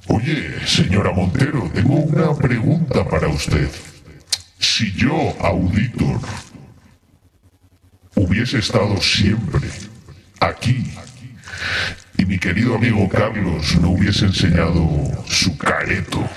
Oye, 0.08 0.66
señora 0.66 1.12
Montero, 1.12 1.68
tengo 1.74 1.96
una 1.96 2.34
pregunta 2.34 3.04
para 3.08 3.28
usted. 3.28 3.68
Si 4.58 4.92
yo, 4.92 5.34
auditor, 5.40 6.20
hubiese 8.14 8.58
estado 8.58 8.96
siempre 9.00 9.68
aquí 10.40 10.84
y 12.18 12.24
mi 12.24 12.38
querido 12.38 12.74
amigo 12.76 13.08
Carlos 13.08 13.76
no 13.80 13.90
hubiese 13.90 14.26
enseñado 14.26 14.86
su 15.26 15.56
careto, 15.56 16.28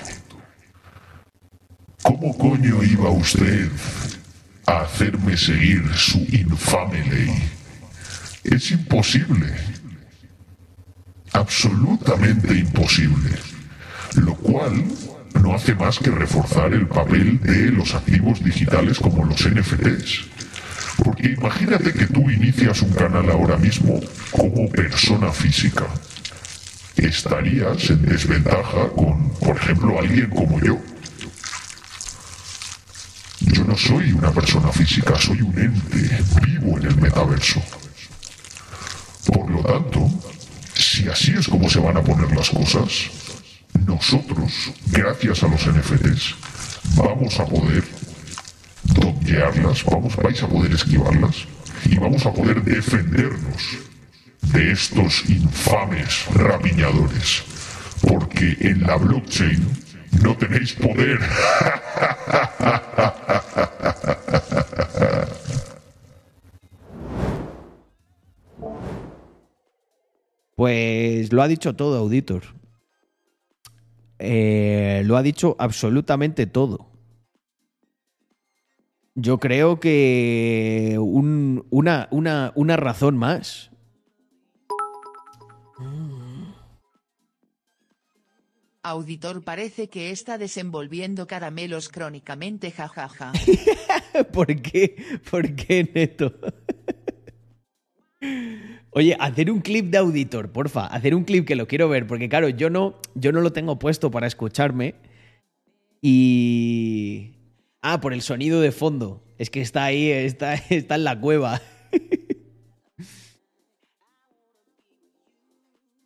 ¿cómo 2.02 2.36
coño 2.36 2.82
iba 2.82 3.10
usted 3.10 3.70
a 4.66 4.82
hacerme 4.82 5.36
seguir 5.36 5.82
su 5.94 6.18
infame 6.30 7.04
ley? 7.06 7.42
Es 8.44 8.70
imposible 8.70 9.80
absolutamente 11.32 12.54
imposible, 12.54 13.30
lo 14.16 14.34
cual 14.34 14.84
no 15.40 15.54
hace 15.54 15.74
más 15.74 15.98
que 15.98 16.10
reforzar 16.10 16.72
el 16.74 16.86
papel 16.86 17.40
de 17.40 17.70
los 17.70 17.94
activos 17.94 18.42
digitales 18.42 18.98
como 18.98 19.24
los 19.24 19.48
NFTs. 19.48 20.29
Porque 21.04 21.28
imagínate 21.28 21.92
que 21.92 22.06
tú 22.06 22.30
inicias 22.30 22.82
un 22.82 22.92
canal 22.92 23.28
ahora 23.30 23.56
mismo 23.56 24.00
como 24.30 24.68
persona 24.70 25.32
física. 25.32 25.86
Estarías 26.96 27.88
en 27.90 28.02
desventaja 28.02 28.88
con, 28.94 29.30
por 29.38 29.56
ejemplo, 29.56 29.98
alguien 29.98 30.28
como 30.30 30.60
yo. 30.60 30.78
Yo 33.40 33.64
no 33.64 33.76
soy 33.76 34.12
una 34.12 34.30
persona 34.30 34.70
física, 34.70 35.18
soy 35.18 35.40
un 35.40 35.58
ente 35.58 36.22
vivo 36.44 36.78
en 36.78 36.86
el 36.86 36.96
metaverso. 36.96 37.62
Por 39.26 39.50
lo 39.50 39.62
tanto, 39.62 40.10
si 40.74 41.08
así 41.08 41.32
es 41.32 41.48
como 41.48 41.70
se 41.70 41.80
van 41.80 41.96
a 41.96 42.02
poner 42.02 42.30
las 42.36 42.50
cosas, 42.50 43.10
nosotros, 43.86 44.52
gracias 44.88 45.42
a 45.42 45.48
los 45.48 45.66
NFTs, 45.66 46.34
vamos 46.96 47.38
a 47.40 47.46
poder 47.46 47.84
dodgearlas, 48.94 49.84
vamos, 49.84 50.16
vais 50.16 50.42
a 50.42 50.48
poder 50.48 50.72
esquivarlas 50.72 51.46
y 51.84 51.98
vamos 51.98 52.24
a 52.26 52.32
poder 52.32 52.62
defendernos 52.62 53.78
de 54.52 54.72
estos 54.72 55.28
infames 55.28 56.26
rapiñadores. 56.34 57.42
Porque 58.06 58.56
en 58.60 58.82
la 58.82 58.96
blockchain 58.96 59.66
no 60.22 60.36
tenéis 60.36 60.72
poder. 60.72 61.20
Pues 70.60 71.32
lo 71.32 71.40
ha 71.40 71.48
dicho 71.48 71.74
todo, 71.74 71.96
Auditor. 71.96 72.42
Eh, 74.18 75.00
lo 75.06 75.16
ha 75.16 75.22
dicho 75.22 75.56
absolutamente 75.58 76.44
todo. 76.46 76.89
Yo 79.22 79.38
creo 79.38 79.80
que 79.80 80.96
una, 80.98 82.08
una, 82.10 82.52
una 82.54 82.76
razón 82.76 83.18
más. 83.18 83.70
Mm. 85.78 86.52
Auditor 88.82 89.44
parece 89.44 89.90
que 89.90 90.10
está 90.10 90.38
desenvolviendo 90.38 91.26
caramelos 91.26 91.90
crónicamente, 91.90 92.70
jajaja. 92.70 93.32
¿Por 94.32 94.46
qué? 94.62 94.96
¿Por 95.30 95.54
qué, 95.54 95.90
Neto? 95.94 96.32
Oye, 98.92 99.16
hacer 99.20 99.50
un 99.50 99.60
clip 99.60 99.90
de 99.90 99.98
auditor, 99.98 100.50
porfa, 100.50 100.86
hacer 100.86 101.14
un 101.14 101.24
clip 101.24 101.46
que 101.46 101.56
lo 101.56 101.68
quiero 101.68 101.90
ver, 101.90 102.06
porque 102.06 102.30
claro, 102.30 102.48
yo 102.48 102.70
no, 102.70 102.98
yo 103.14 103.32
no 103.32 103.42
lo 103.42 103.52
tengo 103.52 103.78
puesto 103.78 104.10
para 104.10 104.26
escucharme. 104.26 104.94
Y, 106.00 107.39
Ah, 107.82 108.00
por 108.00 108.12
el 108.12 108.22
sonido 108.22 108.60
de 108.60 108.72
fondo. 108.72 109.24
Es 109.38 109.50
que 109.50 109.60
está 109.60 109.84
ahí, 109.84 110.10
está, 110.10 110.54
está 110.70 110.96
en 110.96 111.04
la 111.04 111.20
cueva. 111.20 111.60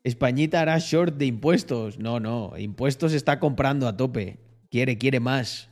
Españita 0.05 0.61
hará 0.61 0.79
short 0.79 1.17
de 1.17 1.27
impuestos. 1.27 1.99
No, 1.99 2.21
no, 2.21 2.57
impuestos 2.59 3.13
está 3.13 3.41
comprando 3.41 3.89
a 3.89 3.97
tope. 3.97 4.39
Quiere, 4.71 4.99
quiere 4.99 5.19
más. 5.19 5.71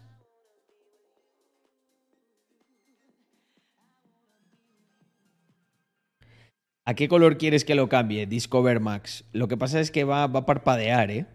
¿A 6.84 6.94
qué 6.94 7.08
color 7.08 7.38
quieres 7.38 7.64
que 7.64 7.76
lo 7.76 7.88
cambie? 7.88 8.26
Discover 8.26 8.80
Max. 8.80 9.24
Lo 9.32 9.46
que 9.46 9.56
pasa 9.56 9.78
es 9.78 9.92
que 9.92 10.02
va, 10.02 10.26
va 10.26 10.40
a 10.40 10.46
parpadear, 10.46 11.12
¿eh? 11.12 11.26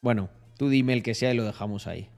Bueno, 0.00 0.28
tú 0.58 0.68
dime 0.70 0.92
el 0.92 1.04
que 1.04 1.14
sea 1.14 1.32
y 1.32 1.36
lo 1.36 1.44
dejamos 1.44 1.86
ahí. 1.86 2.08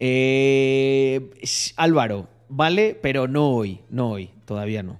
Eh, 0.00 1.30
Álvaro, 1.76 2.28
vale, 2.48 2.94
pero 3.00 3.28
no 3.28 3.50
hoy, 3.50 3.80
no 3.90 4.10
hoy, 4.10 4.30
todavía 4.46 4.82
no. 4.82 4.98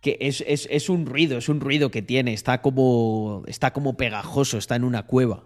Que 0.00 0.18
es, 0.20 0.44
es- 0.46 0.68
es 0.70 0.88
un 0.90 1.06
ruido, 1.06 1.38
es 1.38 1.48
un 1.48 1.60
ruido 1.60 1.90
que 1.90 2.02
tiene, 2.02 2.34
está 2.34 2.60
como, 2.60 3.42
está 3.46 3.72
como 3.72 3.96
pegajoso, 3.96 4.58
está 4.58 4.76
en 4.76 4.84
una 4.84 5.06
cueva. 5.06 5.44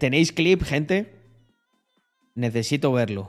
¿Tenéis 0.00 0.32
clip, 0.32 0.62
gente? 0.62 0.96
Necesito 2.34 2.92
verlo. 2.92 3.24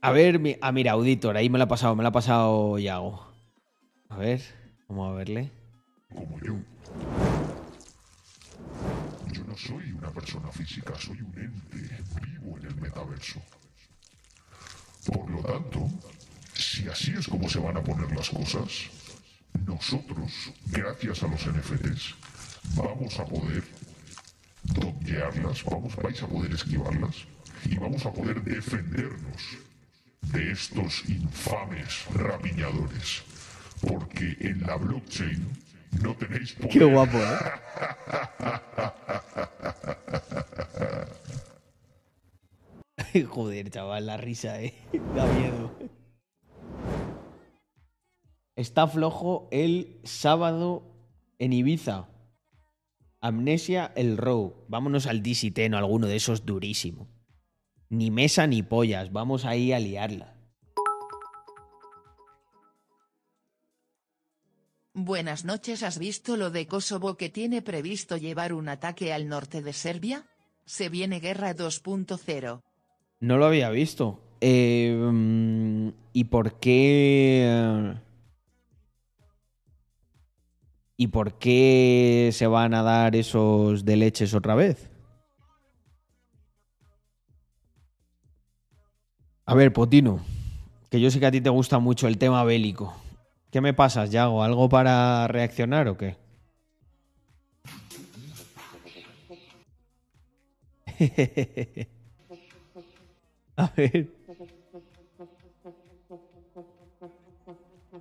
A 0.00 0.12
ver, 0.12 0.58
ah, 0.60 0.72
mira, 0.72 0.92
Auditor, 0.92 1.36
ahí 1.36 1.48
me 1.48 1.58
lo 1.58 1.64
ha 1.64 1.68
pasado, 1.68 1.96
me 1.96 2.02
lo 2.02 2.10
ha 2.10 2.12
pasado 2.12 2.78
Yago. 2.78 3.32
A 4.10 4.16
ver, 4.16 4.42
vamos 4.88 5.10
a 5.10 5.16
verle. 5.16 5.50
como 6.14 6.38
yo. 6.40 6.54
Yo 9.32 9.44
no 9.44 9.56
soy 9.56 9.92
una 9.92 10.10
persona 10.10 10.52
física, 10.52 10.94
soy 10.98 11.20
un 11.20 11.38
ente 11.38 12.04
vivo 12.20 12.58
en 12.58 12.66
el 12.66 12.76
metaverso. 12.76 13.40
Por 15.06 15.30
lo 15.30 15.42
tanto, 15.42 15.88
si 16.54 16.86
así 16.88 17.12
es 17.12 17.26
como 17.26 17.48
se 17.48 17.58
van 17.58 17.78
a 17.78 17.82
poner 17.82 18.14
las 18.14 18.28
cosas, 18.28 18.90
nosotros, 19.66 20.52
gracias 20.66 21.22
a 21.22 21.28
los 21.28 21.46
NFTs, 21.46 22.14
vamos 22.76 23.18
a 23.18 23.24
poder 23.24 23.64
dodgearlas, 24.62 25.64
vamos, 25.64 25.96
vais 25.96 26.22
a 26.22 26.26
poder 26.26 26.52
esquivarlas 26.52 27.26
y 27.64 27.76
vamos 27.76 28.04
a 28.06 28.12
poder 28.12 28.42
defendernos 28.42 29.58
de 30.32 30.52
estos 30.52 31.08
infames 31.08 32.04
rapiñadores. 32.14 33.22
Porque 33.80 34.36
en 34.40 34.62
la 34.62 34.76
blockchain 34.76 35.46
no 36.02 36.14
tenéis 36.14 36.52
poder. 36.54 36.70
Qué 36.70 36.84
guapo, 36.84 37.18
¿eh? 37.18 37.36
Joder, 43.28 43.70
chaval, 43.70 44.06
la 44.06 44.16
risa, 44.16 44.60
¿eh? 44.60 44.74
Da 45.14 45.26
miedo. 45.26 45.72
Está 48.56 48.88
flojo 48.88 49.48
el 49.52 50.00
sábado 50.02 50.82
en 51.38 51.52
Ibiza. 51.52 52.08
Amnesia 53.20 53.92
el 53.96 54.16
Row. 54.16 54.64
Vámonos 54.68 55.06
al 55.06 55.22
DCT, 55.22 55.70
no 55.70 55.78
alguno 55.78 56.08
de 56.08 56.16
esos 56.16 56.44
durísimo. 56.44 57.08
Ni 57.90 58.10
mesa 58.10 58.46
ni 58.46 58.62
pollas. 58.62 59.12
Vamos 59.12 59.44
ahí 59.44 59.72
a 59.72 59.78
liarla. 59.78 60.34
Buenas 65.00 65.44
noches, 65.44 65.84
¿has 65.84 65.98
visto 65.98 66.36
lo 66.36 66.50
de 66.50 66.66
Kosovo 66.66 67.16
que 67.16 67.28
tiene 67.28 67.62
previsto 67.62 68.16
llevar 68.16 68.52
un 68.52 68.68
ataque 68.68 69.12
al 69.12 69.28
norte 69.28 69.62
de 69.62 69.72
Serbia? 69.72 70.24
Se 70.64 70.88
viene 70.88 71.20
guerra 71.20 71.54
2.0. 71.54 72.62
No 73.20 73.36
lo 73.38 73.46
había 73.46 73.70
visto. 73.70 74.20
Eh, 74.40 74.92
mm, 74.92 75.88
¿Y 76.12 76.24
por 76.24 76.58
qué? 76.58 77.94
¿Y 80.96 81.06
por 81.06 81.38
qué 81.38 82.30
se 82.32 82.48
van 82.48 82.74
a 82.74 82.82
dar 82.82 83.14
esos 83.14 83.84
de 83.84 83.96
leches 83.96 84.34
otra 84.34 84.56
vez? 84.56 84.90
A 89.48 89.54
ver, 89.54 89.72
Potino, 89.72 90.20
que 90.90 91.00
yo 91.00 91.10
sé 91.10 91.20
que 91.20 91.26
a 91.26 91.30
ti 91.30 91.40
te 91.40 91.48
gusta 91.48 91.78
mucho 91.78 92.06
el 92.06 92.18
tema 92.18 92.44
bélico. 92.44 92.94
¿Qué 93.50 93.62
me 93.62 93.72
pasas, 93.72 94.10
Yago? 94.10 94.42
¿Algo 94.42 94.68
para 94.68 95.26
reaccionar 95.26 95.88
o 95.88 95.96
qué? 95.96 96.18
A 103.56 103.72
ver. 103.74 104.10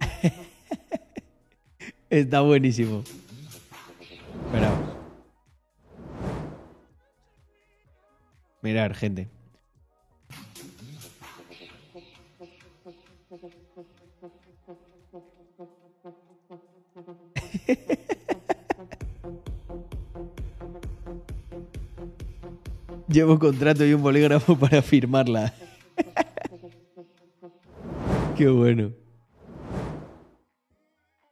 Está 2.10 2.42
buenísimo. 2.42 3.06
Espera. 4.48 4.70
Mirar, 8.62 8.94
gente. 8.94 9.37
Llevo 23.08 23.40
contrato 23.40 23.86
y 23.86 23.94
un 23.94 24.02
bolígrafo 24.02 24.58
para 24.58 24.82
firmarla. 24.82 25.54
Qué 28.36 28.50
bueno. 28.50 28.92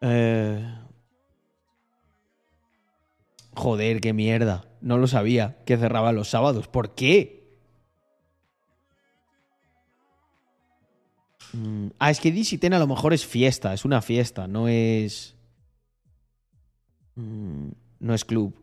Eh, 0.01 0.75
Joder, 3.55 4.01
qué 4.01 4.13
mierda. 4.13 4.65
No 4.81 4.97
lo 4.97 5.07
sabía 5.07 5.57
que 5.65 5.77
cerraba 5.77 6.11
los 6.11 6.29
sábados. 6.29 6.67
¿Por 6.67 6.93
qué? 6.93 7.45
Mm, 11.53 11.87
Ah, 11.97 12.11
es 12.11 12.19
que 12.19 12.31
Ten 12.59 12.73
a 12.73 12.79
lo 12.79 12.87
mejor 12.87 13.13
es 13.13 13.25
fiesta, 13.25 13.73
es 13.73 13.85
una 13.85 14.01
fiesta, 14.01 14.47
no 14.47 14.67
es. 14.67 15.34
Mm, 17.15 17.69
No 17.99 18.13
es 18.13 18.25
club. 18.25 18.53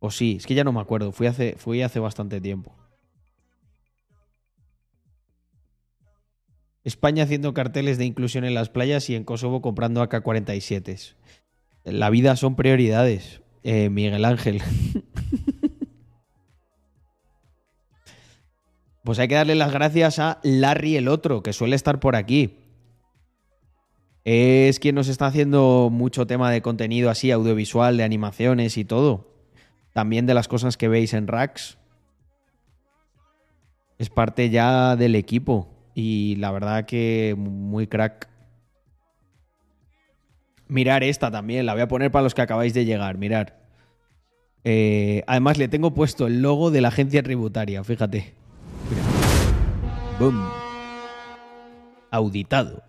O 0.00 0.10
sí, 0.10 0.36
es 0.38 0.46
que 0.46 0.54
ya 0.54 0.64
no 0.64 0.72
me 0.72 0.80
acuerdo. 0.80 1.12
Fui 1.12 1.26
hace, 1.26 1.56
fui 1.56 1.82
hace 1.82 1.98
bastante 1.98 2.40
tiempo. 2.40 2.74
España 6.84 7.24
haciendo 7.24 7.52
carteles 7.52 7.98
de 7.98 8.06
inclusión 8.06 8.44
en 8.44 8.54
las 8.54 8.70
playas 8.70 9.10
y 9.10 9.14
en 9.14 9.24
Kosovo 9.24 9.60
comprando 9.60 10.02
AK-47. 10.02 11.14
La 11.84 12.10
vida 12.10 12.36
son 12.36 12.56
prioridades, 12.56 13.42
eh, 13.62 13.90
Miguel 13.90 14.24
Ángel. 14.24 14.62
pues 19.04 19.18
hay 19.18 19.28
que 19.28 19.34
darle 19.34 19.54
las 19.54 19.72
gracias 19.72 20.18
a 20.18 20.40
Larry 20.42 20.96
el 20.96 21.08
otro, 21.08 21.42
que 21.42 21.52
suele 21.52 21.76
estar 21.76 22.00
por 22.00 22.16
aquí. 22.16 22.56
Es 24.30 24.78
quien 24.78 24.94
nos 24.94 25.08
está 25.08 25.24
haciendo 25.24 25.88
mucho 25.90 26.26
tema 26.26 26.50
de 26.50 26.60
contenido 26.60 27.08
así, 27.08 27.30
audiovisual, 27.30 27.96
de 27.96 28.04
animaciones 28.04 28.76
y 28.76 28.84
todo. 28.84 29.32
También 29.94 30.26
de 30.26 30.34
las 30.34 30.48
cosas 30.48 30.76
que 30.76 30.86
veis 30.86 31.14
en 31.14 31.26
Rax. 31.26 31.78
Es 33.96 34.10
parte 34.10 34.50
ya 34.50 34.96
del 34.96 35.14
equipo. 35.14 35.70
Y 35.94 36.36
la 36.36 36.50
verdad 36.50 36.84
que 36.84 37.36
muy 37.38 37.86
crack. 37.86 38.28
Mirar 40.66 41.04
esta 41.04 41.30
también, 41.30 41.64
la 41.64 41.72
voy 41.72 41.80
a 41.80 41.88
poner 41.88 42.10
para 42.10 42.24
los 42.24 42.34
que 42.34 42.42
acabáis 42.42 42.74
de 42.74 42.84
llegar, 42.84 43.16
mirar. 43.16 43.58
Eh, 44.62 45.22
además 45.26 45.56
le 45.56 45.68
tengo 45.68 45.94
puesto 45.94 46.26
el 46.26 46.42
logo 46.42 46.70
de 46.70 46.82
la 46.82 46.88
agencia 46.88 47.22
tributaria, 47.22 47.82
fíjate. 47.82 48.34
Boom. 50.20 50.46
Auditado. 52.10 52.87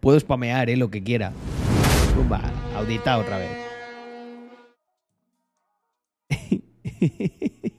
Puedo 0.00 0.18
spamear, 0.18 0.70
eh, 0.70 0.76
lo 0.76 0.90
que 0.90 1.02
quiera. 1.02 1.32
Pumba, 2.14 2.40
auditado 2.74 3.22
otra 3.22 3.38
vez. 3.38 3.50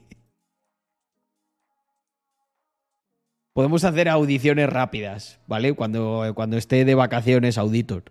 Podemos 3.52 3.84
hacer 3.84 4.08
audiciones 4.08 4.70
rápidas, 4.70 5.40
¿vale? 5.46 5.74
Cuando, 5.74 6.32
cuando 6.34 6.56
esté 6.56 6.84
de 6.84 6.94
vacaciones, 6.94 7.58
auditor. 7.58 8.04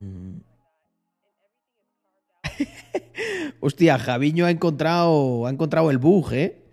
Hostia, 3.60 3.98
Javiño 3.98 4.46
ha 4.46 4.50
encontrado, 4.50 5.46
ha 5.46 5.50
encontrado 5.50 5.90
el 5.90 5.98
bug, 5.98 6.32
¿eh? 6.32 6.69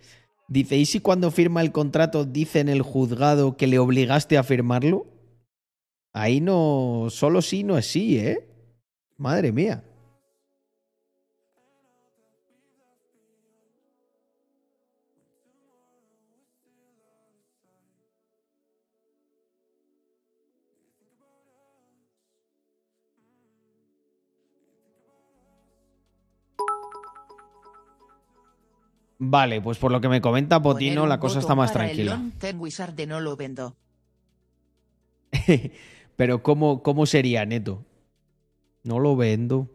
Dice, 0.48 0.78
¿y 0.78 0.86
si 0.86 1.00
cuando 1.02 1.30
firma 1.30 1.62
el 1.62 1.72
contrato 1.72 2.24
dice 2.24 2.60
en 2.62 2.70
el 2.70 2.82
juzgado 2.82 3.58
que 3.58 3.68
le 3.68 3.80
obligaste 3.80 4.38
a 4.38 4.44
firmarlo? 4.44 5.08
Ahí 6.14 6.40
no, 6.40 7.08
solo 7.10 7.42
sí 7.42 7.64
no 7.64 7.78
es 7.78 7.86
sí, 7.86 8.18
¿eh? 8.18 8.48
Madre 9.18 9.52
mía. 9.52 9.84
Vale, 29.20 29.62
pues 29.62 29.78
por 29.78 29.92
lo 29.92 30.00
que 30.00 30.10
me 30.10 30.22
comenta 30.22 30.62
Potino, 30.62 31.08
la 31.08 31.20
cosa 31.20 31.40
está 31.40 31.56
más 31.56 31.74
tranquila. 31.74 32.22
No 33.08 33.20
lo 33.20 33.36
vendo. 33.36 33.76
Pero 36.16 36.44
¿cómo, 36.44 36.84
¿cómo 36.84 37.06
sería, 37.06 37.46
Neto? 37.46 37.84
No 38.84 39.00
lo 39.00 39.16
vendo. 39.16 39.70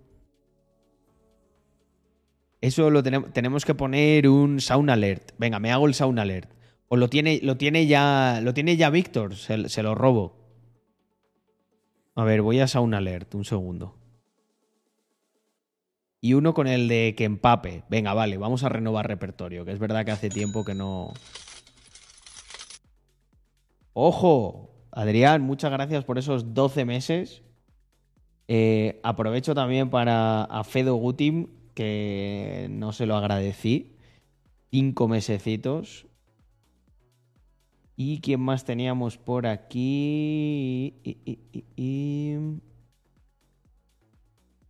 Eso 2.60 2.90
lo 2.90 3.02
tenemos, 3.02 3.32
tenemos 3.32 3.64
que 3.64 3.74
poner 3.74 4.28
un 4.28 4.60
sound 4.60 4.90
alert. 4.90 5.32
Venga, 5.38 5.58
me 5.58 5.72
hago 5.72 5.86
el 5.86 5.94
sound 5.94 6.18
alert. 6.20 6.48
O 6.88 6.96
lo 6.96 7.08
tiene, 7.08 7.40
lo 7.42 7.56
tiene 7.56 7.86
ya. 7.86 8.40
Lo 8.42 8.54
tiene 8.54 8.76
ya 8.76 8.90
Víctor. 8.90 9.34
Se, 9.34 9.68
se 9.68 9.82
lo 9.82 9.94
robo. 9.96 10.36
A 12.14 12.24
ver, 12.24 12.42
voy 12.42 12.60
a 12.60 12.68
sound 12.68 12.94
alert. 12.94 13.34
Un 13.34 13.44
segundo. 13.44 13.96
Y 16.24 16.34
uno 16.34 16.54
con 16.54 16.68
el 16.68 16.86
de 16.86 17.14
que 17.16 17.24
empape. 17.24 17.82
Venga, 17.90 18.14
vale, 18.14 18.38
vamos 18.38 18.62
a 18.62 18.68
renovar 18.68 19.08
repertorio. 19.08 19.64
Que 19.64 19.72
es 19.72 19.80
verdad 19.80 20.04
que 20.04 20.12
hace 20.12 20.30
tiempo 20.30 20.64
que 20.64 20.72
no. 20.72 21.12
¡Ojo! 23.92 24.70
Adrián, 24.92 25.42
muchas 25.42 25.72
gracias 25.72 26.04
por 26.04 26.18
esos 26.18 26.54
12 26.54 26.84
meses. 26.84 27.42
Eh, 28.46 29.00
aprovecho 29.02 29.52
también 29.54 29.90
para 29.90 30.44
a 30.44 30.62
Fedo 30.62 30.94
Gutim, 30.94 31.48
que 31.74 32.68
no 32.70 32.92
se 32.92 33.06
lo 33.06 33.16
agradecí. 33.16 33.96
Cinco 34.70 35.08
mesecitos. 35.08 36.06
¿Y 37.96 38.20
quién 38.20 38.40
más 38.40 38.64
teníamos 38.64 39.18
por 39.18 39.48
aquí? 39.48 40.94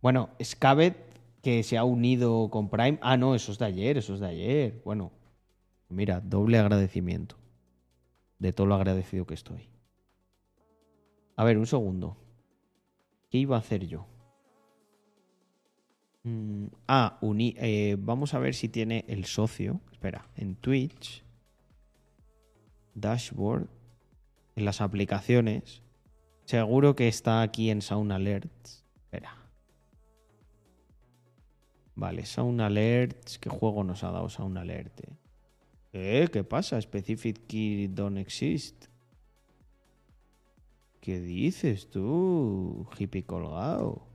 Bueno, 0.01 0.31
Scavet, 0.43 1.12
que 1.43 1.61
se 1.61 1.77
ha 1.77 1.83
unido 1.83 2.49
con 2.49 2.69
Prime. 2.69 2.97
Ah, 3.01 3.17
no, 3.17 3.35
eso 3.35 3.51
es 3.51 3.59
de 3.59 3.65
ayer, 3.65 3.97
eso 3.97 4.15
es 4.15 4.21
de 4.21 4.27
ayer. 4.27 4.81
Bueno, 4.85 5.11
mira, 5.89 6.21
doble 6.21 6.57
agradecimiento. 6.57 7.35
De 8.39 8.53
todo 8.53 8.65
lo 8.65 8.75
agradecido 8.75 9.27
que 9.27 9.33
estoy. 9.35 9.69
A 11.35 11.43
ver, 11.43 11.57
un 11.57 11.67
segundo. 11.67 12.17
¿Qué 13.29 13.39
iba 13.39 13.57
a 13.57 13.59
hacer 13.59 13.85
yo? 13.85 14.07
Mm, 16.23 16.67
ah, 16.87 17.17
uni- 17.21 17.55
eh, 17.57 17.97
vamos 17.99 18.33
a 18.33 18.39
ver 18.39 18.53
si 18.55 18.69
tiene 18.69 19.03
el 19.09 19.25
socio. 19.25 19.81
Espera, 19.91 20.25
en 20.37 20.55
Twitch. 20.55 21.23
Dashboard. 22.95 23.67
En 24.55 24.63
las 24.65 24.79
aplicaciones. 24.79 25.81
Seguro 26.45 26.95
que 26.95 27.09
está 27.09 27.41
aquí 27.41 27.69
en 27.69 27.81
Sound 27.81 28.11
Alerts. 28.13 28.85
Espera. 28.95 29.42
Vale, 31.95 32.25
Sound 32.25 32.61
Alerts. 32.61 33.37
¿Qué 33.39 33.49
juego 33.49 33.83
nos 33.83 34.03
ha 34.03 34.11
dado 34.11 34.29
Sound 34.29 34.57
Alert? 34.57 35.01
¿Eh? 35.93 36.27
¿Qué 36.31 36.43
pasa? 36.43 36.81
Specific 36.81 37.45
key 37.47 37.87
don't 37.87 38.17
exist. 38.17 38.87
¿Qué 40.99 41.19
dices 41.19 41.89
tú, 41.89 42.87
hippie 42.97 43.25
colgado? 43.25 44.07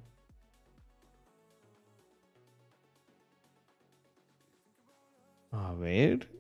A 5.51 5.74
ver, 5.74 6.31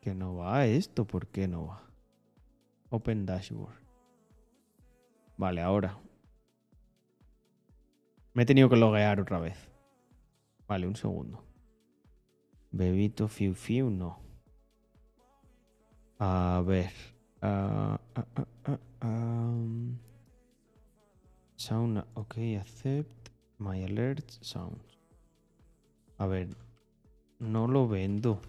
que 0.00 0.14
no 0.14 0.36
va 0.36 0.66
esto, 0.66 1.06
¿por 1.06 1.26
qué 1.26 1.46
no 1.46 1.66
va? 1.66 1.82
Open 2.88 3.26
dashboard. 3.26 3.76
Vale, 5.36 5.60
ahora. 5.60 5.98
Me 8.32 8.44
he 8.44 8.46
tenido 8.46 8.68
que 8.68 8.76
loguear 8.76 9.20
otra 9.20 9.38
vez. 9.38 9.75
Vale, 10.68 10.86
un 10.86 10.94
segundo. 10.96 11.44
Bebito 12.70 13.28
Fiu 13.28 13.54
Fiu, 13.54 13.90
no. 13.90 14.18
A 16.18 16.62
ver. 16.66 16.90
ah, 17.42 18.00
ah, 18.14 18.26
ah, 18.36 18.46
ah, 18.64 18.78
um, 19.02 19.98
sound, 21.56 22.02
ok, 22.14 22.56
accept 22.56 23.30
my 23.58 23.84
alerts 23.84 24.38
sound. 24.42 24.80
A 26.18 26.26
ver, 26.26 26.48
no 27.38 27.66
lo 27.66 27.86
vendo. 27.86 28.40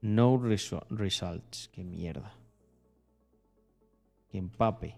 No 0.00 0.38
resu- 0.38 0.86
results, 0.90 1.68
qué 1.72 1.82
mierda. 1.84 2.32
Que 4.30 4.38
empape. 4.38 4.94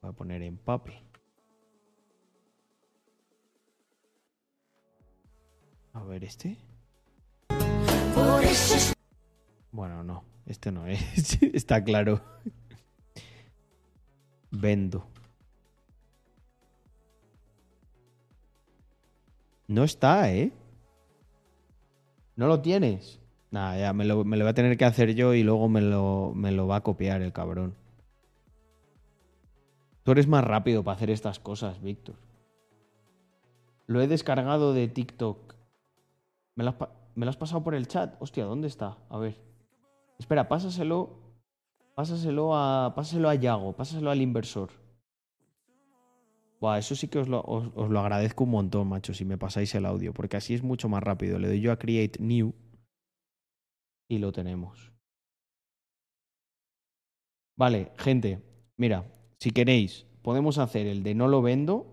Voy 0.00 0.10
a 0.10 0.12
poner 0.12 0.42
empape. 0.42 1.03
A 5.94 6.02
ver, 6.02 6.24
este. 6.24 6.58
Bueno, 9.70 10.02
no, 10.02 10.24
este 10.46 10.70
no 10.70 10.86
es. 10.86 11.42
Está 11.54 11.82
claro. 11.82 12.20
Vendo. 14.50 15.06
No 19.66 19.82
está, 19.84 20.32
¿eh? 20.32 20.52
No 22.36 22.48
lo 22.48 22.60
tienes. 22.60 23.20
Nada, 23.50 23.78
ya 23.78 23.92
me 23.92 24.04
lo, 24.04 24.24
me 24.24 24.36
lo 24.36 24.44
voy 24.44 24.50
a 24.50 24.54
tener 24.54 24.76
que 24.76 24.84
hacer 24.84 25.14
yo 25.14 25.32
y 25.32 25.42
luego 25.42 25.68
me 25.68 25.80
lo, 25.80 26.32
me 26.34 26.52
lo 26.52 26.66
va 26.66 26.76
a 26.76 26.80
copiar 26.82 27.22
el 27.22 27.32
cabrón. 27.32 27.74
Tú 30.02 30.12
eres 30.12 30.26
más 30.26 30.44
rápido 30.44 30.84
para 30.84 30.96
hacer 30.96 31.10
estas 31.10 31.38
cosas, 31.38 31.80
Víctor. 31.80 32.16
Lo 33.86 34.00
he 34.00 34.06
descargado 34.06 34.74
de 34.74 34.88
TikTok. 34.88 35.43
¿Me 36.56 36.64
lo, 36.64 36.70
has, 36.70 36.76
me 37.14 37.26
has 37.26 37.36
pasado 37.36 37.62
por 37.64 37.74
el 37.74 37.86
chat? 37.88 38.16
Hostia, 38.20 38.44
¿dónde 38.44 38.68
está? 38.68 38.98
A 39.08 39.18
ver. 39.18 39.40
Espera, 40.18 40.48
pásaselo. 40.48 41.20
Pásaselo 41.94 42.54
a. 42.56 42.94
Pásaselo 42.94 43.28
a 43.28 43.34
Yago, 43.34 43.72
pásaselo 43.74 44.10
al 44.10 44.20
inversor. 44.20 44.70
Buah, 46.60 46.78
eso 46.78 46.94
sí 46.94 47.08
que 47.08 47.18
os 47.18 47.28
lo, 47.28 47.42
os- 47.42 47.70
os 47.74 47.90
lo 47.90 48.00
agradezco 48.00 48.44
un 48.44 48.50
montón, 48.50 48.88
macho, 48.88 49.12
si 49.12 49.24
me 49.24 49.36
pasáis 49.36 49.74
el 49.74 49.84
audio, 49.84 50.14
porque 50.14 50.36
así 50.36 50.54
es 50.54 50.62
mucho 50.62 50.88
más 50.88 51.02
rápido. 51.02 51.38
Le 51.38 51.48
doy 51.48 51.60
yo 51.60 51.72
a 51.72 51.78
Create 51.78 52.22
New 52.22 52.54
y 54.08 54.18
lo 54.18 54.32
tenemos. 54.32 54.92
Vale, 57.56 57.92
gente, 57.98 58.42
mira, 58.76 59.04
si 59.38 59.50
queréis, 59.50 60.06
podemos 60.22 60.58
hacer 60.58 60.86
el 60.86 61.02
de 61.02 61.14
no 61.14 61.28
lo 61.28 61.42
vendo 61.42 61.86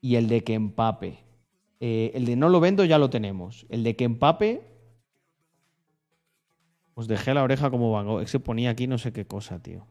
y 0.00 0.16
el 0.16 0.28
de 0.28 0.42
que 0.42 0.54
empape. 0.54 1.24
Eh, 1.84 2.12
el 2.14 2.26
de 2.26 2.36
no 2.36 2.48
lo 2.48 2.60
vendo 2.60 2.84
ya 2.84 2.96
lo 2.96 3.10
tenemos. 3.10 3.66
El 3.68 3.82
de 3.82 3.96
que 3.96 4.04
empape. 4.04 4.62
Os 6.94 7.08
dejé 7.08 7.34
la 7.34 7.42
oreja 7.42 7.70
como 7.72 7.90
Van 7.90 8.06
Gogh. 8.06 8.24
Que 8.24 8.38
ponía 8.38 8.70
aquí 8.70 8.86
no 8.86 8.98
sé 8.98 9.12
qué 9.12 9.26
cosa, 9.26 9.60
tío. 9.60 9.84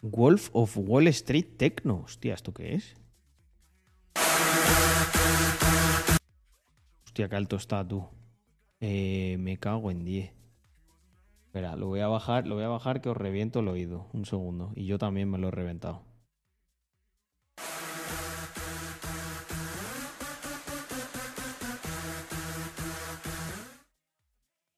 Wolf 0.00 0.48
of 0.54 0.78
Wall 0.78 1.08
Street 1.08 1.58
Techno. 1.58 2.04
Hostia, 2.06 2.32
¿esto 2.32 2.54
qué 2.54 2.76
es? 2.76 2.96
Hostia, 7.04 7.28
qué 7.28 7.36
alto 7.36 7.56
está 7.56 7.86
tú. 7.86 8.06
Eh, 8.80 9.36
me 9.38 9.58
cago 9.58 9.90
en 9.90 10.02
10. 10.02 10.43
Espera, 11.54 11.76
lo 11.76 11.86
voy 11.86 12.00
a 12.00 12.08
bajar, 12.08 12.48
lo 12.48 12.56
voy 12.56 12.64
a 12.64 12.68
bajar 12.68 13.00
que 13.00 13.08
os 13.08 13.16
reviento 13.16 13.60
el 13.60 13.68
oído. 13.68 14.08
Un 14.12 14.24
segundo. 14.24 14.72
Y 14.74 14.86
yo 14.86 14.98
también 14.98 15.30
me 15.30 15.38
lo 15.38 15.46
he 15.46 15.50
reventado. 15.52 16.02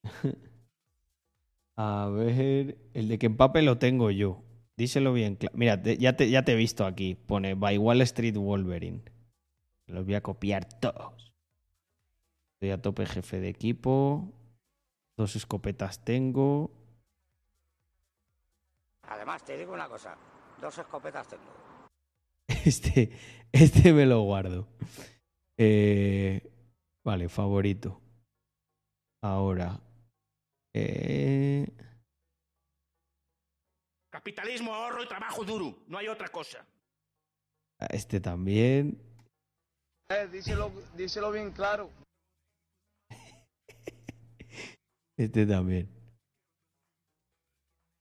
A 1.76 2.10
ver, 2.12 2.76
el 2.92 3.08
de 3.08 3.18
que 3.18 3.24
empape 3.24 3.62
lo 3.62 3.78
tengo 3.78 4.10
yo. 4.10 4.42
Díselo 4.76 5.14
bien. 5.14 5.36
claro. 5.36 5.56
Mira, 5.56 5.82
ya, 5.82 6.14
te, 6.14 6.28
ya 6.28 6.44
te 6.44 6.52
he 6.52 6.56
visto 6.56 6.84
aquí. 6.84 7.14
Pone 7.14 7.54
By 7.54 7.78
Wall 7.78 8.02
Street 8.02 8.36
Wolverine. 8.36 9.00
Los 9.86 10.04
voy 10.04 10.16
a 10.16 10.20
copiar 10.20 10.66
todos. 10.78 11.32
Estoy 12.56 12.68
a 12.68 12.82
tope 12.82 13.06
jefe 13.06 13.40
de 13.40 13.48
equipo. 13.48 14.30
Dos 15.16 15.34
escopetas 15.36 16.04
tengo. 16.04 16.70
Además, 19.08 19.44
te 19.44 19.56
digo 19.56 19.72
una 19.72 19.88
cosa, 19.88 20.16
dos 20.60 20.76
escopetas 20.78 21.28
tengo. 21.28 21.44
Este, 22.66 23.12
este 23.52 23.92
me 23.92 24.06
lo 24.06 24.22
guardo. 24.22 24.66
Eh, 25.56 26.40
vale, 27.04 27.28
favorito. 27.28 28.00
Ahora. 29.22 29.80
eh, 30.74 31.66
Capitalismo, 34.10 34.74
ahorro 34.74 35.02
y 35.04 35.08
trabajo 35.08 35.44
duro. 35.44 35.78
No 35.86 35.98
hay 35.98 36.08
otra 36.08 36.28
cosa. 36.28 36.64
este 37.90 38.20
también. 38.20 39.00
Eh, 40.08 40.28
díselo, 40.30 40.70
díselo 40.96 41.30
bien 41.30 41.52
claro. 41.52 41.90
Este 45.16 45.46
también. 45.46 45.88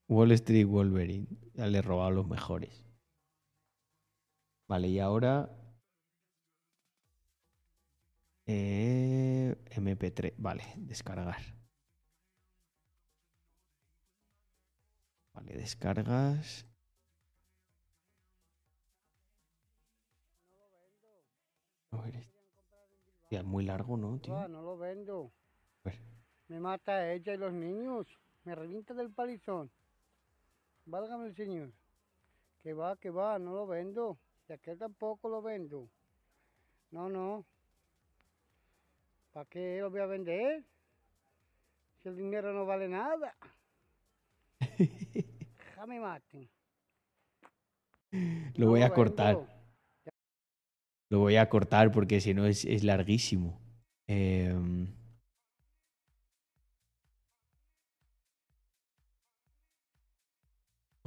Wall 0.07 0.31
Street 0.33 0.65
Wolverine. 0.67 1.27
Ya 1.53 1.67
le 1.67 1.77
he 1.79 1.81
robado 1.81 2.11
los 2.11 2.27
mejores. 2.27 2.85
Vale, 4.67 4.87
y 4.89 4.99
ahora. 4.99 5.49
eh, 8.47 9.55
MP3. 9.71 10.33
Vale, 10.37 10.63
descargar. 10.77 11.37
Vale, 15.33 15.53
descargas. 15.53 16.65
A 21.91 21.97
ver, 22.01 22.15
Hostia, 23.23 23.39
es 23.39 23.45
muy 23.45 23.65
largo, 23.65 23.97
¿no, 23.97 24.19
tío? 24.19 24.33
Va, 24.33 24.47
no 24.47 24.61
lo 24.61 24.77
vendo. 24.77 25.31
A 25.83 25.89
ver. 25.89 26.14
Me 26.47 26.59
mata 26.59 26.93
a 26.93 27.13
ella 27.13 27.33
y 27.33 27.37
los 27.37 27.53
niños. 27.53 28.07
Me 28.43 28.55
revienta 28.55 28.93
del 28.93 29.11
palizón. 29.11 29.71
Válgame 30.85 31.27
el 31.27 31.35
señor. 31.35 31.71
Que 32.61 32.73
va, 32.73 32.95
que 32.97 33.09
va, 33.09 33.39
no 33.39 33.53
lo 33.53 33.67
vendo. 33.67 34.17
Y 34.47 34.53
aquel 34.53 34.77
tampoco 34.77 35.29
lo 35.29 35.41
vendo. 35.41 35.89
No, 36.91 37.09
no. 37.09 37.45
¿Para 39.33 39.49
qué 39.49 39.79
lo 39.81 39.89
voy 39.89 40.01
a 40.01 40.05
vender? 40.05 40.63
Si 42.01 42.09
el 42.09 42.15
dinero 42.15 42.53
no 42.53 42.65
vale 42.65 42.87
nada. 42.87 43.35
Ja 45.75 45.85
me 45.85 45.99
maten. 45.99 46.49
Lo 48.55 48.67
No 48.67 48.67
voy 48.67 48.81
a 48.81 48.93
cortar. 48.93 49.35
vendo. 49.35 49.51
Lo 51.09 51.19
voy 51.19 51.35
a 51.35 51.49
cortar 51.49 51.91
porque 51.91 52.21
si 52.21 52.33
no 52.33 52.45
es, 52.45 52.63
es 52.65 52.83
larguísimo. 52.83 53.59
Em, 54.07 54.87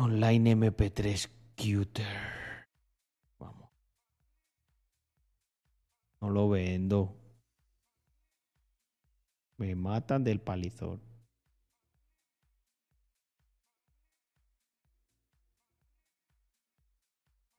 Online 0.01 0.55
MP3 0.55 1.29
Cuter. 1.57 2.69
Vamos. 3.37 3.69
No 6.21 6.31
lo 6.31 6.49
vendo. 6.49 7.17
Me 9.57 9.75
matan 9.75 10.23
del 10.23 10.41
palizón. 10.41 11.01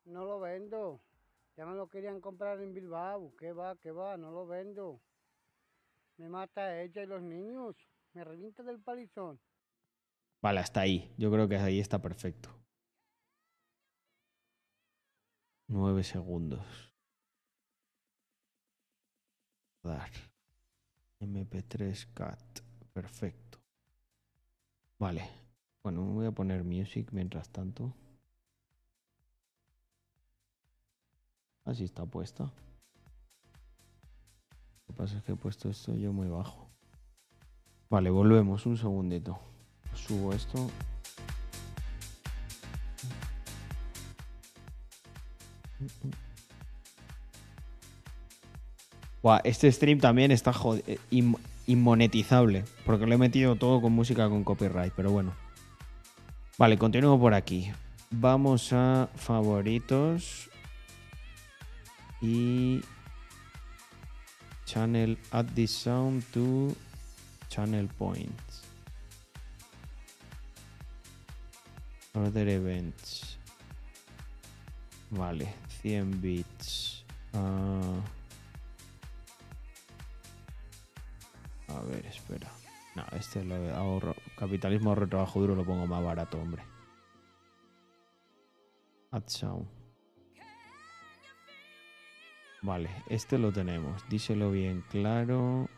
No 0.06 0.24
lo 0.24 0.40
vendo. 0.40 1.02
Ya 1.58 1.66
me 1.66 1.76
lo 1.76 1.90
querían 1.90 2.22
comprar 2.22 2.62
en 2.62 2.74
Bilbao. 2.74 3.36
¿Qué 3.38 3.52
va, 3.52 3.76
qué 3.76 3.92
va? 3.92 4.16
No 4.16 4.32
lo 4.32 4.48
vendo. 4.48 5.02
Me 6.16 6.30
mata 6.30 6.82
ella 6.82 7.04
y 7.04 7.06
los 7.06 7.22
niños. 7.22 7.76
Me 8.14 8.24
revienta 8.24 8.64
del 8.64 8.80
palizón. 8.80 9.42
Vale, 10.42 10.60
hasta 10.60 10.82
ahí. 10.82 11.14
Yo 11.18 11.32
creo 11.32 11.48
que 11.48 11.58
ahí 11.58 11.80
está 11.80 12.00
perfecto. 12.02 12.50
Nueve 15.68 16.04
segundos. 16.04 16.66
Dar. 19.84 20.10
MP3 21.20 22.14
cat. 22.14 22.60
Perfecto. 22.94 23.60
Vale. 24.98 25.30
Bueno, 25.84 26.04
voy 26.04 26.26
a 26.26 26.32
poner 26.32 26.64
music 26.64 27.10
mientras 27.12 27.50
tanto. 27.50 27.94
Así 31.66 31.84
está 31.84 32.06
puesta. 32.06 32.46
Lo 32.46 32.52
que 34.88 34.94
pasa 34.94 35.18
es 35.18 35.24
que 35.24 35.34
he 35.34 35.36
puesto 35.36 35.70
esto 35.70 35.96
yo 35.96 36.12
muy 36.12 36.28
bajo. 36.28 36.70
Vale, 37.90 38.10
volvemos 38.10 38.66
un 38.66 38.78
segundito. 38.78 39.40
Subo 39.96 40.34
esto. 40.34 40.70
Buah, 49.22 49.42
este 49.44 49.72
stream 49.72 50.00
también 50.00 50.32
está 50.32 50.54
eh, 50.88 50.98
in- 51.12 51.38
inmonetizable. 51.68 52.64
Porque 52.86 53.06
lo 53.06 53.14
he 53.14 53.18
metido 53.18 53.56
todo 53.56 53.82
con 53.82 53.92
música 53.94 54.30
con 54.30 54.44
copyright, 54.44 54.94
pero 54.96 55.12
bueno. 55.12 55.34
Vale, 56.58 56.78
continúo 56.78 57.20
por 57.20 57.34
aquí. 57.34 57.72
Vamos 58.12 58.72
a 58.74 59.10
favoritos. 59.16 60.50
Y. 62.22 62.82
Channel 64.66 65.18
add 65.32 65.48
this 65.56 65.72
sound 65.72 66.24
to 66.32 66.76
channel 67.50 67.88
points. 67.98 68.49
Other 72.14 72.50
events. 72.50 73.38
Vale, 75.12 75.54
100 75.82 76.22
bits. 76.22 77.06
Ah. 77.34 78.02
a 81.68 81.82
ver, 81.82 82.06
espera. 82.06 82.50
No, 82.96 83.06
este 83.18 83.44
lo 83.44 83.56
ahorro. 83.76 84.16
Capitalismo 84.38 84.90
ahorro 84.90 85.08
trabajo 85.08 85.40
duro 85.40 85.56
lo 85.56 85.64
pongo 85.64 85.88
más 85.88 86.04
barato, 86.04 86.40
hombre. 86.40 86.64
Sound. 89.26 89.68
Vale, 92.62 92.90
este 93.08 93.38
lo 93.38 93.52
tenemos. 93.52 94.08
Díselo 94.10 94.52
bien 94.52 94.84
claro. 94.90 95.69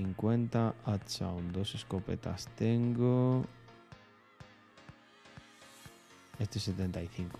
50 0.00 0.74
add 0.86 1.02
sound. 1.06 1.52
Dos 1.52 1.74
escopetas 1.74 2.48
tengo. 2.56 3.44
Este 6.38 6.58
es 6.58 6.64
75. 6.64 7.38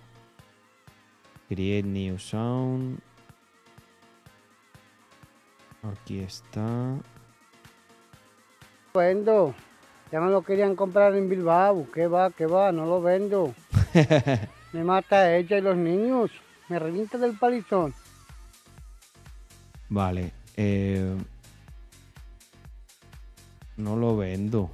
Create 1.49 1.89
new 1.89 2.19
sound. 2.19 3.01
Aquí 5.83 6.21
está. 6.21 6.97
vendo. 8.93 9.55
Ya 10.13 10.21
me 10.21 10.31
lo 10.31 10.43
querían 10.43 10.77
comprar 10.77 11.15
en 11.15 11.29
Bilbao. 11.31 11.87
¿Qué 11.95 12.07
va, 12.09 12.31
qué 12.31 12.45
va? 12.47 12.73
No 12.73 12.85
lo 12.85 13.01
vendo. 13.01 13.55
Me 14.73 14.85
mata 14.85 15.17
a 15.21 15.37
ella 15.37 15.59
y 15.59 15.61
los 15.61 15.77
niños. 15.77 16.31
Me 16.69 16.79
revienta 16.79 17.17
del 17.17 17.39
palizón. 17.39 17.95
Vale. 19.89 20.33
eh, 20.57 21.17
no 23.77 23.97
lo 23.97 24.17
vendo. 24.17 24.71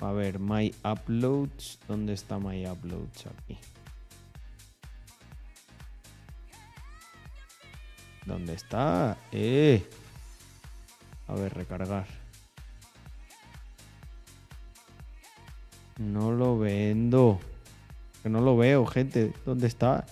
A 0.00 0.12
ver, 0.12 0.38
my 0.38 0.74
uploads. 0.84 1.78
¿Dónde 1.88 2.12
está 2.14 2.38
my 2.38 2.66
uploads? 2.66 3.26
Aquí. 3.26 3.58
¿Dónde 8.24 8.54
está? 8.54 9.18
¡Eh! 9.32 9.88
A 11.26 11.34
ver, 11.34 11.52
recargar. 11.54 12.06
No 15.98 16.30
lo 16.30 16.58
vendo. 16.58 17.40
Que 18.22 18.28
no 18.28 18.40
lo 18.40 18.56
veo, 18.56 18.86
gente. 18.86 19.32
¿Dónde 19.44 19.66
está? 19.66 20.06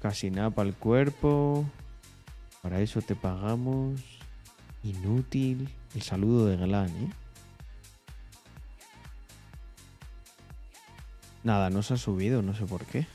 Casi 0.00 0.30
nada 0.30 0.50
para 0.50 0.68
el 0.68 0.74
cuerpo. 0.74 1.64
Para 2.62 2.80
eso 2.80 3.00
te 3.00 3.14
pagamos. 3.14 4.00
Inútil. 4.82 5.68
El 5.94 6.02
saludo 6.02 6.46
de 6.46 6.56
Galán, 6.56 6.88
¿eh? 6.88 7.10
Nada, 11.44 11.70
no 11.70 11.82
se 11.84 11.94
ha 11.94 11.96
subido, 11.96 12.42
no 12.42 12.54
sé 12.54 12.66
por 12.66 12.84
qué. 12.86 13.06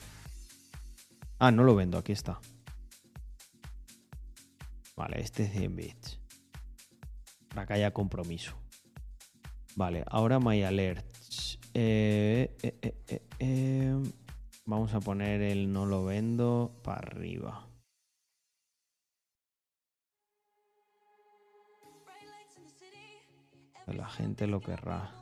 Ah, 1.38 1.52
no 1.52 1.64
lo 1.66 1.76
vendo, 1.76 1.98
aquí 1.98 2.14
está. 2.14 2.40
Vale, 5.02 5.20
este 5.20 5.46
es 5.46 5.52
100 5.54 5.76
bits. 5.76 6.20
Para 7.50 7.66
que 7.66 7.74
haya 7.74 7.92
compromiso. 7.92 8.56
Vale, 9.76 10.04
ahora 10.06 10.40
My 10.40 10.62
Alerts. 10.62 11.58
Eh, 11.74 12.56
eh, 12.62 13.24
eh. 13.40 13.96
Vamos 14.68 14.94
a 14.94 15.00
poner 15.00 15.42
el 15.42 15.74
no 15.74 15.88
lo 15.88 16.06
vendo 16.06 16.80
para 16.84 17.00
arriba. 17.00 17.68
La 23.88 24.08
gente 24.08 24.46
lo 24.46 24.62
querrá. 24.62 25.21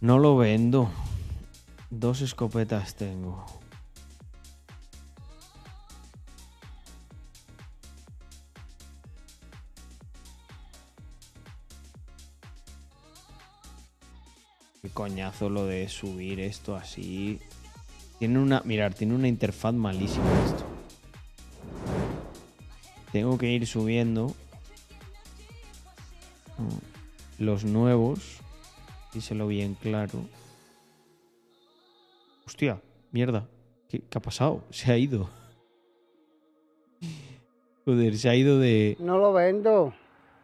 No 0.00 0.18
lo 0.18 0.36
vendo. 0.36 0.90
Dos 1.88 2.20
escopetas 2.20 2.96
tengo. 2.96 3.46
Qué 14.82 14.90
coñazo 14.90 15.48
lo 15.48 15.64
de 15.64 15.88
subir 15.88 16.40
esto 16.40 16.76
así. 16.76 17.40
Tiene 18.18 18.38
una. 18.38 18.60
Mirar, 18.64 18.92
tiene 18.92 19.14
una 19.14 19.28
interfaz 19.28 19.72
malísima 19.72 20.26
esto. 20.44 20.64
Tengo 23.12 23.38
que 23.38 23.50
ir 23.50 23.66
subiendo 23.66 24.34
mm, 26.58 27.42
los 27.42 27.64
nuevos. 27.64 28.42
Díselo 29.16 29.46
bien 29.46 29.72
claro. 29.80 30.26
Hostia, 32.46 32.82
mierda. 33.12 33.46
¿Qué, 33.88 34.00
qué 34.00 34.18
ha 34.18 34.20
pasado? 34.20 34.62
Se 34.70 34.92
ha 34.92 34.98
ido. 34.98 35.30
Joder, 37.86 38.18
se 38.18 38.28
ha 38.28 38.34
ido 38.34 38.58
de. 38.58 38.96
No 39.00 39.16
lo 39.16 39.32
vendo. 39.32 39.94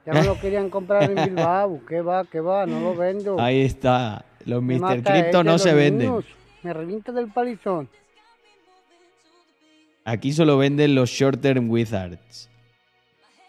Ya 0.07 0.15
me 0.15 0.25
lo 0.25 0.41
querían 0.41 0.71
comprar 0.71 1.11
en 1.11 1.17
Bilbao. 1.35 1.83
¿Qué 1.87 2.01
va? 2.01 2.25
¿Qué 2.25 2.41
va? 2.41 2.65
No 2.65 2.81
lo 2.81 2.95
vendo. 2.97 3.39
Ahí 3.39 3.61
está. 3.61 4.25
Los 4.47 4.63
Me 4.63 4.79
Mr. 4.79 5.03
Crypto 5.03 5.41
ella, 5.41 5.43
no 5.43 5.59
se 5.59 5.75
venden. 5.75 6.09
niños. 6.09 6.25
Me 6.63 6.73
revienta 6.73 7.13
del 7.13 7.31
palizón. 7.31 7.91
Aquí 10.07 10.33
solo 10.33 10.57
venden 10.57 10.95
los 10.95 11.11
Short 11.11 11.43
Term 11.43 11.69
Wizards. 11.69 12.49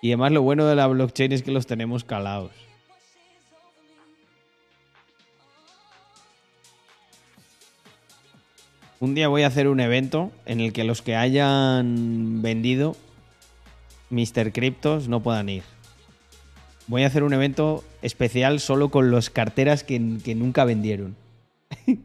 Y 0.02 0.10
además 0.10 0.34
lo 0.34 0.41
bueno 0.41 0.66
de 0.66 0.76
la 0.76 0.88
blockchain 0.88 1.32
es 1.32 1.44
que 1.44 1.52
los 1.52 1.66
tenemos 1.66 2.04
calados. 2.04 2.52
Un 9.03 9.15
día 9.15 9.27
voy 9.27 9.41
a 9.41 9.47
hacer 9.47 9.67
un 9.67 9.81
evento 9.81 10.31
en 10.45 10.61
el 10.61 10.71
que 10.71 10.85
los 10.85 11.01
que 11.01 11.17
hayan 11.17 12.41
vendido 12.41 12.95
Mr. 14.11 14.53
Cryptos 14.53 15.09
no 15.09 15.21
puedan 15.21 15.49
ir. 15.49 15.63
Voy 16.88 17.03
a 17.03 17.07
hacer 17.07 17.23
un 17.23 17.34
evento 17.34 17.84
especial 18.01 18.61
solo 18.61 18.88
con 18.88 19.11
los 19.11 19.30
carteras 19.30 19.84
que, 19.84 20.19
que 20.23 20.35
nunca 20.35 20.63
vendieron. 20.63 21.17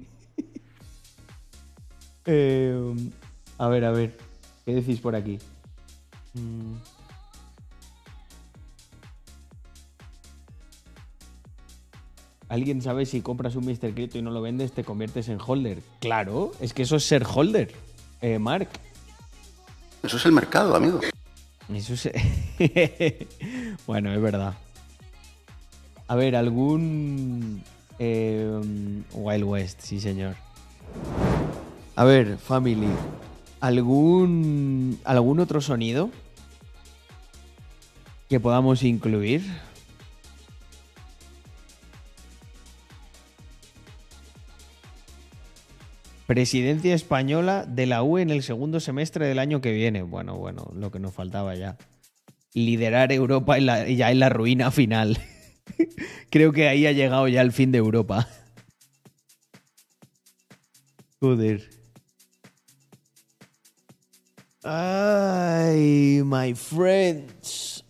Eh, 2.31 2.79
a 3.57 3.69
ver, 3.69 3.87
a 3.87 3.91
ver. 3.91 4.15
¿Qué 4.67 4.75
decís 4.75 5.01
por 5.01 5.17
aquí? 5.17 5.39
Mm. 6.35 6.75
¿Alguien 12.49 12.81
sabe 12.81 13.05
si 13.05 13.21
compras 13.21 13.57
un 13.57 13.67
Mr. 13.67 13.93
Crypto 13.93 14.19
y 14.19 14.23
no 14.23 14.31
lo 14.31 14.41
vendes, 14.41 14.73
te 14.73 14.83
conviertes 14.85 15.29
en 15.29 15.39
holder? 15.45 15.83
Claro, 16.01 16.53
es 16.61 16.73
que 16.73 16.83
eso 16.83 16.97
es 16.97 17.05
ser 17.05 17.25
holder, 17.27 17.73
eh, 18.23 18.39
Mark. 18.39 18.69
Eso 20.03 20.17
es 20.17 20.25
el 20.25 20.33
mercado, 20.33 20.75
amigo. 20.75 21.01
Eso 21.73 21.93
es... 21.93 22.11
bueno, 23.87 24.13
es 24.13 24.21
verdad. 24.23 24.55
A 26.07 26.15
ver, 26.15 26.37
algún... 26.37 27.63
eh, 27.99 28.61
Wild 29.13 29.45
West, 29.45 29.81
sí 29.83 30.01
señor. 30.01 30.35
A 31.97 32.05
ver, 32.05 32.39
family. 32.39 32.89
¿Algún, 33.61 34.99
¿Algún 35.05 35.41
otro 35.41 35.61
sonido 35.61 36.11
que 38.31 38.41
podamos 38.41 38.85
incluir? 38.85 39.43
Presidencia 46.29 46.95
española 46.95 47.65
de 47.65 47.87
la 47.87 48.03
UE 48.03 48.21
en 48.21 48.29
el 48.29 48.43
segundo 48.43 48.81
semestre 48.81 49.27
del 49.27 49.39
año 49.39 49.63
que 49.63 49.73
viene. 49.73 50.03
Bueno, 50.03 50.37
bueno, 50.37 50.71
lo 50.75 50.91
que 50.91 50.99
nos 50.99 51.15
faltaba 51.15 51.55
ya. 51.55 51.79
Liderar 52.53 53.13
Europa 53.13 53.57
ya 53.59 54.11
en 54.11 54.19
la 54.19 54.29
ruina 54.29 54.71
final. 54.71 55.17
Creo 56.31 56.53
que 56.53 56.69
ahí 56.69 56.87
ha 56.87 56.93
llegado 56.93 57.29
ya 57.29 57.41
el 57.41 57.51
fin 57.51 57.73
de 57.73 57.79
Europa. 57.79 58.29
Joder. 61.21 61.67
Ay, 64.63 66.21
my 66.27 66.53
friends. 66.55 67.87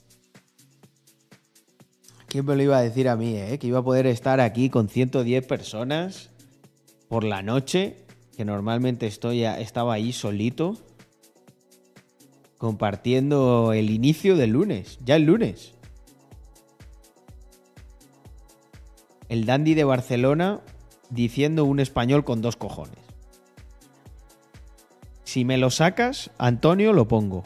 ¿Quién 2.28 2.46
me 2.46 2.54
lo 2.54 2.62
iba 2.62 2.78
a 2.78 2.82
decir 2.82 3.08
a 3.08 3.16
mí, 3.16 3.34
eh? 3.34 3.58
Que 3.58 3.66
iba 3.66 3.80
a 3.80 3.84
poder 3.84 4.06
estar 4.06 4.38
aquí 4.38 4.70
con 4.70 4.88
110 4.88 5.44
personas 5.44 6.30
por 7.08 7.24
la 7.24 7.42
noche, 7.42 8.06
que 8.38 8.44
normalmente 8.44 9.08
estoy 9.08 9.42
a- 9.44 9.58
estaba 9.58 9.94
ahí 9.94 10.12
solito, 10.12 10.76
compartiendo 12.56 13.72
el 13.72 13.90
inicio 13.90 14.36
del 14.36 14.50
lunes, 14.50 15.00
ya 15.04 15.16
el 15.16 15.24
lunes. 15.24 15.74
El 19.28 19.44
dandy 19.44 19.74
de 19.74 19.82
Barcelona 19.82 20.60
diciendo 21.10 21.64
un 21.64 21.80
español 21.80 22.24
con 22.24 22.40
dos 22.40 22.54
cojones. 22.54 23.00
Si 25.24 25.44
me 25.44 25.58
lo 25.58 25.70
sacas, 25.70 26.30
Antonio, 26.38 26.92
lo 26.92 27.08
pongo. 27.08 27.42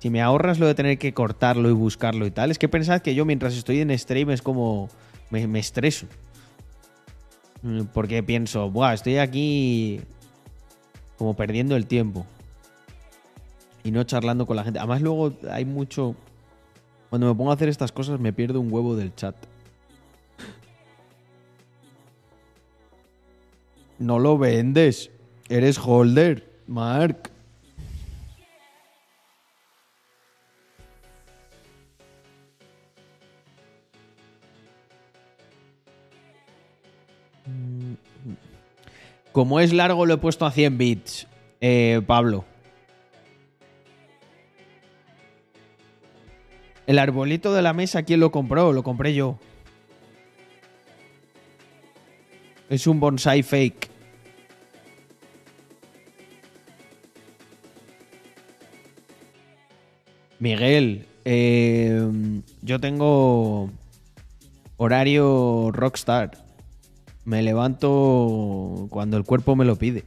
Si 0.00 0.10
me 0.10 0.22
ahorras 0.22 0.58
lo 0.58 0.66
de 0.66 0.74
tener 0.74 0.98
que 0.98 1.14
cortarlo 1.14 1.70
y 1.70 1.72
buscarlo 1.72 2.26
y 2.26 2.32
tal, 2.32 2.50
es 2.50 2.58
que 2.58 2.68
pensad 2.68 3.00
que 3.00 3.14
yo 3.14 3.24
mientras 3.24 3.54
estoy 3.54 3.78
en 3.78 3.96
stream 3.96 4.30
es 4.30 4.42
como 4.42 4.88
me, 5.30 5.46
me 5.46 5.60
estreso. 5.60 6.06
Mm, 7.62 7.82
Porque 7.92 8.22
pienso, 8.22 8.70
Buah, 8.70 8.94
estoy 8.94 9.18
aquí 9.18 10.00
como 11.16 11.34
perdiendo 11.34 11.76
el 11.76 11.86
tiempo. 11.86 12.26
Y 13.84 13.90
no 13.90 14.04
charlando 14.04 14.46
con 14.46 14.56
la 14.56 14.64
gente. 14.64 14.78
Además 14.78 15.02
luego 15.02 15.32
hay 15.50 15.64
mucho... 15.64 16.14
Cuando 17.08 17.26
me 17.26 17.34
pongo 17.34 17.50
a 17.50 17.54
hacer 17.54 17.68
estas 17.68 17.92
cosas 17.92 18.20
me 18.20 18.32
pierdo 18.32 18.60
un 18.60 18.72
huevo 18.72 18.94
del 18.94 19.14
chat. 19.14 19.34
No 23.98 24.18
lo 24.18 24.38
vendes. 24.38 25.10
Eres 25.48 25.78
holder, 25.78 26.50
Mark. 26.66 27.30
Como 39.32 39.60
es 39.60 39.72
largo, 39.72 40.06
lo 40.06 40.14
he 40.14 40.18
puesto 40.18 40.44
a 40.44 40.50
100 40.50 40.78
bits, 40.78 41.28
eh, 41.60 42.02
Pablo. 42.06 42.44
El 46.86 46.98
arbolito 46.98 47.54
de 47.54 47.62
la 47.62 47.72
mesa, 47.72 48.02
¿quién 48.02 48.18
lo 48.18 48.32
compró? 48.32 48.72
Lo 48.72 48.82
compré 48.82 49.14
yo. 49.14 49.38
Es 52.68 52.86
un 52.88 52.98
bonsai 52.98 53.42
fake. 53.44 53.88
Miguel, 60.40 61.06
eh, 61.24 62.10
yo 62.62 62.80
tengo 62.80 63.70
horario 64.78 65.70
rockstar. 65.70 66.32
Me 67.24 67.42
levanto 67.42 68.86
cuando 68.90 69.16
el 69.16 69.24
cuerpo 69.24 69.56
me 69.56 69.64
lo 69.64 69.76
pide. 69.76 70.04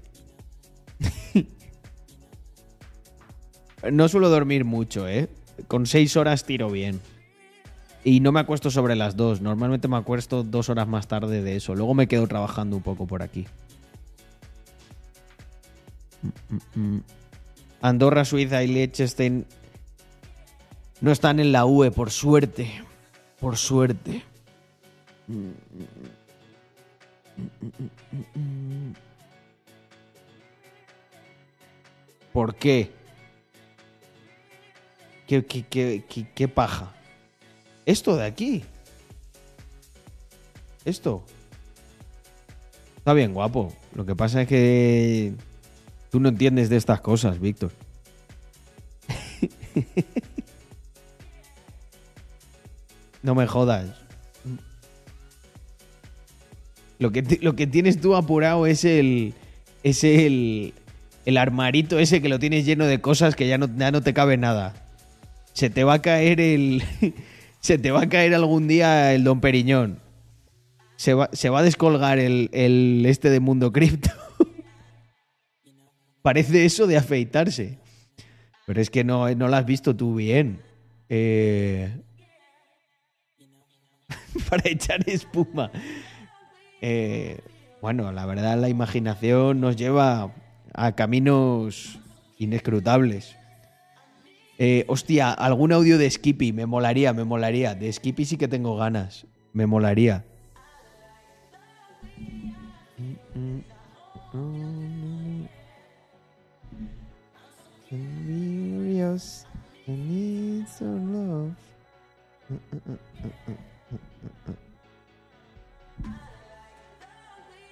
no 3.92 4.08
suelo 4.08 4.30
dormir 4.30 4.66
mucho, 4.66 5.08
¿eh? 5.08 5.30
con 5.68 5.86
seis 5.86 6.18
horas 6.18 6.46
tiro 6.46 6.70
bien. 6.70 7.00
Y 8.04 8.20
no 8.20 8.32
me 8.32 8.40
acuesto 8.42 8.70
sobre 8.70 8.96
las 8.96 9.16
dos. 9.16 9.42
Normalmente 9.42 9.88
me 9.88 9.98
acuesto 9.98 10.44
dos 10.44 10.70
horas 10.70 10.88
más 10.88 11.08
tarde 11.08 11.42
de 11.42 11.56
eso. 11.56 11.74
Luego 11.74 11.94
me 11.94 12.08
quedo 12.08 12.28
trabajando 12.28 12.76
un 12.76 12.84
poco 12.84 13.08
por 13.08 13.24
aquí. 13.24 13.48
Andorra, 17.82 18.26
Suiza 18.26 18.64
y 18.64 18.68
Liechtenstein 18.68 19.46
no 21.02 21.12
están 21.12 21.40
en 21.40 21.52
la 21.52 21.66
UE, 21.66 21.92
por 21.92 22.12
suerte. 22.12 22.72
Por 23.40 23.58
suerte. 23.58 24.24
¿Por 32.32 32.56
qué? 32.56 32.92
¿Qué, 35.28 35.46
qué, 35.46 35.64
qué, 36.10 36.28
qué- 36.36 36.48
paja? 36.48 36.92
Esto 37.86 38.16
de 38.16 38.26
aquí. 38.26 38.64
Esto. 40.86 41.24
Está 42.98 43.14
bien, 43.14 43.34
guapo. 43.34 43.74
Lo 43.94 44.06
que 44.06 44.16
pasa 44.16 44.42
es 44.42 44.48
que 44.48 45.34
tú 46.10 46.20
no 46.20 46.30
entiendes 46.30 46.70
de 46.70 46.78
estas 46.78 47.02
cosas, 47.02 47.40
Víctor. 47.40 47.72
no 53.22 53.36
me 53.36 53.48
jodas. 53.48 54.03
Lo 57.00 57.12
que, 57.12 57.40
lo 57.42 57.56
que 57.56 57.68
tienes 57.68 58.00
tú 58.00 58.16
apurado 58.16 58.66
es 58.68 58.86
el. 58.86 59.34
Es 59.84 60.04
el. 60.04 60.74
El 61.26 61.38
armarito 61.38 62.00
ese 62.00 62.22
que 62.22 62.28
lo 62.28 62.38
tienes 62.38 62.66
lleno 62.66 62.86
de 62.86 63.00
cosas 63.00 63.36
que 63.36 63.48
ya 63.48 63.58
no, 63.58 63.70
ya 63.78 63.92
no 63.92 64.02
te 64.02 64.14
cabe 64.14 64.36
nada. 64.38 64.74
Se 65.54 65.70
te 65.70 65.84
va 65.84 65.96
a 65.96 66.02
caer 66.02 66.42
el. 66.42 66.84
se 67.60 67.78
te 67.78 67.92
va 67.92 68.04
a 68.04 68.10
caer 68.10 68.34
algún 68.36 68.68
día 68.68 69.14
el 69.14 69.24
Don 69.24 69.40
Periñón. 69.40 70.00
Se 70.98 71.14
va, 71.14 71.30
se 71.34 71.50
va 71.50 71.60
a 71.60 71.64
descolgar 71.64 72.20
el, 72.20 72.50
el 72.54 73.06
este 73.06 73.30
de 73.30 73.40
Mundo 73.40 73.72
Cripto. 73.72 74.12
Parece 76.22 76.66
eso 76.66 76.88
de 76.88 76.98
afeitarse. 76.98 77.78
Pero 78.66 78.82
es 78.82 78.90
que 78.90 79.04
no, 79.04 79.34
no 79.36 79.48
lo 79.48 79.56
has 79.56 79.66
visto 79.66 79.96
tú 79.96 80.16
bien. 80.16 80.62
Eh, 81.10 81.92
para 84.50 84.70
echar 84.70 85.08
espuma. 85.08 85.72
Eh, 86.86 87.40
bueno, 87.82 88.12
la 88.12 88.26
verdad 88.26 88.58
la 88.58 88.68
imaginación 88.68 89.62
nos 89.62 89.78
lleva 89.78 90.34
a 90.74 90.92
caminos 90.96 91.98
inescrutables. 92.38 93.38
Eh, 94.58 94.84
hostia, 94.90 95.32
algún 95.32 95.72
audio 95.72 95.98
de 95.98 96.12
Skippy, 96.12 96.52
me 96.52 96.66
molaría, 96.66 97.14
me 97.14 97.24
molaría. 97.24 97.74
De 97.74 97.92
Skippy 97.92 98.26
sí 98.26 98.36
que 98.36 98.50
tengo 98.50 98.76
ganas, 98.76 99.26
me 99.54 99.66
molaría. 99.66 100.26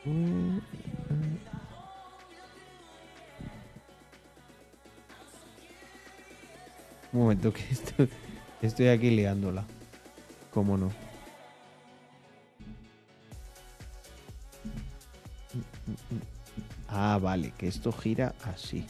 Un 0.06 0.62
momento, 7.12 7.52
que 7.54 7.62
esto- 7.72 8.08
estoy 8.62 8.88
aquí 8.88 9.10
liándola. 9.10 9.66
¿Cómo 10.52 10.78
no? 10.78 10.92
Ah, 16.88 17.20
vale, 17.22 17.54
que 17.58 17.68
esto 17.68 17.92
gira 17.92 18.34
así. 18.44 18.86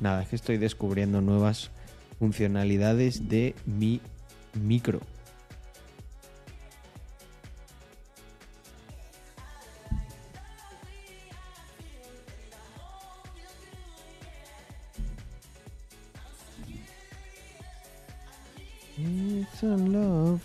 Nada, 0.00 0.22
es 0.22 0.28
que 0.28 0.36
estoy 0.36 0.58
descubriendo 0.58 1.20
nuevas 1.20 1.70
funcionalidades 2.18 3.28
de 3.28 3.54
mi 3.66 4.00
micro. 4.54 5.00
Love. 19.62 20.42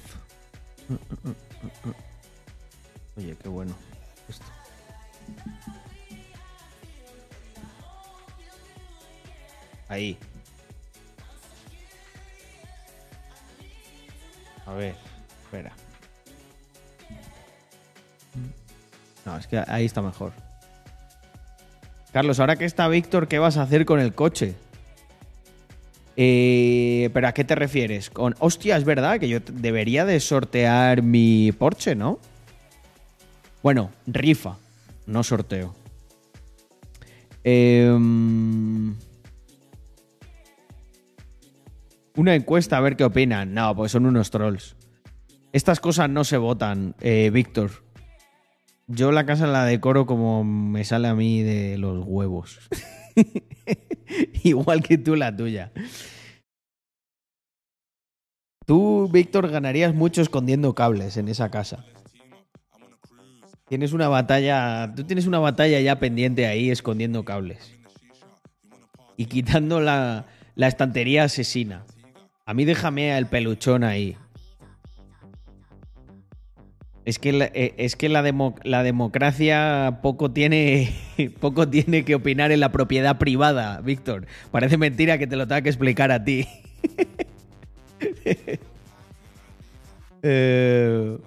Oye, 3.17 3.35
qué 3.41 3.49
bueno. 3.49 3.73
Esto. 4.27 4.45
Ahí. 9.87 10.17
A 14.65 14.73
ver, 14.73 14.95
espera. 15.43 15.71
No, 19.25 19.37
es 19.37 19.47
que 19.47 19.63
ahí 19.67 19.85
está 19.85 20.01
mejor. 20.01 20.33
Carlos, 22.11 22.39
ahora 22.39 22.55
que 22.55 22.65
está 22.65 22.87
Víctor, 22.87 23.27
¿qué 23.27 23.39
vas 23.39 23.57
a 23.57 23.63
hacer 23.63 23.85
con 23.85 23.99
el 23.99 24.13
coche? 24.13 24.55
Eh, 26.17 27.09
¿Pero 27.13 27.27
a 27.27 27.33
qué 27.33 27.43
te 27.43 27.55
refieres? 27.55 28.09
Con, 28.09 28.35
hostia, 28.39 28.77
es 28.77 28.85
verdad 28.85 29.19
que 29.19 29.27
yo 29.27 29.39
debería 29.39 30.05
de 30.05 30.19
sortear 30.19 31.01
mi 31.01 31.51
Porsche, 31.51 31.95
¿no? 31.95 32.19
Bueno, 33.61 33.91
rifa, 34.07 34.57
no 35.07 35.23
sorteo. 35.23 35.75
Em, 37.43 38.95
una 42.15 42.35
encuesta 42.35 42.77
a 42.77 42.81
ver 42.81 42.95
qué 42.95 43.03
opinan. 43.03 43.53
No, 43.53 43.75
pues 43.75 43.91
son 43.91 44.05
unos 44.05 44.31
trolls. 44.31 44.75
Estas 45.51 45.79
cosas 45.79 46.09
no 46.09 46.23
se 46.23 46.37
votan, 46.37 46.95
eh, 47.01 47.29
Víctor. 47.31 47.71
Yo 48.87 49.11
la 49.11 49.25
casa 49.25 49.47
la 49.47 49.65
decoro 49.65 50.05
como 50.05 50.43
me 50.43 50.83
sale 50.83 51.07
a 51.07 51.15
mí 51.15 51.41
de 51.41 51.77
los 51.77 52.03
huevos. 52.05 52.59
Igual 54.43 54.81
que 54.83 54.97
tú 54.97 55.15
la 55.15 55.35
tuya. 55.35 55.71
Tú, 58.65 59.09
Víctor, 59.11 59.49
ganarías 59.49 59.93
mucho 59.93 60.21
escondiendo 60.21 60.73
cables 60.73 61.17
en 61.17 61.27
esa 61.27 61.51
casa. 61.51 61.85
Tienes 63.67 63.93
una 63.93 64.07
batalla. 64.07 64.93
Tú 64.95 65.03
tienes 65.03 65.27
una 65.27 65.39
batalla 65.39 65.79
ya 65.79 65.99
pendiente 65.99 66.47
ahí 66.47 66.69
escondiendo 66.69 67.23
cables. 67.25 67.73
Y 69.17 69.25
quitando 69.25 69.79
la, 69.79 70.25
la 70.55 70.67
estantería 70.67 71.23
asesina. 71.23 71.85
A 72.45 72.53
mí 72.53 72.65
déjame 72.65 73.15
el 73.17 73.27
peluchón 73.27 73.83
ahí. 73.83 74.17
Es 77.05 77.19
que, 77.19 77.31
la, 77.33 77.45
eh, 77.53 77.75
es 77.77 77.95
que 77.95 78.09
la, 78.09 78.23
demo- 78.23 78.55
la 78.63 78.81
democracia 78.81 79.99
poco 80.01 80.31
tiene, 80.31 80.91
poco 81.39 81.67
tiene 81.69 82.03
que 82.03 82.15
opinar 82.15 82.51
en 82.51 82.59
la 82.59 82.71
propiedad 82.71 83.17
privada, 83.19 83.79
Víctor. 83.81 84.25
Parece 84.51 84.77
mentira 84.77 85.19
que 85.19 85.27
te 85.27 85.35
lo 85.35 85.47
tenga 85.47 85.61
que 85.61 85.69
explicar 85.69 86.11
a 86.11 86.23
ti. 86.23 86.47
Eh, 90.27 91.17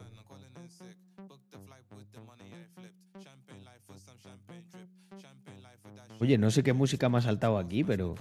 Oye, 6.21 6.37
no 6.39 6.51
sé 6.51 6.63
qué 6.65 6.73
música 6.73 7.09
me 7.09 7.19
ha 7.19 7.21
saltado 7.21 7.59
aquí, 7.59 7.85
pero... 7.85 8.17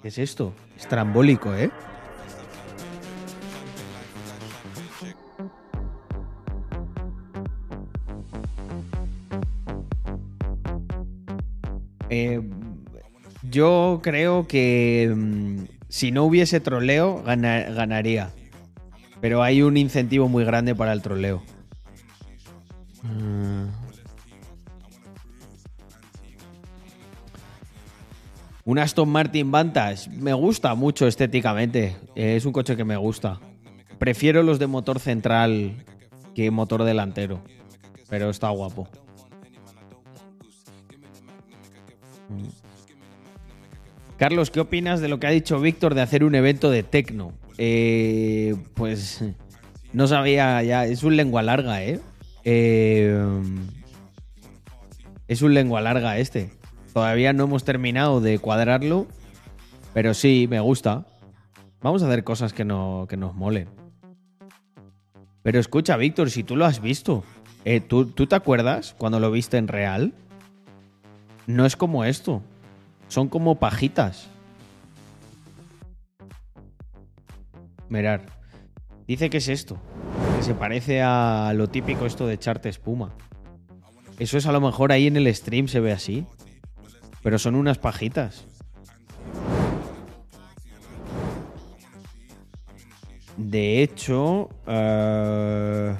¿Qué 0.00 0.08
es 0.08 0.18
esto? 0.18 0.52
Estrambólico, 0.76 1.52
¿eh? 1.54 1.70
Eh, 12.14 12.42
yo 13.50 14.00
creo 14.02 14.46
que 14.46 15.10
mm, 15.16 15.64
si 15.88 16.10
no 16.12 16.24
hubiese 16.24 16.60
troleo, 16.60 17.22
gana- 17.22 17.70
ganaría. 17.70 18.30
Pero 19.22 19.42
hay 19.42 19.62
un 19.62 19.78
incentivo 19.78 20.28
muy 20.28 20.44
grande 20.44 20.74
para 20.74 20.92
el 20.92 21.00
troleo. 21.00 21.42
Mm. 23.02 23.64
Un 28.64 28.78
Aston 28.78 29.08
Martin 29.08 29.50
Vantage 29.50 30.10
me 30.10 30.34
gusta 30.34 30.74
mucho 30.74 31.06
estéticamente. 31.06 31.96
Eh, 32.14 32.36
Es 32.36 32.44
un 32.44 32.52
coche 32.52 32.76
que 32.76 32.84
me 32.84 32.96
gusta. 32.98 33.40
Prefiero 33.98 34.42
los 34.42 34.58
de 34.58 34.66
motor 34.66 35.00
central 35.00 35.84
que 36.34 36.50
motor 36.50 36.84
delantero. 36.84 37.42
Pero 38.10 38.28
está 38.28 38.50
guapo. 38.50 38.86
Carlos, 44.16 44.50
¿qué 44.50 44.60
opinas 44.60 45.00
de 45.00 45.08
lo 45.08 45.18
que 45.18 45.26
ha 45.26 45.30
dicho 45.30 45.60
Víctor 45.60 45.94
de 45.94 46.02
hacer 46.02 46.22
un 46.22 46.34
evento 46.34 46.70
de 46.70 46.82
tecno? 46.82 47.32
Eh, 47.58 48.54
pues 48.74 49.24
no 49.92 50.06
sabía 50.06 50.62
ya, 50.62 50.86
es 50.86 51.02
un 51.02 51.16
lengua 51.16 51.42
larga, 51.42 51.82
¿eh? 51.82 52.00
Eh, 52.44 53.20
Es 55.28 55.42
un 55.42 55.54
lengua 55.54 55.80
larga 55.80 56.18
este. 56.18 56.50
Todavía 56.92 57.32
no 57.32 57.44
hemos 57.44 57.64
terminado 57.64 58.20
de 58.20 58.38
cuadrarlo, 58.38 59.06
pero 59.94 60.14
sí, 60.14 60.46
me 60.48 60.60
gusta. 60.60 61.06
Vamos 61.80 62.02
a 62.02 62.06
hacer 62.06 62.22
cosas 62.22 62.52
que, 62.52 62.64
no, 62.64 63.06
que 63.08 63.16
nos 63.16 63.34
molen. 63.34 63.68
Pero 65.42 65.58
escucha, 65.58 65.96
Víctor, 65.96 66.30
si 66.30 66.44
tú 66.44 66.54
lo 66.54 66.64
has 66.64 66.80
visto, 66.80 67.24
eh, 67.64 67.80
¿tú, 67.80 68.06
¿tú 68.06 68.26
te 68.26 68.36
acuerdas 68.36 68.94
cuando 68.98 69.18
lo 69.20 69.30
viste 69.30 69.56
en 69.56 69.68
real? 69.68 70.12
No 71.46 71.66
es 71.66 71.76
como 71.76 72.04
esto. 72.04 72.42
Son 73.08 73.28
como 73.28 73.56
pajitas. 73.56 74.28
Mirar. 77.88 78.26
Dice 79.06 79.28
que 79.28 79.38
es 79.38 79.48
esto. 79.48 79.78
Que 80.36 80.42
se 80.42 80.54
parece 80.54 81.02
a 81.02 81.52
lo 81.54 81.68
típico 81.68 82.06
esto 82.06 82.26
de 82.26 82.34
echarte 82.34 82.68
espuma. 82.68 83.12
Eso 84.18 84.38
es 84.38 84.46
a 84.46 84.52
lo 84.52 84.60
mejor 84.60 84.92
ahí 84.92 85.06
en 85.06 85.16
el 85.16 85.34
stream 85.34 85.68
se 85.68 85.80
ve 85.80 85.92
así. 85.92 86.26
Pero 87.22 87.38
son 87.38 87.54
unas 87.54 87.78
pajitas. 87.78 88.46
De 93.36 93.82
hecho... 93.82 94.48
eh, 94.66 95.94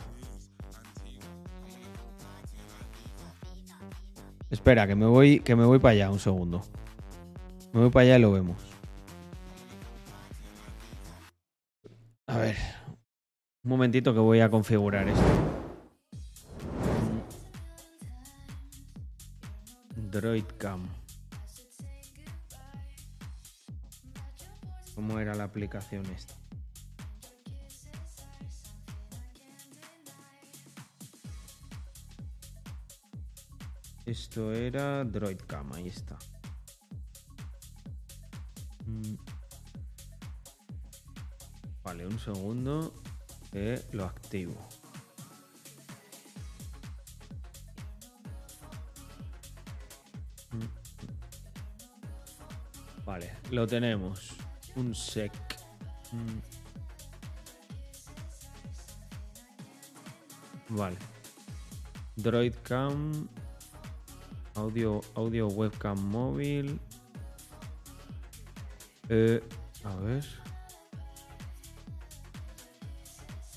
Espera, 4.52 4.86
que 4.86 4.94
me 4.94 5.06
voy, 5.06 5.40
que 5.40 5.56
me 5.56 5.64
voy 5.64 5.78
para 5.78 5.92
allá, 5.92 6.10
un 6.10 6.18
segundo. 6.18 6.60
Me 7.72 7.80
voy 7.80 7.90
para 7.90 8.04
allá 8.04 8.18
y 8.18 8.20
lo 8.20 8.32
vemos. 8.32 8.58
A 12.26 12.36
ver. 12.36 12.56
Un 13.64 13.70
momentito 13.70 14.12
que 14.12 14.20
voy 14.20 14.40
a 14.40 14.50
configurar 14.50 15.08
esto. 15.08 15.22
Droidcam. 19.96 20.86
¿Cómo 24.94 25.18
era 25.18 25.34
la 25.34 25.44
aplicación 25.44 26.04
esta? 26.14 26.41
Esto 34.04 34.52
era 34.52 35.04
Droidcam, 35.04 35.72
ahí 35.74 35.88
está. 35.88 36.18
Mm. 38.84 39.14
Vale, 41.84 42.06
un 42.06 42.18
segundo 42.18 42.92
que 43.52 43.80
lo 43.92 44.04
activo. 44.04 44.56
Mm. 50.50 50.68
Vale, 53.04 53.36
lo 53.50 53.66
tenemos. 53.66 54.32
Un 54.74 54.94
sec. 54.94 55.32
Mm. 56.12 56.40
Vale. 60.70 60.96
Droidcam. 62.16 63.28
Audio, 64.54 65.00
audio 65.14 65.48
webcam 65.48 65.98
móvil. 66.10 66.78
Eh, 69.08 69.40
a 69.84 69.94
ver. 69.96 70.24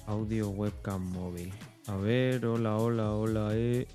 Audio 0.07 0.49
webcam 0.51 1.01
móvil. 1.11 1.51
A 1.87 1.97
ver, 1.97 2.45
hola, 2.45 2.77
hola, 2.77 3.11
hola, 3.11 3.49
eh. 3.53 3.87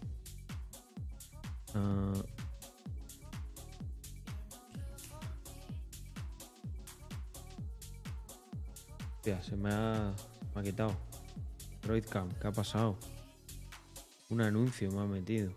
Hostia, 9.16 9.43
se 9.43 9.56
me 9.56 9.70
ha, 9.72 10.12
me 10.55 10.60
ha 10.60 10.62
quitado. 10.62 10.93
Droidcam, 11.82 12.28
¿qué 12.40 12.48
ha 12.48 12.52
pasado? 12.52 12.97
Un 14.28 14.43
anuncio 14.43 14.90
me 14.93 15.01
ha 15.01 15.05
metido. 15.06 15.51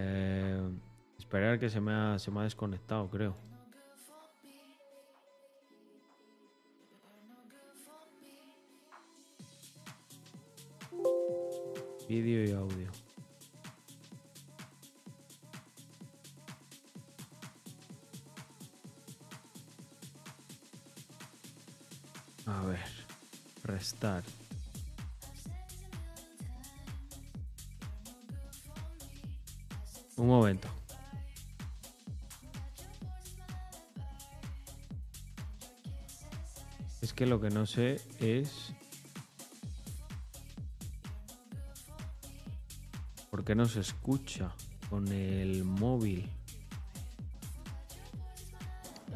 Eh, 0.00 0.60
esperar 1.18 1.58
que 1.58 1.68
se 1.68 1.80
me, 1.80 1.92
ha, 1.92 2.18
se 2.20 2.30
me 2.30 2.40
ha 2.40 2.42
desconectado, 2.44 3.10
creo. 3.10 3.34
Vídeo 12.08 12.44
y 12.44 12.52
audio. 12.52 12.90
A 22.46 22.62
ver, 22.66 22.78
restar. 23.64 24.22
Un 30.18 30.26
momento. 30.26 30.68
Es 37.00 37.12
que 37.12 37.24
lo 37.24 37.40
que 37.40 37.50
no 37.50 37.66
sé 37.66 38.00
es... 38.18 38.72
¿Por 43.30 43.44
qué 43.44 43.54
no 43.54 43.66
se 43.66 43.80
escucha 43.80 44.50
con 44.90 45.06
el 45.08 45.62
móvil? 45.62 46.28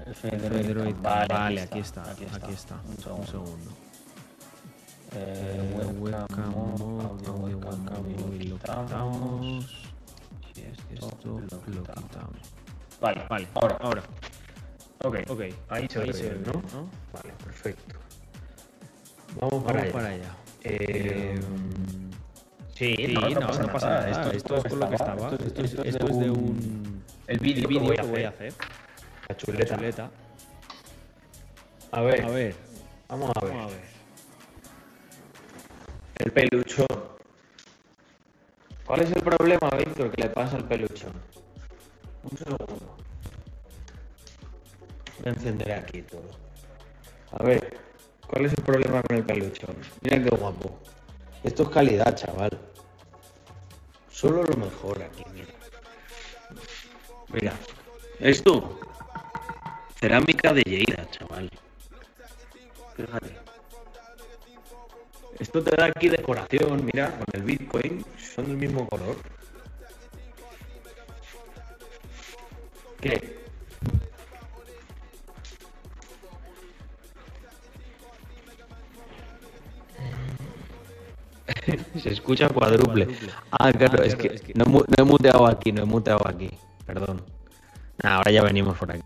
F-Droid. 0.07 0.97
Vale, 1.03 1.63
aquí 1.63 1.81
está, 1.81 2.09
aquí 2.09 2.25
está. 2.53 2.81
Un 2.87 3.27
segundo. 3.27 3.71
Eh, 5.15 5.97
webcam, 5.99 6.55
audio 6.55 7.35
webcam 7.35 8.03
móvil 8.21 8.51
lo 8.51 8.59
quitamos. 8.59 9.82
Lo 11.51 11.61
quitamos. 11.63 12.37
Vale, 13.01 13.23
Vale, 13.29 13.49
ahora. 13.55 13.77
ahora. 13.81 14.03
Ok, 15.05 15.17
Ok, 15.29 15.41
ahí 15.69 15.89
se 15.91 16.01
ahí 16.01 16.07
ve, 16.07 16.13
se 16.15 16.29
ve, 16.31 16.39
¿no? 16.47 16.53
¿no? 16.53 16.89
Vale, 17.13 17.33
perfecto. 17.45 17.97
Vamos 19.41 19.65
para 19.65 19.79
Vamos 19.81 19.83
allá. 19.83 19.93
para 19.93 20.09
allá. 20.09 20.37
Eh, 20.65 21.41
Sí, 22.75 22.95
sí, 22.97 23.15
no, 23.15 23.21
no, 23.21 23.41
no, 23.41 23.47
pasa 23.47 23.73
pasa 23.73 23.89
nada. 23.91 24.11
nada. 24.11 24.31
Esto- 24.33 24.37
Esto, 24.37 24.57
es 24.57 24.65
con 24.65 24.81
lo 24.81 24.89
que 24.89 24.95
estaba. 24.97 25.31
Esto, 25.31 25.45
Esto, 25.45 25.83
esto 25.83 26.07
es, 26.09 26.19
de 26.19 26.31
un 26.31 27.05
El 27.27 27.39
vídeo 27.39 27.69
que 27.69 27.79
voy 27.79 27.97
voy 28.09 28.25
a 28.25 28.29
hacer. 28.31 28.53
La 29.29 29.37
chuleta. 29.37 29.77
Chuleta. 29.77 30.11
A 31.93 32.01
ver, 32.01 32.25
A 32.25 32.29
ver, 32.31 32.55
vamos 33.09 33.31
a 33.37 33.41
ver. 33.45 33.53
vamos 33.55 33.73
a 33.73 33.75
ver. 33.77 33.85
El 36.19 36.33
peluchón. 36.33 36.87
¿Cuál 38.93 39.05
es 39.05 39.13
el 39.13 39.23
problema, 39.23 39.71
Víctor, 39.71 40.11
que 40.11 40.21
le 40.21 40.29
pasa 40.29 40.57
al 40.57 40.69
peluchón? 40.69 41.15
Un 42.25 42.37
segundo. 42.37 42.95
Voy 45.19 45.25
a 45.25 45.31
encender 45.31 45.73
aquí 45.73 46.03
todo. 46.03 46.29
A 47.31 47.43
ver, 47.43 47.81
¿cuál 48.27 48.45
es 48.45 48.53
el 48.53 48.63
problema 48.63 49.01
con 49.01 49.17
el 49.17 49.25
peluchón? 49.25 49.75
Mira 50.03 50.23
qué 50.23 50.29
guapo. 50.37 50.79
Esto 51.43 51.63
es 51.63 51.69
calidad, 51.71 52.15
chaval. 52.15 52.51
Solo 54.11 54.43
lo 54.43 54.57
mejor 54.59 55.03
aquí, 55.03 55.25
mira. 55.33 55.55
Mira, 57.33 57.55
esto. 58.21 58.79
Cerámica 59.99 60.53
de 60.53 60.65
Lleida, 60.65 61.09
chaval. 61.11 61.49
Fíjate. 62.95 63.52
Esto 65.39 65.63
te 65.63 65.75
da 65.77 65.87
aquí 65.87 66.09
decoración, 66.09 66.85
mira, 66.85 67.11
con 67.11 67.27
el 67.33 67.43
Bitcoin, 67.43 68.05
son 68.35 68.47
del 68.47 68.57
mismo 68.57 68.89
color. 68.89 69.17
¿Qué? 73.01 73.43
Se 82.03 82.11
escucha 82.11 82.49
cuádruple. 82.49 83.09
Ah, 83.51 83.73
claro, 83.73 84.03
es, 84.03 84.15
que 84.17 84.53
No, 84.55 84.65
he 84.65 84.69
mu- 84.69 84.85
no 84.87 84.95
he 84.99 85.05
muteado 85.05 85.47
aquí, 85.47 85.73
no 85.73 85.83
he 85.83 85.87
muteado 85.87 86.27
aquí. 86.27 86.51
Perdón. 86.87 87.23
Nah, 88.03 88.17
ahora 88.17 88.31
ya 88.31 88.43
venimos 88.43 88.77
por 88.79 88.91
aquí. 88.91 89.03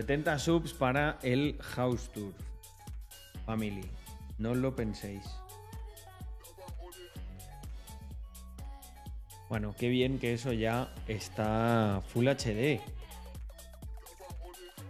70 0.00 0.38
subs 0.38 0.72
para 0.72 1.18
el 1.22 1.58
House 1.60 2.08
Tour. 2.14 2.32
Family. 3.44 3.84
No 4.38 4.54
lo 4.54 4.74
penséis. 4.74 5.22
Bueno, 9.50 9.74
qué 9.76 9.90
bien 9.90 10.18
que 10.18 10.32
eso 10.32 10.54
ya 10.54 10.90
está 11.06 12.00
Full 12.08 12.28
HD. 12.28 12.80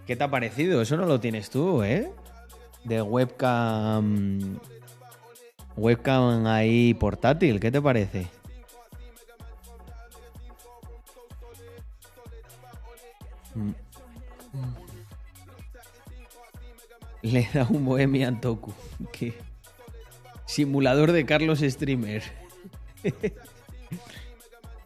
¿Qué 0.06 0.14
te 0.14 0.22
ha 0.22 0.30
parecido? 0.30 0.80
Eso 0.80 0.96
no 0.96 1.06
lo 1.06 1.18
tienes 1.18 1.50
tú, 1.50 1.82
¿eh? 1.82 2.12
De 2.84 3.02
webcam. 3.02 4.60
Webcam 5.76 6.46
ahí 6.46 6.94
portátil, 6.94 7.58
¿qué 7.58 7.72
te 7.72 7.82
parece? 7.82 8.28
Le 17.22 17.48
da 17.52 17.66
un 17.68 17.84
Bohemian 17.84 18.40
Toku. 18.40 18.72
¿Qué? 19.12 19.34
Simulador 20.46 21.12
de 21.12 21.24
Carlos 21.26 21.60
Streamer. 21.60 22.22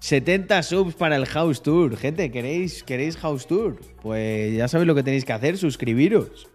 70 0.00 0.62
subs 0.62 0.94
para 0.94 1.16
el 1.16 1.24
House 1.26 1.62
Tour. 1.62 1.96
Gente, 1.96 2.30
¿queréis, 2.30 2.82
¿queréis 2.82 3.16
House 3.16 3.46
Tour? 3.46 3.80
Pues 4.02 4.54
ya 4.54 4.68
sabéis 4.68 4.86
lo 4.86 4.94
que 4.94 5.02
tenéis 5.02 5.24
que 5.24 5.32
hacer, 5.32 5.56
suscribiros. 5.56 6.46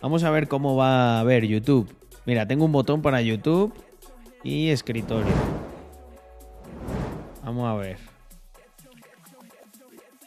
Vamos 0.00 0.22
a 0.22 0.30
ver 0.30 0.46
cómo 0.46 0.76
va 0.76 1.18
a 1.18 1.24
ver 1.24 1.44
YouTube. 1.44 1.92
Mira, 2.24 2.46
tengo 2.46 2.66
un 2.66 2.72
botón 2.72 3.02
para 3.02 3.20
YouTube 3.20 3.74
y 4.44 4.68
escritorio. 4.68 5.32
Vamos 7.42 7.66
a 7.66 7.74
ver. 7.74 7.98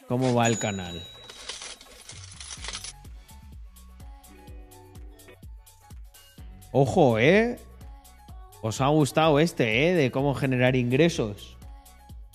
¿Cómo 0.08 0.34
va 0.34 0.46
el 0.46 0.58
canal? 0.58 1.02
Ojo, 6.72 7.18
¿eh? 7.18 7.58
¿Os 8.60 8.80
ha 8.80 8.88
gustado 8.88 9.40
este, 9.40 9.88
eh? 9.88 9.94
De 9.94 10.10
cómo 10.10 10.34
generar 10.34 10.76
ingresos. 10.76 11.56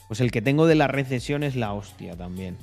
Pues 0.07 0.21
el 0.21 0.31
que 0.31 0.41
tengo 0.41 0.67
de 0.67 0.75
la 0.75 0.87
recesión 0.87 1.43
es 1.43 1.55
la 1.55 1.73
hostia 1.73 2.15
también. 2.15 2.57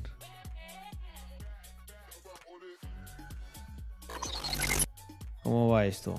¿Cómo 5.42 5.68
va 5.68 5.86
esto? 5.86 6.14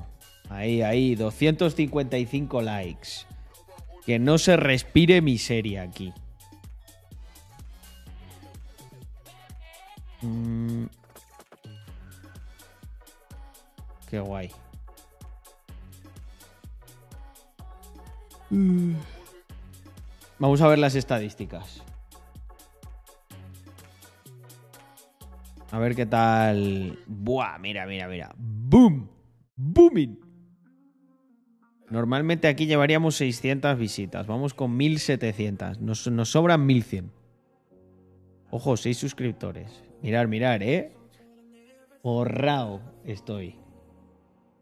Ahí, 0.50 0.82
ahí, 0.82 1.16
255 1.16 2.62
likes. 2.62 3.10
Que 4.06 4.20
no 4.20 4.38
se 4.38 4.58
respire 4.58 5.22
miseria 5.22 5.84
aquí. 5.84 6.14
Mm. 10.22 10.86
Qué 14.10 14.20
guay. 14.20 14.52
Mm. 18.52 18.94
Vamos 20.38 20.62
a 20.62 20.68
ver 20.68 20.80
las 20.80 20.96
estadísticas. 20.96 21.84
A 25.72 25.80
ver 25.80 25.96
qué 25.96 26.06
tal. 26.06 27.00
Buah, 27.08 27.58
mira, 27.58 27.86
mira, 27.86 28.08
mira. 28.08 28.36
¡Boom! 28.38 29.10
¡Booming! 29.56 30.20
Normalmente 31.90 32.48
aquí 32.48 32.66
llevaríamos 32.66 33.16
600 33.16 33.78
visitas. 33.78 34.28
Vamos 34.28 34.54
con 34.54 34.76
1700. 34.76 35.80
Nos, 35.80 36.08
nos 36.08 36.30
sobran 36.30 36.66
1100. 36.66 37.12
Ojo, 38.50 38.76
6 38.76 38.98
suscriptores. 38.98 39.84
Mirar, 40.02 40.28
mirar, 40.28 40.62
¿eh? 40.62 40.94
Horrao 42.02 42.82
estoy. 43.06 43.56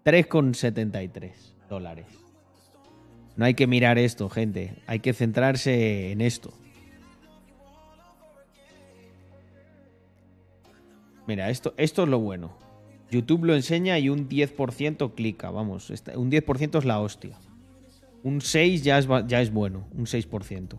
3,73 0.06 1.32
dólares. 1.70 2.29
No 3.40 3.46
hay 3.46 3.54
que 3.54 3.68
mirar 3.68 3.98
esto, 3.98 4.30
gente. 4.30 4.74
Hay 4.86 5.00
que 5.00 5.14
centrarse 5.14 6.12
en 6.12 6.20
esto. 6.20 6.52
Mira, 11.26 11.50
esto, 11.50 11.74
esto 11.78 12.04
es 12.04 12.10
lo 12.10 12.20
bueno. 12.20 12.52
YouTube 13.10 13.46
lo 13.46 13.56
enseña 13.56 13.98
y 13.98 14.10
un 14.10 14.28
10% 14.28 15.14
clica. 15.16 15.52
Vamos, 15.52 15.90
un 15.90 16.30
10% 16.30 16.80
es 16.80 16.84
la 16.84 17.00
hostia. 17.00 17.38
Un 18.24 18.42
6 18.42 18.84
ya 18.84 18.98
es, 18.98 19.08
ya 19.28 19.40
es 19.40 19.54
bueno, 19.54 19.88
un 19.96 20.06
6%. 20.06 20.78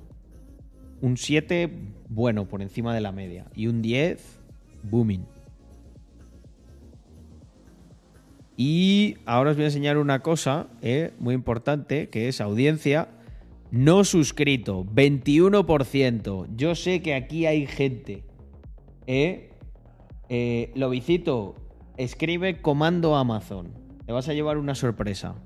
Un 1.01 1.17
7, 1.17 1.73
bueno, 2.11 2.47
por 2.47 2.61
encima 2.61 2.95
de 2.95 3.01
la 3.01 3.11
media. 3.11 3.47
Y 3.55 3.69
un 3.69 3.81
10, 3.81 4.39
booming. 4.83 5.25
Y 8.63 9.17
ahora 9.25 9.53
os 9.53 9.57
voy 9.57 9.65
a 9.65 9.69
enseñar 9.69 9.97
una 9.97 10.21
cosa 10.21 10.67
eh, 10.83 11.15
muy 11.19 11.35
importante, 11.35 12.11
que 12.11 12.29
es 12.29 12.43
audiencia 12.43 13.09
no 13.71 14.05
suscrito, 14.05 14.85
21%. 14.85 16.47
Yo 16.57 16.75
sé 16.75 17.01
que 17.01 17.15
aquí 17.15 17.47
hay 17.47 17.67
gente. 17.67 18.23
¿eh? 19.07 19.53
Eh, 20.29 20.73
Lobicito, 20.75 21.55
escribe 21.97 22.61
comando 22.61 23.17
Amazon. 23.17 23.73
Te 24.05 24.13
vas 24.13 24.29
a 24.29 24.35
llevar 24.35 24.59
una 24.59 24.75
sorpresa. 24.75 25.37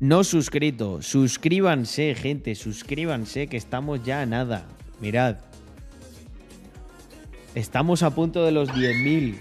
No 0.00 0.24
suscrito, 0.24 1.02
suscríbanse, 1.02 2.14
gente, 2.14 2.54
suscríbanse, 2.54 3.48
que 3.48 3.58
estamos 3.58 4.02
ya 4.02 4.22
a 4.22 4.26
nada. 4.26 4.66
Mirad. 4.98 5.36
Estamos 7.54 8.02
a 8.02 8.14
punto 8.14 8.46
de 8.46 8.52
los 8.52 8.70
10.000. 8.70 9.34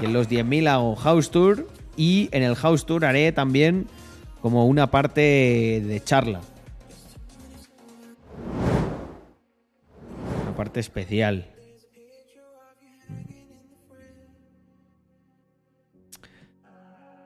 Y 0.00 0.04
en 0.06 0.12
los 0.14 0.30
10.000 0.30 0.68
hago 0.68 0.96
House 0.96 1.30
Tour. 1.30 1.73
Y 1.96 2.28
en 2.32 2.42
el 2.42 2.54
House 2.56 2.86
Tour 2.86 3.04
haré 3.04 3.32
también 3.32 3.86
como 4.40 4.66
una 4.66 4.90
parte 4.90 5.20
de 5.20 6.02
charla. 6.04 6.40
Una 10.42 10.56
parte 10.56 10.80
especial. 10.80 11.46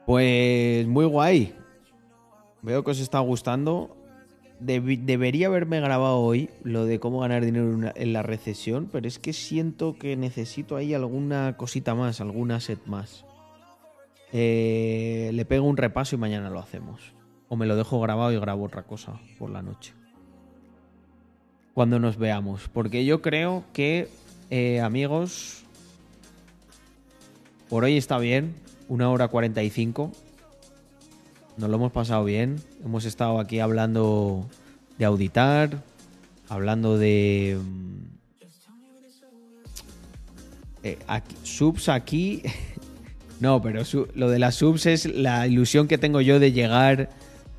Pues 0.09 0.87
muy 0.87 1.05
guay. 1.05 1.55
Veo 2.63 2.83
que 2.83 2.93
os 2.93 2.99
está 2.99 3.19
gustando. 3.19 3.95
Debería 4.59 5.49
haberme 5.49 5.81
grabado 5.81 6.19
hoy 6.21 6.49
lo 6.65 6.87
de 6.87 6.99
cómo 6.99 7.21
ganar 7.21 7.45
dinero 7.45 7.93
en, 7.95 8.13
la 8.13 8.23
recesión, 8.23 8.89
pero 8.91 9.07
es 9.07 9.19
que 9.19 9.33
siento 9.33 9.97
que 9.97 10.17
necesito 10.17 10.77
ahí 10.77 10.95
alguna 10.95 11.57
cosita 11.57 11.95
más, 11.95 12.21
alguna 12.21 12.59
set 12.59 12.79
más. 12.87 13.25
Eh, 14.33 15.31
le 15.33 15.45
pego 15.45 15.67
un 15.67 15.77
repaso 15.77 16.17
y 16.17 16.19
mañana 16.19 16.51
lo 16.51 16.59
hacemos. 16.59 17.15
O 17.49 17.57
me 17.57 17.67
lo 17.67 17.77
dejo 17.77 18.01
grabado 18.01 18.33
y 18.33 18.39
grabo 18.39 18.65
otra 18.65 18.83
cosa 18.83 19.21
por 19.39 19.51
la 19.51 19.63
noche. 19.63 19.95
Cuando 21.75 21.99
nos 21.99 22.17
veamos. 22.19 22.69
Porque 22.69 23.05
yo 23.05 23.23
creo 23.23 23.65
que, 23.73 24.09
eh, 24.51 24.81
amigos, 24.81 25.65
por 27.69 27.85
hoy 27.85 27.97
está 27.97 28.19
bien. 28.19 28.55
Una 28.89 29.11
hora 29.11 29.29
45. 29.29 30.13
Nos 31.57 31.71
lo 31.71 31.77
hemos 31.77 31.93
pasado 31.93 32.25
bien. 32.25 32.57
Hemos 32.85 33.05
estado 33.05 33.41
aquí 33.41 33.61
hablando 33.61 34.47
de 34.99 35.05
auditar, 35.05 35.83
hablando 36.49 36.99
de... 36.99 37.59
mm, 37.61 37.99
eh, 40.85 40.99
subs 41.43 41.89
aquí. 41.89 42.43
no, 43.41 43.63
pero 43.63 43.83
lo 44.15 44.31
de 44.31 44.39
las 44.39 44.57
subs 44.57 44.87
es 44.87 45.07
la 45.07 45.47
ilusión 45.47 45.87
que 45.87 45.99
tengo 45.99 46.21
yo 46.21 46.41
de 46.41 46.53
llegar 46.53 47.11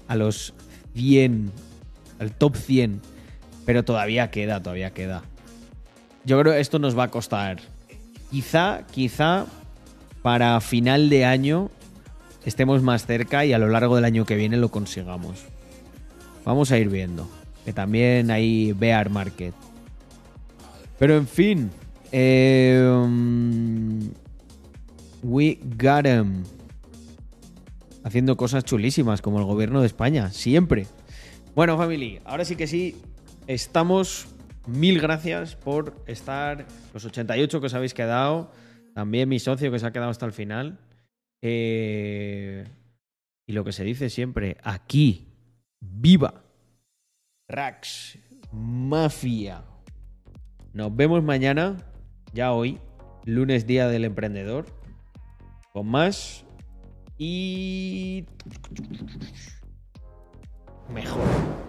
a 0.08 0.16
los 0.16 0.54
100, 0.96 1.52
al 2.20 2.32
top 2.32 2.58
100. 2.58 3.02
Pero 3.66 3.84
todavía 3.84 4.32
queda, 4.32 4.62
todavía 4.62 4.92
queda. 4.92 5.24
Yo 6.26 6.40
creo 6.40 6.54
que 6.54 6.60
esto 6.60 6.80
nos 6.80 6.98
va 6.98 7.04
a 7.04 7.08
costar. 7.12 7.60
Quizá, 8.30 8.82
quizá 8.92 9.46
para 10.22 10.60
final 10.60 11.10
de 11.10 11.26
año 11.26 11.70
estemos 12.46 12.82
más 12.82 13.06
cerca 13.06 13.46
y 13.46 13.54
a 13.54 13.60
lo 13.60 13.70
largo 13.70 13.96
del 13.96 14.06
año 14.06 14.26
que 14.26 14.36
viene 14.36 14.58
lo 14.58 14.70
consigamos. 14.70 15.46
Vamos 16.46 16.72
a 16.72 16.78
ir 16.78 16.90
viendo. 16.90 17.30
Que 17.64 17.74
también 17.74 18.32
hay 18.32 18.74
Bear 18.74 19.10
Market. 19.10 19.54
Pero 20.98 21.16
en 21.16 21.28
fin. 21.28 21.72
eh, 22.12 22.82
we 25.24 25.60
got 25.78 26.06
'em. 26.06 26.44
Haciendo 28.04 28.38
cosas 28.38 28.64
chulísimas 28.64 29.22
como 29.22 29.40
el 29.40 29.46
gobierno 29.46 29.82
de 29.82 29.88
España. 29.88 30.32
Siempre. 30.32 30.88
Bueno, 31.56 31.78
family, 31.78 32.20
ahora 32.26 32.46
sí 32.46 32.56
que 32.56 32.68
sí. 32.68 32.96
Estamos. 33.48 34.28
Mil 34.68 35.00
gracias 35.00 35.56
por 35.56 35.96
estar. 36.06 36.66
Los 36.94 37.06
88 37.06 37.60
que 37.60 37.66
os 37.68 37.74
habéis 37.74 37.94
quedado. 37.94 38.52
También 38.94 39.30
mi 39.30 39.40
socio 39.40 39.72
que 39.72 39.80
se 39.80 39.88
ha 39.88 39.91
quedado 39.91 40.12
hasta 40.12 40.26
el 40.26 40.34
final. 40.34 40.80
Eh, 41.41 42.66
y 43.48 43.54
lo 43.54 43.64
que 43.64 43.72
se 43.72 43.84
dice 43.84 44.10
siempre, 44.10 44.58
aquí, 44.64 45.28
viva 45.80 46.44
Rax, 47.48 48.20
Mafia. 48.52 49.64
Nos 50.74 50.96
vemos 50.96 51.24
mañana, 51.24 51.78
ya 52.32 52.52
hoy, 52.52 52.78
Lunes, 53.26 53.66
día 53.66 53.88
del 53.88 54.06
emprendedor 54.06 54.68
más 55.84 56.46
y 57.18 58.26
mejor. 60.94 61.69